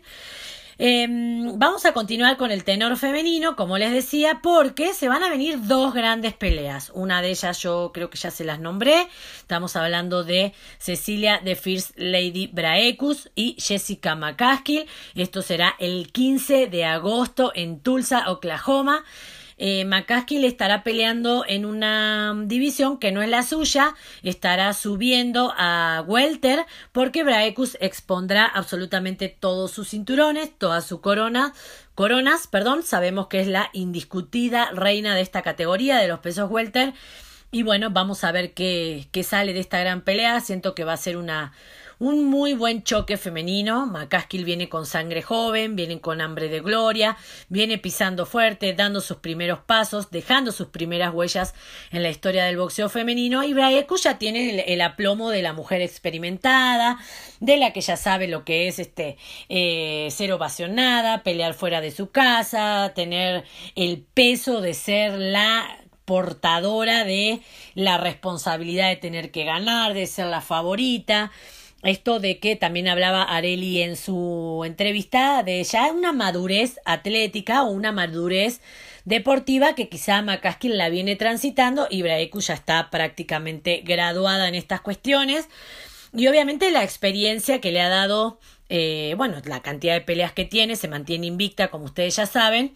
Em, 0.82 1.60
vamos 1.60 1.86
a 1.86 1.92
continuar 1.92 2.38
con 2.38 2.52
el 2.52 2.64
tenor 2.64 2.96
femenino, 2.96 3.58
como 3.58 3.78
les 3.78 3.92
decía, 3.92 4.40
porque 4.42 4.94
se 4.94 5.10
van 5.10 5.24
a 5.24 5.30
venir 5.30 5.60
dos 5.68 5.94
grandes 5.94 6.34
peleas. 6.34 6.90
Una 6.96 7.22
de 7.22 7.32
ellas 7.32 7.62
yo 7.62 7.92
creo 7.94 8.10
que 8.10 8.18
ya 8.18 8.32
se 8.32 8.46
las 8.46 8.62
nombré. 8.62 9.10
Estamos 9.40 9.76
hablando 9.76 10.24
de 10.24 10.54
Cecilia 10.78 11.42
de 11.44 11.58
First 11.58 11.92
Lady 11.98 12.48
Braecus 12.48 13.30
y 13.36 13.58
Jessica 13.60 14.16
McCaskill. 14.16 14.86
Esto 15.16 15.42
será 15.42 15.76
el 15.80 16.14
15 16.14 16.68
de 16.68 16.86
agosto 16.86 17.52
en 17.56 17.82
Tulsa, 17.82 18.32
Oklahoma. 18.32 19.04
Eh, 19.62 19.84
McCaskill 19.84 20.45
estará 20.45 20.84
peleando 20.84 21.43
en 21.45 21.66
una 21.66 22.34
división 22.45 22.97
que 22.97 23.12
no 23.12 23.22
es 23.22 23.30
la 23.30 23.43
suya, 23.43 23.93
estará 24.24 24.74
subiendo 24.74 25.53
a 25.57 26.01
Welter 26.07 26.66
porque 26.93 27.26
Braecus 27.26 27.78
expondrá 27.82 28.45
absolutamente 28.45 29.28
todos 29.28 29.72
sus 29.72 29.89
cinturones, 29.89 30.57
toda 30.57 30.80
su 30.80 31.01
corona, 31.01 31.53
coronas, 31.93 32.47
perdón, 32.47 32.84
sabemos 32.84 33.28
que 33.28 33.41
es 33.41 33.47
la 33.47 33.70
indiscutida 33.74 34.72
reina 34.72 35.14
de 35.14 35.22
esta 35.22 35.41
categoría 35.41 35.97
de 35.97 36.07
los 36.07 36.20
pesos 36.20 36.49
Welter. 36.49 36.93
Y 37.51 37.64
bueno, 37.64 37.89
vamos 37.89 38.24
a 38.24 38.32
ver 38.32 38.53
qué, 38.53 39.10
qué 39.12 39.24
sale 39.24 39.53
de 39.53 39.60
esta 39.60 39.80
gran 39.80 40.01
pelea. 40.01 40.39
Siento 40.39 40.76
que 40.76 40.84
va 40.84 40.93
a 40.93 40.97
ser 40.97 41.18
una, 41.18 41.51
un 42.00 42.24
muy 42.24 42.54
buen 42.54 42.84
choque 42.84 43.18
femenino. 43.18 43.86
McCaskill 43.86 44.45
viene 44.45 44.70
con 44.70 44.86
sangre 44.86 45.22
joven, 45.22 45.76
viene 45.76 46.00
con 46.00 46.22
hambre 46.22 46.47
de 46.47 46.62
gloria, 46.62 47.18
viene 47.50 47.78
pisando 47.78 48.26
fuerte, 48.26 48.74
dando 48.74 49.02
sus 49.02 49.18
primeros 49.18 49.60
pasos, 49.60 50.10
dejando 50.10 50.52
sus 50.52 50.68
primeras 50.68 51.14
huellas 51.14 51.54
en 51.91 52.02
la 52.04 52.10
historia 52.10 52.45
del 52.45 52.58
boxeo 52.58 52.89
femenino. 52.89 53.43
Y 53.43 53.54
Braeku 53.54 53.97
ya 53.97 54.18
tiene 54.18 54.62
el, 54.62 54.82
aplomo 54.82 55.30
de 55.30 55.41
la 55.41 55.52
mujer 55.52 55.82
experimentada, 55.82 56.97
de 57.41 57.58
la 57.58 57.74
que 57.74 57.82
ya 57.82 57.97
sabe 57.97 58.28
lo 58.28 58.45
que 58.45 58.70
es 58.70 58.80
este 58.80 59.18
eh, 59.50 60.08
ser 60.10 60.32
ovacionada, 60.32 61.22
pelear 61.24 61.54
fuera 61.54 61.82
de 61.82 61.91
su 61.91 62.12
casa, 62.12 62.93
tener 62.95 63.43
el 63.76 64.06
peso 64.14 64.62
de 64.62 64.74
ser 64.74 65.20
la 65.20 65.68
portadora 66.06 67.04
de 67.04 67.41
la 67.76 67.97
responsabilidad 67.97 68.89
de 68.89 68.95
tener 68.95 69.32
que 69.32 69.43
ganar, 69.43 69.93
de 69.93 70.08
ser 70.08 70.28
la 70.28 70.41
favorita 70.41 71.32
esto 71.84 72.20
de 72.20 72.40
que 72.40 72.56
también 72.56 72.90
hablaba 72.90 73.24
Areli 73.24 73.82
en 73.82 73.96
su 73.96 74.64
entrevista 74.66 75.44
de 75.44 75.64
ya 75.64 75.92
una 75.94 76.12
madurez 76.12 76.80
atlética 76.84 77.64
o 77.64 77.70
una 77.70 77.92
madurez 77.94 78.60
deportiva 79.06 79.76
que 79.76 79.88
quizá 79.88 80.22
McCaskill 80.22 80.78
la 80.78 80.90
viene 80.90 81.16
transitando. 81.16 81.88
Y 81.90 82.04
ya 82.04 82.54
está 82.54 82.90
prácticamente 82.90 83.82
graduada 83.86 84.48
en 84.50 84.56
estas 84.56 84.82
cuestiones. 84.82 85.48
Y 86.14 86.28
obviamente 86.28 86.72
la 86.72 86.84
experiencia 86.84 87.62
que 87.62 87.72
le 87.72 87.82
ha 87.82 87.90
dado 87.90 88.40
eh, 88.68 89.16
bueno 89.18 89.42
la 89.46 89.62
cantidad 89.62 89.94
de 89.94 90.02
peleas 90.02 90.32
que 90.32 90.46
tiene 90.46 90.76
se 90.76 90.88
mantiene 90.88 91.28
invicta 91.28 91.70
como 91.70 91.86
ustedes 91.86 92.18
ya 92.18 92.26
saben. 92.26 92.76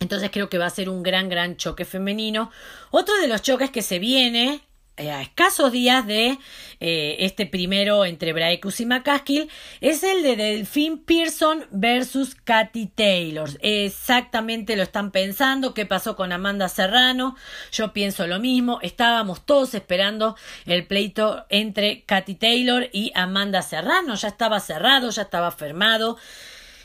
Entonces 0.00 0.30
creo 0.30 0.50
que 0.50 0.58
va 0.58 0.66
a 0.66 0.70
ser 0.70 0.90
un 0.90 1.02
gran 1.02 1.28
gran 1.30 1.56
choque 1.56 1.84
femenino. 1.84 2.50
Otro 2.90 3.16
de 3.20 3.28
los 3.28 3.40
choques 3.40 3.70
que 3.70 3.82
se 3.82 3.98
viene 3.98 4.60
a 4.96 5.22
escasos 5.22 5.72
días 5.72 6.06
de 6.06 6.38
eh, 6.80 7.16
este 7.20 7.46
primero 7.46 8.04
entre 8.04 8.32
Braecus 8.32 8.80
y 8.80 8.86
McCaskill 8.86 9.48
es 9.80 10.02
el 10.02 10.22
de 10.22 10.36
Delphine 10.36 10.98
Pearson 10.98 11.64
versus 11.70 12.34
Katy 12.34 12.86
Taylor. 12.86 13.48
Exactamente 13.60 14.76
lo 14.76 14.82
están 14.82 15.10
pensando. 15.10 15.74
¿Qué 15.74 15.86
pasó 15.86 16.14
con 16.14 16.32
Amanda 16.32 16.68
Serrano? 16.68 17.36
Yo 17.72 17.92
pienso 17.92 18.26
lo 18.26 18.38
mismo. 18.38 18.80
Estábamos 18.82 19.46
todos 19.46 19.74
esperando 19.74 20.36
el 20.66 20.86
pleito 20.86 21.46
entre 21.48 22.02
Katy 22.02 22.34
Taylor 22.34 22.88
y 22.92 23.12
Amanda 23.14 23.62
Serrano. 23.62 24.14
Ya 24.14 24.28
estaba 24.28 24.60
cerrado, 24.60 25.10
ya 25.10 25.22
estaba 25.22 25.50
firmado. 25.52 26.18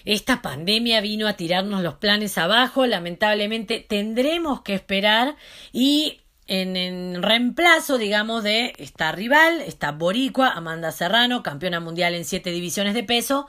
Esta 0.05 0.41
pandemia 0.41 1.01
vino 1.01 1.27
a 1.27 1.33
tirarnos 1.33 1.81
los 1.83 1.95
planes 1.95 2.37
abajo. 2.37 2.85
Lamentablemente 2.85 3.85
tendremos 3.85 4.61
que 4.61 4.73
esperar 4.73 5.35
y 5.73 6.21
en, 6.47 7.21
reemplazo, 7.21 7.97
digamos, 7.97 8.43
de 8.43 8.73
esta 8.77 9.11
rival, 9.11 9.61
esta 9.61 9.91
boricua, 9.91 10.49
Amanda 10.51 10.91
Serrano, 10.91 11.43
campeona 11.43 11.79
mundial 11.79 12.15
en 12.15 12.25
siete 12.25 12.51
divisiones 12.51 12.93
de 12.93 13.03
peso, 13.03 13.47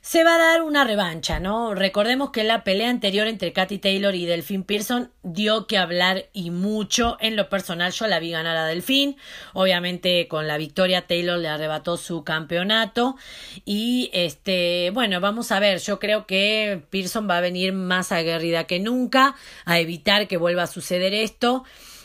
se 0.00 0.24
va 0.24 0.36
a 0.36 0.38
dar 0.38 0.62
una 0.62 0.84
revancha, 0.84 1.40
¿no? 1.40 1.74
Recordemos 1.74 2.30
que 2.30 2.44
la 2.44 2.64
pelea 2.64 2.88
anterior 2.88 3.26
entre 3.26 3.52
Katy 3.52 3.78
Taylor 3.78 4.14
y 4.14 4.26
Delphine 4.26 4.64
Pearson 4.64 5.10
dio 5.22 5.66
que 5.66 5.76
hablar 5.76 6.26
y 6.32 6.50
mucho. 6.50 7.16
En 7.20 7.36
lo 7.36 7.48
personal, 7.48 7.92
yo 7.92 8.06
la 8.06 8.20
vi 8.20 8.30
ganar 8.30 8.56
a 8.56 8.66
Delphine. 8.66 9.16
Obviamente, 9.54 10.28
con 10.28 10.46
la 10.46 10.56
victoria, 10.56 11.06
Taylor 11.06 11.38
le 11.38 11.48
arrebató 11.48 11.96
su 11.96 12.22
campeonato. 12.24 13.16
Y 13.64 14.10
este, 14.12 14.90
bueno, 14.94 15.20
vamos 15.20 15.50
a 15.52 15.60
ver. 15.60 15.78
Yo 15.80 15.98
creo 15.98 16.26
que 16.26 16.80
Pearson 16.90 17.28
va 17.28 17.38
a 17.38 17.42
venir 17.42 17.72
más 17.72 18.12
aguerrida 18.12 18.64
que 18.64 18.78
nunca 18.78 19.34
a 19.64 19.78
evitar 19.80 20.28
que 20.28 20.36
vuelva 20.36 20.62
a 20.62 20.68
suceder 20.68 21.12
esto. 21.12 21.64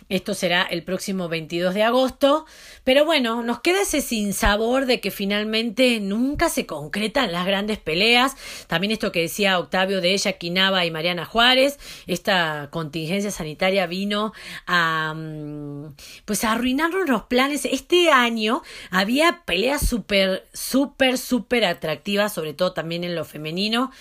Esto 0.10 0.34
será 0.34 0.64
el 0.64 0.84
próximo 0.84 1.30
22 1.30 1.74
de 1.74 1.84
agosto. 1.84 2.46
Pero 2.84 3.06
bueno, 3.06 3.44
nos 3.44 3.62
queda 3.62 3.82
ese 3.82 4.02
sinsabor 4.02 4.86
de 4.86 5.00
que 5.00 5.12
finalmente 5.12 6.00
nunca 6.00 6.50
se 6.50 6.66
concretan 6.66 7.32
las 7.32 7.46
grandes 7.46 7.78
peleas. 7.78 8.36
También 8.68 8.92
esto 8.92 9.12
que 9.12 9.22
decía 9.22 9.60
Octavio 9.60 10.02
de 10.02 10.14
ella, 10.14 10.34
Quinaba 10.34 10.86
y 10.86 10.92
Mariana 10.92 11.26
Juárez. 11.26 11.80
Esta 12.08 12.70
contingencia 12.72 13.32
sanitaria 13.32 13.88
vino 13.88 14.34
a 14.68 15.14
mm, 15.16 15.96
pues 16.26 16.44
a 16.44 16.54
arruinarnos 16.54 17.08
los 17.08 17.24
planes. 17.24 17.66
Este 17.66 18.12
año 18.12 18.62
había 18.90 19.44
peleas 19.46 19.88
súper, 19.88 20.46
súper, 20.54 21.18
súper 21.18 21.66
atractivas, 21.66 22.34
sobre 22.34 22.54
todo 22.54 22.74
también 22.74 23.04
en 23.04 23.16
lo 23.16 23.26
femenino. 23.26 23.92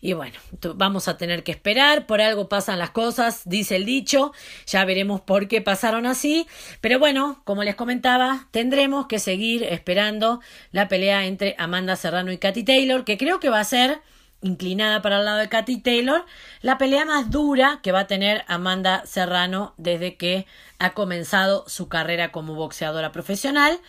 Y 0.00 0.12
bueno, 0.12 0.36
vamos 0.74 1.08
a 1.08 1.16
tener 1.16 1.42
que 1.42 1.52
esperar, 1.52 2.06
por 2.06 2.20
algo 2.20 2.48
pasan 2.48 2.78
las 2.78 2.90
cosas, 2.90 3.42
dice 3.44 3.76
el 3.76 3.84
dicho, 3.84 4.32
ya 4.66 4.84
veremos 4.84 5.20
por 5.20 5.48
qué 5.48 5.60
pasaron 5.60 6.06
así, 6.06 6.46
pero 6.80 6.98
bueno, 6.98 7.40
como 7.44 7.64
les 7.64 7.74
comentaba, 7.74 8.48
tendremos 8.50 9.06
que 9.06 9.18
seguir 9.18 9.62
esperando 9.64 10.40
la 10.72 10.88
pelea 10.88 11.26
entre 11.26 11.54
Amanda 11.58 11.96
Serrano 11.96 12.32
y 12.32 12.38
Katy 12.38 12.64
Taylor, 12.64 13.04
que 13.04 13.18
creo 13.18 13.40
que 13.40 13.50
va 13.50 13.60
a 13.60 13.64
ser 13.64 14.00
inclinada 14.42 15.02
para 15.02 15.18
el 15.18 15.24
lado 15.24 15.38
de 15.38 15.48
Katy 15.48 15.78
Taylor, 15.78 16.24
la 16.60 16.78
pelea 16.78 17.04
más 17.04 17.30
dura 17.30 17.80
que 17.82 17.92
va 17.92 18.00
a 18.00 18.06
tener 18.06 18.44
Amanda 18.48 19.04
Serrano 19.06 19.74
desde 19.76 20.16
que 20.16 20.46
ha 20.78 20.92
comenzado 20.92 21.64
su 21.68 21.88
carrera 21.88 22.32
como 22.32 22.54
boxeadora 22.54 23.12
profesional 23.12 23.80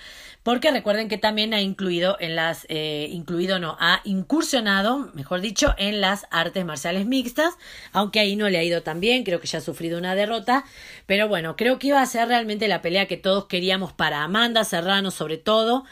porque 0.47 0.71
recuerden 0.71 1.09
que 1.09 1.17
también 1.17 1.53
ha 1.53 1.59
incluido 1.59 2.15
en 2.21 2.37
las, 2.37 2.65
eh, 2.69 3.09
incluido 3.11 3.59
no, 3.59 3.75
ha 3.81 3.99
incursionado, 4.05 5.11
mejor 5.13 5.41
dicho, 5.41 5.75
en 5.77 5.99
las 5.99 6.25
artes 6.31 6.63
marciales 6.63 7.05
mixtas, 7.05 7.55
aunque 7.91 8.21
ahí 8.21 8.37
no 8.37 8.47
le 8.47 8.57
ha 8.57 8.63
ido 8.63 8.81
tan 8.81 9.01
bien, 9.01 9.25
creo 9.25 9.41
que 9.41 9.47
ya 9.47 9.57
ha 9.57 9.61
sufrido 9.61 9.97
una 9.99 10.15
derrota, 10.15 10.63
pero 11.05 11.27
bueno, 11.27 11.57
creo 11.57 11.79
que 11.79 11.87
iba 11.87 12.01
a 12.01 12.05
ser 12.05 12.29
realmente 12.29 12.69
la 12.69 12.81
pelea 12.81 13.07
que 13.07 13.17
todos 13.17 13.47
queríamos 13.47 13.91
para 13.91 14.23
Amanda 14.23 14.63
Serrano 14.63 15.11
sobre 15.11 15.35
todo. 15.37 15.83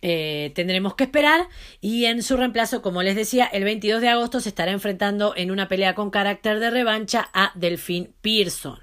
Eh, 0.00 0.52
tendremos 0.54 0.94
que 0.94 1.02
esperar 1.02 1.48
y 1.80 2.04
en 2.04 2.22
su 2.22 2.36
reemplazo, 2.36 2.82
como 2.82 3.02
les 3.02 3.16
decía, 3.16 3.46
el 3.46 3.64
22 3.64 4.00
de 4.00 4.10
agosto 4.10 4.38
se 4.38 4.50
estará 4.50 4.70
enfrentando 4.70 5.34
en 5.36 5.50
una 5.50 5.66
pelea 5.66 5.96
con 5.96 6.10
carácter 6.10 6.60
de 6.60 6.70
revancha 6.70 7.28
a 7.32 7.50
Delfín 7.56 8.14
Pearson. 8.20 8.78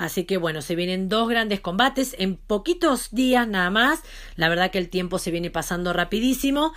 Así 0.00 0.24
que 0.24 0.38
bueno, 0.38 0.62
se 0.62 0.76
vienen 0.76 1.10
dos 1.10 1.28
grandes 1.28 1.60
combates 1.60 2.16
en 2.18 2.36
poquitos 2.36 3.10
días 3.10 3.46
nada 3.46 3.68
más. 3.68 4.00
La 4.34 4.48
verdad 4.48 4.70
que 4.70 4.78
el 4.78 4.88
tiempo 4.88 5.18
se 5.18 5.30
viene 5.30 5.50
pasando 5.50 5.92
rapidísimo. 5.92 6.72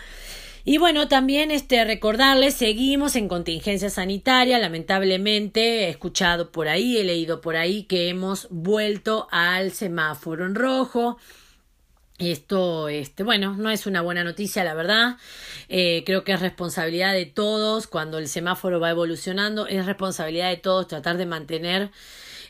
Y 0.65 0.77
bueno, 0.77 1.07
también 1.07 1.49
este 1.49 1.85
recordarles, 1.85 2.53
seguimos 2.53 3.15
en 3.15 3.29
contingencia 3.29 3.89
sanitaria, 3.89 4.59
lamentablemente 4.59 5.85
he 5.85 5.89
escuchado 5.89 6.51
por 6.51 6.67
ahí, 6.67 6.97
he 6.97 7.05
leído 7.05 7.39
por 7.39 7.55
ahí 7.55 7.83
que 7.83 8.09
hemos 8.09 8.47
vuelto 8.49 9.29
al 9.31 9.71
semáforo 9.71 10.45
en 10.45 10.55
rojo. 10.55 11.17
Esto, 12.19 12.89
este, 12.89 13.23
bueno, 13.23 13.55
no 13.55 13.69
es 13.69 13.87
una 13.87 14.01
buena 14.01 14.25
noticia, 14.25 14.65
la 14.65 14.73
verdad. 14.73 15.15
Eh, 15.69 16.03
creo 16.05 16.25
que 16.25 16.33
es 16.33 16.41
responsabilidad 16.41 17.13
de 17.13 17.25
todos 17.25 17.87
cuando 17.87 18.17
el 18.17 18.27
semáforo 18.27 18.81
va 18.81 18.89
evolucionando, 18.89 19.65
es 19.67 19.85
responsabilidad 19.85 20.49
de 20.49 20.57
todos 20.57 20.89
tratar 20.89 21.15
de 21.15 21.25
mantener 21.25 21.89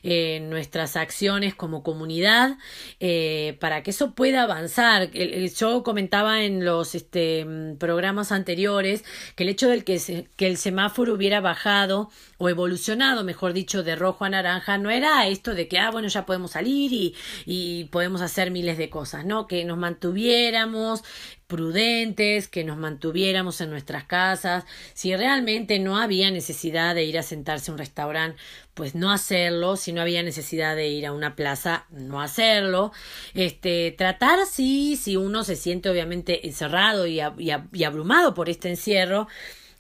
eh, 0.04 0.40
nuestras 0.42 0.96
acciones 0.96 1.56
como 1.56 1.82
comunidad 1.82 2.58
eh, 3.00 3.58
para 3.60 3.84
que 3.84 3.92
eso 3.92 4.14
pueda 4.14 4.44
avanzar. 4.44 5.10
Yo 5.12 5.84
comentaba 5.84 6.44
en 6.44 6.66
los 6.66 6.94
este, 6.94 7.46
programas 7.80 8.32
anteriores 8.32 9.04
que 9.36 9.44
el 9.44 9.50
hecho 9.50 9.70
de 9.70 9.84
que, 9.84 10.28
que 10.36 10.48
el 10.48 10.58
semáforo 10.58 11.14
hubiera 11.14 11.42
bajado 11.42 12.10
o 12.44 12.50
evolucionado, 12.50 13.24
mejor 13.24 13.54
dicho, 13.54 13.84
de 13.84 13.96
rojo 13.96 14.26
a 14.26 14.30
naranja, 14.30 14.78
no 14.78 14.90
era 14.90 15.26
esto 15.28 15.56
de 15.56 15.70
que, 15.70 15.80
ah, 15.80 15.92
bueno, 15.92 16.10
ya 16.10 16.26
podemos 16.26 16.52
salir 16.52 16.92
y, 16.92 17.16
y 17.46 17.86
podemos 17.86 18.22
hacer 18.22 18.52
miles 18.52 18.78
de 18.78 18.90
cosas, 18.90 19.26
¿no? 19.26 19.48
Que 19.48 19.64
nos 19.64 19.78
mantuviéramos 19.78 21.06
prudentes, 21.48 22.50
que 22.50 22.66
nos 22.66 22.76
mantuviéramos 22.76 23.62
en 23.62 23.70
nuestras 23.70 24.04
casas. 24.04 24.66
Si 24.94 25.16
realmente 25.16 25.80
no 25.80 25.98
había 25.98 26.32
necesidad 26.32 26.96
de 26.96 27.06
ir 27.06 27.18
a 27.18 27.24
sentarse 27.24 27.72
a 27.72 27.76
un 27.76 27.78
restaurante, 27.78 28.38
pues 28.74 28.94
no 28.94 29.10
hacerlo. 29.10 29.78
Si 29.78 29.94
no 29.94 30.02
había 30.02 30.22
necesidad 30.22 30.76
de 30.76 30.90
ir 30.90 31.06
a 31.06 31.14
una 31.14 31.38
plaza, 31.38 31.86
no 31.92 32.22
hacerlo. 32.22 32.92
Este, 33.36 33.92
tratar, 33.98 34.40
sí, 34.46 34.98
si 34.98 35.16
uno 35.16 35.46
se 35.46 35.56
siente 35.56 35.90
obviamente 35.90 36.46
encerrado 36.46 37.08
y, 37.08 37.22
y 37.40 37.84
abrumado 37.86 38.34
por 38.34 38.50
este 38.50 38.70
encierro, 38.70 39.30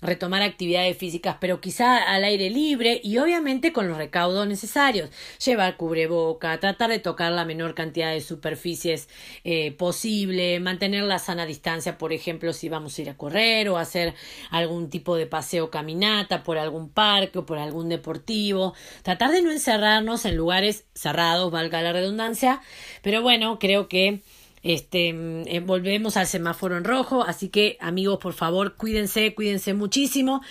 retomar 0.04 0.41
actividades 0.41 0.97
físicas, 0.97 1.38
pero 1.39 1.62
quizá 1.62 1.97
al 1.97 2.24
aire 2.24 2.49
libre 2.49 2.99
y 3.04 3.18
obviamente 3.18 3.74
con 3.74 3.88
los 3.88 3.97
recaudos 3.97 4.47
necesarios. 4.47 5.10
Llevar 5.43 5.78
cubreboca, 5.78 6.60
tratar 6.60 6.89
de 6.89 6.99
tocar 6.99 7.32
la 7.32 7.45
menor 7.45 7.74
cantidad 7.74 8.12
de 8.12 8.22
superficies 8.22 9.10
eh, 9.43 9.72
posible, 9.72 10.60
mantener 10.60 11.04
la 11.04 11.20
sana 11.20 11.45
distancia, 11.45 11.97
por 11.97 12.14
ejemplo, 12.14 12.54
si 12.54 12.70
vamos 12.70 12.97
a 12.97 13.01
ir 13.01 13.10
a 13.10 13.18
correr 13.18 13.70
o 13.70 13.78
hacer 13.78 14.14
algún 14.51 14.89
tipo 14.89 15.16
de 15.16 15.26
paseo 15.26 15.70
caminata 15.70 16.43
por 16.43 16.58
algún 16.58 16.89
parque 16.89 17.39
o 17.39 17.45
por 17.45 17.58
algún 17.58 17.89
deportivo. 17.89 18.74
Tratar 19.01 19.32
de 19.32 19.41
no 19.41 19.51
encerrarnos 19.51 20.26
en 20.26 20.36
lugares 20.36 20.86
cerrados, 20.93 21.51
valga 21.51 21.82
la 21.82 21.93
redundancia, 21.93 22.62
pero 23.01 23.22
bueno, 23.22 23.60
creo 23.60 23.88
que 23.88 24.22
este, 24.64 25.09
eh, 25.09 25.59
volvemos 25.59 26.18
al 26.18 26.26
semáforo 26.26 26.78
en 26.78 26.86
rojo, 26.86 27.24
así 27.24 27.49
que 27.49 27.78
amigos, 27.80 28.18
por 28.20 28.34
favor, 28.34 28.76
cuídense, 28.76 29.36
cuídense 29.36 29.74
muchísimo. 29.74 30.41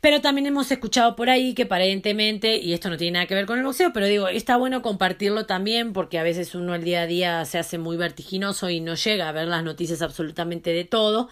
Pero 0.00 0.20
también 0.20 0.46
hemos 0.46 0.70
escuchado 0.70 1.16
por 1.16 1.30
ahí 1.30 1.54
que 1.54 1.62
aparentemente, 1.62 2.58
y 2.58 2.74
esto 2.74 2.90
no 2.90 2.96
tiene 2.96 3.12
nada 3.12 3.26
que 3.26 3.34
ver 3.34 3.46
con 3.46 3.58
el 3.58 3.64
boxeo, 3.64 3.92
pero 3.92 4.06
digo, 4.06 4.28
está 4.28 4.56
bueno 4.56 4.82
compartirlo 4.82 5.46
también 5.46 5.92
porque 5.92 6.18
a 6.18 6.22
veces 6.22 6.54
uno 6.54 6.74
el 6.74 6.84
día 6.84 7.02
a 7.02 7.06
día 7.06 7.44
se 7.44 7.58
hace 7.58 7.78
muy 7.78 7.96
vertiginoso 7.96 8.68
y 8.68 8.80
no 8.80 8.94
llega 8.94 9.28
a 9.28 9.32
ver 9.32 9.48
las 9.48 9.64
noticias 9.64 10.02
absolutamente 10.02 10.72
de 10.72 10.84
todo, 10.84 11.28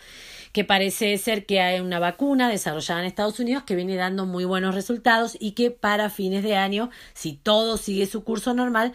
que 0.53 0.65
parece 0.65 1.17
ser 1.19 1.47
que 1.47 1.61
hay 1.61 1.81
una 1.81 1.99
vacuna 1.99 2.49
desarrollada 2.49 3.01
en 3.01 3.07
Estados 3.07 3.39
Unidos 3.39 3.65
que 3.65 3.77
viene 3.77 3.97
dando 3.97 4.25
muy 4.25 4.45
buenos 4.45 4.75
resultados 4.75 5.37
y 5.39 5.53
que 5.53 5.71
para 5.71 6.09
fines 6.09 6.43
de 6.43 6.57
año, 6.57 6.91
si 7.13 7.35
todo 7.35 7.77
sigue 7.77 8.07
su 8.07 8.25
curso 8.25 8.55
normal, 8.55 8.95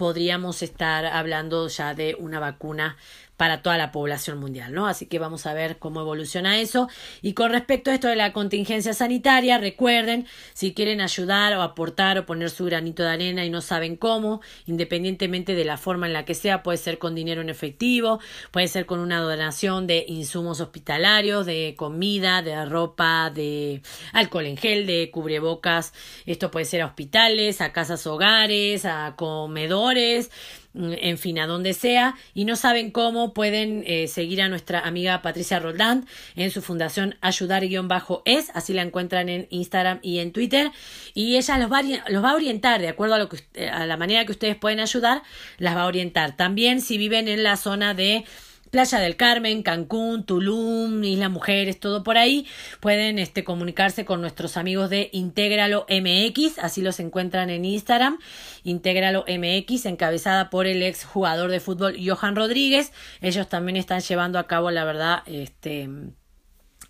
podríamos 0.00 0.62
estar 0.62 1.04
hablando 1.04 1.68
ya 1.68 1.94
de 1.94 2.16
una 2.18 2.40
vacuna 2.40 2.96
para 3.40 3.62
toda 3.62 3.78
la 3.78 3.90
población 3.90 4.38
mundial, 4.38 4.74
¿no? 4.74 4.86
Así 4.86 5.06
que 5.06 5.18
vamos 5.18 5.46
a 5.46 5.54
ver 5.54 5.78
cómo 5.78 6.02
evoluciona 6.02 6.60
eso. 6.60 6.90
Y 7.22 7.32
con 7.32 7.52
respecto 7.52 7.90
a 7.90 7.94
esto 7.94 8.06
de 8.06 8.14
la 8.14 8.34
contingencia 8.34 8.92
sanitaria, 8.92 9.56
recuerden, 9.56 10.26
si 10.52 10.74
quieren 10.74 11.00
ayudar 11.00 11.56
o 11.56 11.62
aportar 11.62 12.18
o 12.18 12.26
poner 12.26 12.50
su 12.50 12.66
granito 12.66 13.02
de 13.02 13.08
arena 13.08 13.42
y 13.46 13.48
no 13.48 13.62
saben 13.62 13.96
cómo, 13.96 14.42
independientemente 14.66 15.54
de 15.54 15.64
la 15.64 15.78
forma 15.78 16.06
en 16.06 16.12
la 16.12 16.26
que 16.26 16.34
sea, 16.34 16.62
puede 16.62 16.76
ser 16.76 16.98
con 16.98 17.14
dinero 17.14 17.40
en 17.40 17.48
efectivo, 17.48 18.20
puede 18.50 18.68
ser 18.68 18.84
con 18.84 19.00
una 19.00 19.20
donación 19.20 19.86
de 19.86 20.04
insumos 20.06 20.60
hospitalarios, 20.60 21.46
de 21.46 21.72
comida, 21.78 22.42
de 22.42 22.62
ropa, 22.66 23.30
de 23.30 23.80
alcohol 24.12 24.44
en 24.44 24.58
gel, 24.58 24.86
de 24.86 25.10
cubrebocas. 25.10 25.94
Esto 26.26 26.50
puede 26.50 26.66
ser 26.66 26.82
a 26.82 26.86
hospitales, 26.88 27.62
a 27.62 27.72
casas 27.72 28.06
hogares, 28.06 28.84
a 28.84 29.14
comedores, 29.16 30.30
en 30.74 31.18
fin, 31.18 31.38
a 31.38 31.46
donde 31.46 31.74
sea, 31.74 32.14
y 32.32 32.44
no 32.44 32.54
saben 32.54 32.90
cómo, 32.90 33.34
pueden 33.34 33.82
eh, 33.86 34.06
seguir 34.06 34.40
a 34.40 34.48
nuestra 34.48 34.80
amiga 34.80 35.20
Patricia 35.20 35.58
Roldán 35.58 36.06
en 36.36 36.50
su 36.50 36.62
fundación 36.62 37.16
ayudar-es, 37.20 38.50
así 38.54 38.72
la 38.72 38.82
encuentran 38.82 39.28
en 39.28 39.46
Instagram 39.50 39.98
y 40.02 40.20
en 40.20 40.32
Twitter, 40.32 40.70
y 41.12 41.36
ella 41.36 41.58
los 41.58 41.72
va, 41.72 41.82
los 41.82 42.24
va 42.24 42.30
a 42.30 42.34
orientar, 42.34 42.80
de 42.80 42.88
acuerdo 42.88 43.14
a, 43.14 43.18
lo 43.18 43.28
que, 43.28 43.68
a 43.68 43.86
la 43.86 43.96
manera 43.96 44.24
que 44.24 44.32
ustedes 44.32 44.56
pueden 44.56 44.80
ayudar, 44.80 45.22
las 45.58 45.76
va 45.76 45.82
a 45.82 45.86
orientar. 45.86 46.36
También 46.36 46.80
si 46.80 46.98
viven 46.98 47.26
en 47.26 47.42
la 47.42 47.56
zona 47.56 47.94
de 47.94 48.24
Playa 48.70 48.98
del 48.98 49.16
Carmen, 49.16 49.62
Cancún, 49.62 50.24
Tulum, 50.24 51.02
Isla 51.02 51.28
Mujeres, 51.28 51.80
todo 51.80 52.02
por 52.02 52.18
ahí, 52.18 52.46
pueden 52.80 53.18
este, 53.18 53.44
comunicarse 53.44 54.04
con 54.04 54.20
nuestros 54.20 54.56
amigos 54.56 54.90
de 54.90 55.10
Intégralo 55.12 55.86
MX, 55.88 56.58
así 56.58 56.82
los 56.82 57.00
encuentran 57.00 57.50
en 57.50 57.64
Instagram, 57.64 58.18
Intégralo 58.64 59.24
MX, 59.26 59.86
encabezada 59.86 60.50
por 60.50 60.66
el 60.66 60.82
ex 60.82 61.04
jugador 61.04 61.50
de 61.50 61.60
fútbol 61.60 61.96
Johan 62.04 62.36
Rodríguez. 62.36 62.92
Ellos 63.20 63.48
también 63.48 63.76
están 63.76 64.00
llevando 64.00 64.38
a 64.38 64.46
cabo, 64.46 64.70
la 64.70 64.84
verdad, 64.84 65.22
este 65.26 65.88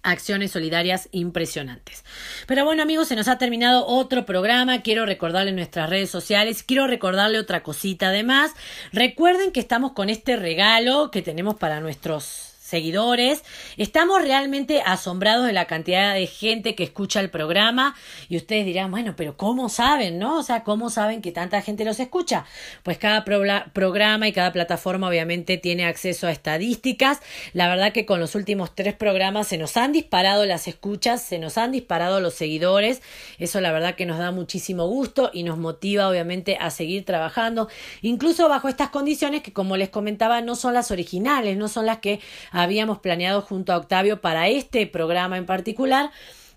acciones 0.02 0.52
solidarias 0.52 1.08
impresionantes. 1.12 2.04
Pero 2.46 2.64
bueno 2.64 2.82
amigos, 2.82 3.08
se 3.08 3.16
nos 3.16 3.28
ha 3.28 3.38
terminado 3.38 3.86
otro 3.86 4.26
programa. 4.26 4.82
Quiero 4.82 5.06
recordarle 5.06 5.52
nuestras 5.52 5.88
redes 5.90 6.10
sociales. 6.10 6.62
Quiero 6.62 6.86
recordarle 6.86 7.38
otra 7.38 7.62
cosita 7.62 8.08
además. 8.08 8.52
Recuerden 8.92 9.52
que 9.52 9.60
estamos 9.60 9.92
con 9.92 10.10
este 10.10 10.36
regalo 10.36 11.10
que 11.10 11.22
tenemos 11.22 11.56
para 11.56 11.80
nuestros 11.80 12.49
seguidores. 12.70 13.42
Estamos 13.76 14.22
realmente 14.22 14.82
asombrados 14.84 15.46
de 15.46 15.52
la 15.52 15.66
cantidad 15.66 16.14
de 16.14 16.26
gente 16.26 16.74
que 16.74 16.84
escucha 16.84 17.20
el 17.20 17.28
programa 17.28 17.94
y 18.28 18.36
ustedes 18.36 18.64
dirán, 18.64 18.90
bueno, 18.90 19.14
pero 19.16 19.36
¿cómo 19.36 19.68
saben, 19.68 20.18
no? 20.18 20.38
O 20.38 20.42
sea, 20.42 20.64
¿cómo 20.64 20.88
saben 20.88 21.20
que 21.20 21.32
tanta 21.32 21.60
gente 21.60 21.84
los 21.84 22.00
escucha? 22.00 22.46
Pues 22.82 22.96
cada 22.96 23.24
programa 23.24 24.28
y 24.28 24.32
cada 24.32 24.52
plataforma 24.52 25.08
obviamente 25.08 25.58
tiene 25.58 25.84
acceso 25.84 26.26
a 26.26 26.32
estadísticas. 26.32 27.20
La 27.52 27.68
verdad 27.68 27.92
que 27.92 28.06
con 28.06 28.20
los 28.20 28.34
últimos 28.34 28.74
tres 28.74 28.94
programas 28.94 29.48
se 29.48 29.58
nos 29.58 29.76
han 29.76 29.92
disparado 29.92 30.46
las 30.46 30.68
escuchas, 30.68 31.22
se 31.22 31.38
nos 31.38 31.58
han 31.58 31.72
disparado 31.72 32.20
los 32.20 32.34
seguidores. 32.34 33.02
Eso 33.38 33.60
la 33.60 33.72
verdad 33.72 33.96
que 33.96 34.06
nos 34.06 34.18
da 34.18 34.30
muchísimo 34.30 34.86
gusto 34.86 35.30
y 35.32 35.42
nos 35.42 35.58
motiva 35.58 36.08
obviamente 36.08 36.56
a 36.60 36.70
seguir 36.70 37.04
trabajando, 37.04 37.68
incluso 38.02 38.48
bajo 38.48 38.68
estas 38.68 38.90
condiciones 38.90 39.42
que 39.42 39.52
como 39.52 39.76
les 39.76 39.88
comentaba 39.88 40.40
no 40.40 40.54
son 40.54 40.74
las 40.74 40.90
originales, 40.90 41.56
no 41.56 41.68
son 41.68 41.86
las 41.86 41.98
que 41.98 42.20
habíamos 42.62 42.98
planeado 42.98 43.42
junto 43.42 43.72
a 43.72 43.76
Octavio 43.76 44.20
para 44.20 44.48
este 44.48 44.86
programa 44.86 45.36
en 45.36 45.46
particular. 45.46 46.10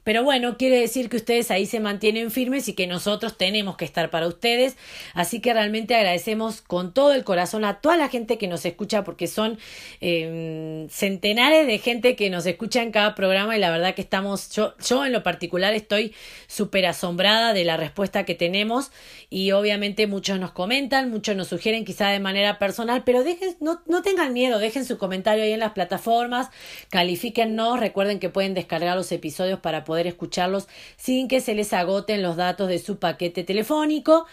Pero 0.04 0.24
bueno, 0.24 0.58
quiere 0.58 0.80
decir 0.80 1.10
que 1.10 1.16
ustedes 1.16 1.49
ahí 1.49 1.66
se 1.66 1.80
mantienen 1.80 2.30
firmes 2.30 2.68
y 2.68 2.74
que 2.74 2.88
nosotros 2.88 3.38
tenemos 3.38 3.78
que 3.78 3.86
estar 3.86 4.10
para 4.10 4.28
ustedes. 4.28 4.76
Así 5.14 5.39
que 5.39 5.54
realmente 5.54 5.95
agradecemos 5.95 6.62
con 6.62 6.93
todo 6.93 7.14
el 7.14 7.24
corazón 7.24 7.64
a 7.64 7.80
toda 7.80 7.95
la 7.95 8.10
gente 8.10 8.38
que 8.38 8.47
nos 8.47 8.66
escucha 8.66 9.04
porque 9.04 9.28
son 9.28 9.58
em, 10.01 10.89
centenares 10.89 11.66
de 11.68 11.78
gente 11.78 12.16
que 12.16 12.30
nos 12.30 12.45
escucha 12.45 12.84
en 12.84 12.91
cada 12.91 13.16
programa 13.16 13.56
y 13.56 13.60
la 13.60 13.72
verdad 13.72 13.95
que 13.95 14.01
estamos, 14.01 14.49
yo, 14.51 14.76
yo 14.78 15.06
en 15.06 15.14
lo 15.14 15.24
particular 15.24 15.74
estoy 15.74 16.14
súper 16.47 16.86
asombrada 16.86 17.54
de 17.54 17.64
la 17.64 17.78
respuesta 17.78 18.26
que 18.26 18.36
tenemos 18.36 18.91
y 19.30 19.51
obviamente 19.51 20.08
muchos 20.08 20.39
nos 20.39 20.51
comentan, 20.51 21.10
muchos 21.12 21.36
nos 21.36 21.47
sugieren 21.47 21.86
quizá 21.86 22.10
de 22.10 22.20
manera 22.20 22.60
personal, 22.60 23.04
pero 23.06 23.24
dejen, 23.24 23.56
no, 23.62 23.82
no 23.86 24.01
tengan 24.01 24.34
miedo, 24.34 24.60
dejen 24.60 24.86
su 24.86 24.97
comentario 24.97 25.43
ahí 25.43 25.54
en 25.54 25.60
las 25.60 25.72
plataformas, 25.72 26.49
califíquennos, 26.89 27.80
recuerden 27.80 28.20
que 28.20 28.30
pueden 28.30 28.54
descargar 28.54 28.97
los 28.97 29.12
episodios 29.12 29.60
para 29.60 29.84
poder 29.84 29.93
poder 29.94 30.08
escucharlos 30.08 30.68
sin 30.98 31.28
que 31.28 31.39
se 31.39 31.54
les 31.54 31.72
agoten 31.72 32.24
los 32.24 32.36
datos 32.36 32.68
de 32.68 32.80
su 32.80 32.98
paquete 32.98 33.44
telefónico. 33.44 34.26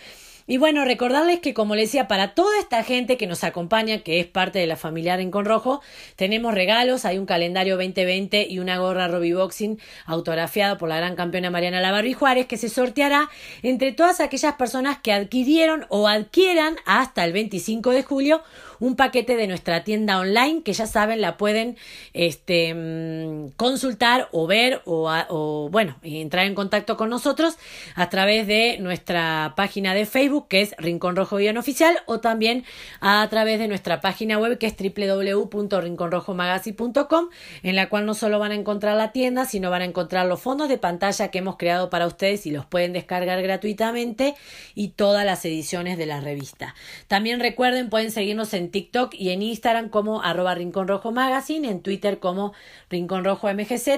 Y 0.46 0.56
bueno, 0.56 0.86
recordarles 0.86 1.40
que, 1.40 1.52
como 1.52 1.74
les 1.74 1.88
decía, 1.88 2.08
para 2.08 2.34
toda 2.34 2.58
esta 2.58 2.82
gente 2.82 3.18
que 3.18 3.26
nos 3.26 3.44
acompaña, 3.44 3.98
que 3.98 4.20
es 4.20 4.26
parte 4.26 4.58
de 4.58 4.66
la 4.66 4.76
familia 4.76 5.18
Rincón 5.18 5.44
Rojo, 5.44 5.82
tenemos 6.16 6.54
regalos. 6.54 7.04
Hay 7.04 7.18
un 7.18 7.26
calendario 7.26 7.76
2020 7.76 8.46
y 8.48 8.58
una 8.58 8.78
gorra 8.78 9.06
Robbie 9.06 9.34
Boxing 9.34 9.78
autografiado 10.06 10.78
por 10.78 10.88
la 10.88 10.96
gran 10.96 11.14
campeona 11.14 11.50
Mariana 11.50 11.82
Lavarri 11.82 12.14
Juárez, 12.14 12.46
que 12.46 12.56
se 12.56 12.70
sorteará 12.70 13.28
entre 13.62 13.92
todas 13.92 14.20
aquellas 14.20 14.54
personas 14.54 14.96
que 15.02 15.12
adquirieron 15.12 15.84
o 15.90 16.08
adquieran 16.08 16.76
hasta 16.86 17.22
el 17.26 17.34
25 17.34 17.90
de 17.90 18.02
julio 18.02 18.42
un 18.80 18.96
paquete 18.96 19.36
de 19.36 19.46
nuestra 19.46 19.84
tienda 19.84 20.18
online 20.18 20.62
que 20.62 20.72
ya 20.72 20.86
saben 20.86 21.20
la 21.20 21.36
pueden 21.36 21.76
este, 22.14 22.72
mm, 22.74 23.50
consultar 23.56 24.28
o 24.32 24.46
ver 24.46 24.80
o, 24.86 25.68
bueno, 25.70 25.98
entrar 26.02 26.46
en 26.46 26.54
contacto 26.54 26.96
con 26.96 27.10
nosotros 27.10 27.58
a 27.94 28.08
través 28.08 28.46
de 28.46 28.78
nuestra 28.80 29.52
página 29.56 29.92
de 29.94 30.06
Facebook 30.06 30.48
que 30.48 30.62
es 30.62 30.74
Rincón 30.78 31.16
Rojo 31.16 31.36
Guión 31.36 31.58
Oficial 31.58 31.98
o 32.06 32.20
también 32.20 32.64
a 33.00 33.26
través 33.30 33.58
de 33.58 33.68
nuestra 33.68 34.00
página 34.00 34.38
web 34.38 34.56
que 34.58 34.66
es 34.66 34.74
www.rinconrojomagazine.com 34.76 37.28
en 37.62 37.76
la 37.76 37.88
cual 37.88 38.06
no 38.06 38.14
solo 38.14 38.38
van 38.38 38.52
a 38.52 38.54
encontrar 38.54 38.96
la 38.96 39.12
tienda 39.12 39.44
sino 39.44 39.68
van 39.70 39.82
a 39.82 39.84
encontrar 39.84 40.24
los 40.26 40.40
fondos 40.40 40.68
de 40.68 40.78
pantalla 40.78 41.28
que 41.28 41.38
hemos 41.38 41.56
creado 41.56 41.90
para 41.90 42.06
ustedes 42.06 42.46
y 42.46 42.50
los 42.50 42.64
pueden 42.66 42.94
descargar 42.94 43.42
gratuitamente 43.42 44.34
y 44.74 44.88
todas 44.88 45.26
las 45.26 45.44
ediciones 45.44 45.98
de 45.98 46.06
la 46.06 46.20
revista. 46.20 46.74
También 47.08 47.40
recuerden 47.40 47.90
pueden 47.90 48.10
seguirnos 48.10 48.54
en 48.54 48.69
TikTok 48.70 49.14
y 49.14 49.30
en 49.30 49.42
Instagram 49.42 49.88
como 49.88 50.22
arroba 50.22 50.54
Rincón 50.54 50.88
Rojo 50.88 51.12
Magazine, 51.12 51.68
en 51.68 51.82
Twitter 51.82 52.18
como 52.18 52.52
Rincón 52.88 53.24
Rojo 53.24 53.52
MGZ, 53.52 53.88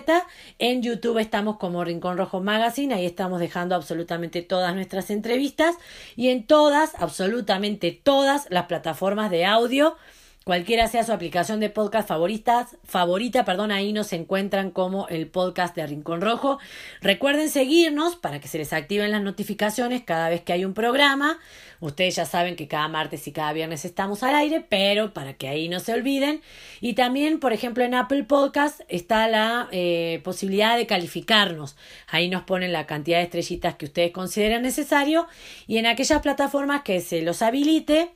en 0.59 0.83
YouTube 0.83 1.19
estamos 1.19 1.57
como 1.59 1.85
Rincón 1.85 2.17
Rojo 2.17 2.41
Magazine, 2.41 2.95
ahí 2.95 3.07
estamos 3.07 3.41
dejando 3.41 3.75
absolutamente 3.75 4.43
todas 4.43 4.75
nuestras 4.75 5.11
entrevistas 5.11 5.77
y 6.17 6.29
en 6.29 6.47
todas, 6.47 6.93
absolutamente 6.99 7.93
todas 7.93 8.47
las 8.51 8.67
plataformas 8.67 9.31
de 9.31 9.45
audio 9.45 9.97
Cualquiera 10.45 10.89
sea 10.89 11.05
su 11.05 11.13
aplicación 11.13 11.61
de 11.61 11.71
podcast 11.71 12.09
favoritas, 12.09 12.77
favorita, 12.83 13.45
perdón, 13.45 13.71
ahí 13.71 13.93
nos 13.93 14.13
encuentran 14.13 14.73
como 14.73 15.07
el 15.07 15.29
podcast 15.29 15.77
de 15.77 15.87
Rincón 15.87 16.21
Rojo. 16.21 16.59
Recuerden 17.01 17.49
seguirnos 17.49 18.17
para 18.17 18.41
que 18.41 18.49
se 18.49 18.59
les 18.59 18.73
activen 18.73 19.13
las 19.13 19.23
notificaciones 19.23 20.03
cada 20.03 20.29
vez 20.31 20.41
que 20.41 20.53
hay 20.53 20.65
un 20.65 20.75
programa. 20.75 21.39
Ustedes 21.79 22.17
ya 22.17 22.25
saben 22.25 22.57
que 22.57 22.67
cada 22.67 22.89
martes 22.89 23.25
y 23.29 23.33
cada 23.33 23.53
viernes 23.53 23.85
estamos 23.85 24.25
al 24.25 24.35
aire, 24.35 24.67
pero 24.69 25.15
para 25.15 25.35
que 25.35 25.47
ahí 25.47 25.69
no 25.69 25.79
se 25.79 25.95
olviden. 25.95 26.43
Y 26.81 26.95
también, 26.95 27.39
por 27.39 27.53
ejemplo, 27.53 27.85
en 27.85 27.95
Apple 27.95 28.25
Podcast 28.25 28.81
está 28.89 29.29
la 29.29 29.69
eh, 29.71 30.21
posibilidad 30.25 30.77
de 30.77 30.89
calificarnos. 30.89 31.77
Ahí 32.09 32.29
nos 32.29 32.43
ponen 32.43 32.73
la 32.73 32.87
cantidad 32.87 33.19
de 33.19 33.25
estrellitas 33.25 33.77
que 33.77 33.85
ustedes 33.85 34.11
consideran 34.11 34.63
necesario. 34.63 35.29
Y 35.69 35.79
en 35.79 35.87
aquellas 35.87 36.21
plataformas 36.21 36.83
que 36.83 37.01
se 37.01 37.23
los 37.23 37.43
habilite, 37.43 38.11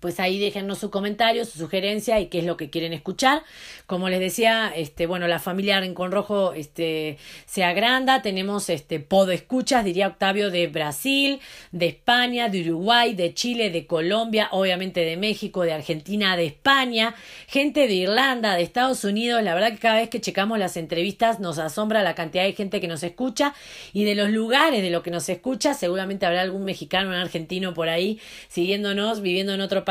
pues 0.00 0.18
ahí 0.18 0.40
déjennos 0.40 0.78
su 0.78 0.90
comentario, 0.90 1.44
su 1.44 1.58
sugerencia 1.58 2.18
y 2.20 2.26
qué 2.26 2.40
es 2.40 2.44
lo 2.44 2.56
que 2.56 2.70
quieren 2.70 2.92
escuchar. 2.92 3.42
Como 3.86 4.08
les 4.08 4.18
decía, 4.18 4.72
este, 4.74 5.06
bueno, 5.06 5.28
la 5.28 5.38
familia 5.38 5.80
Rincón 5.80 6.10
Rojo 6.10 6.54
este, 6.54 7.18
se 7.46 7.64
agranda, 7.64 8.22
tenemos 8.22 8.70
este 8.70 8.98
podo 8.98 9.30
escuchas, 9.30 9.84
diría 9.84 10.08
Octavio, 10.08 10.50
de 10.50 10.66
Brasil, 10.68 11.40
de 11.70 11.86
España, 11.86 12.48
de 12.48 12.62
Uruguay, 12.62 13.14
de 13.14 13.34
Chile, 13.34 13.70
de 13.70 13.86
Colombia, 13.86 14.48
obviamente 14.52 15.00
de 15.00 15.18
México, 15.18 15.62
de 15.62 15.72
Argentina, 15.72 16.36
de 16.36 16.46
España, 16.46 17.14
gente 17.46 17.86
de 17.86 17.94
Irlanda, 17.94 18.54
de 18.54 18.62
Estados 18.62 19.04
Unidos. 19.04 19.42
La 19.42 19.54
verdad 19.54 19.72
que 19.72 19.78
cada 19.78 19.96
vez 19.96 20.08
que 20.08 20.20
checamos 20.20 20.58
las 20.58 20.78
entrevistas 20.78 21.40
nos 21.40 21.58
asombra 21.58 22.02
la 22.02 22.14
cantidad 22.14 22.44
de 22.44 22.54
gente 22.54 22.80
que 22.80 22.88
nos 22.88 23.02
escucha 23.02 23.54
y 23.92 24.04
de 24.04 24.14
los 24.14 24.30
lugares 24.30 24.82
de 24.82 24.90
lo 24.90 25.02
que 25.02 25.10
nos 25.10 25.28
escucha, 25.28 25.74
seguramente 25.74 26.24
habrá 26.24 26.40
algún 26.40 26.64
mexicano, 26.64 27.10
un 27.10 27.16
argentino 27.16 27.74
por 27.74 27.90
ahí 27.90 28.18
siguiéndonos, 28.48 29.20
viviendo 29.20 29.52
en 29.52 29.60
otro 29.60 29.84
país. 29.84 29.89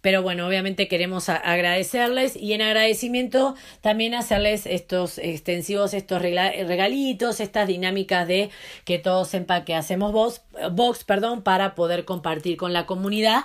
Pero 0.00 0.22
bueno, 0.22 0.46
obviamente 0.46 0.86
queremos 0.86 1.28
agradecerles 1.28 2.36
y 2.36 2.52
en 2.52 2.62
agradecimiento 2.62 3.56
también 3.80 4.14
hacerles 4.14 4.64
estos 4.66 5.18
extensivos, 5.18 5.92
estos 5.92 6.22
regalitos, 6.22 7.40
estas 7.40 7.66
dinámicas 7.66 8.28
de 8.28 8.50
que 8.84 8.98
todos 8.98 9.28
sepan 9.28 9.64
que 9.64 9.74
hacemos 9.74 10.12
box, 10.12 10.42
box 10.72 11.04
perdón, 11.04 11.42
para 11.42 11.74
poder 11.74 12.04
compartir 12.04 12.56
con 12.56 12.72
la 12.72 12.86
comunidad 12.86 13.44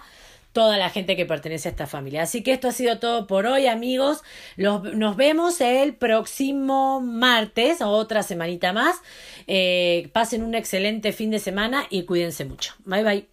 toda 0.54 0.78
la 0.78 0.90
gente 0.90 1.16
que 1.16 1.26
pertenece 1.26 1.68
a 1.68 1.72
esta 1.72 1.88
familia. 1.88 2.22
Así 2.22 2.44
que 2.44 2.54
esto 2.54 2.68
ha 2.70 2.72
sido 2.72 3.00
todo 3.00 3.28
por 3.28 3.46
hoy, 3.48 3.68
amigos. 3.68 4.22
nos 4.56 5.16
vemos 5.18 5.60
el 5.60 5.96
próximo 5.96 7.02
martes, 7.02 7.82
otra 7.82 8.24
semanita 8.24 8.72
más. 8.72 8.98
Eh, 9.48 10.10
pasen 10.14 10.44
un 10.44 10.56
excelente 10.56 11.12
fin 11.12 11.32
de 11.32 11.40
semana 11.40 11.86
y 11.90 12.04
cuídense 12.04 12.46
mucho. 12.46 12.76
Bye 12.86 13.04
bye. 13.04 13.33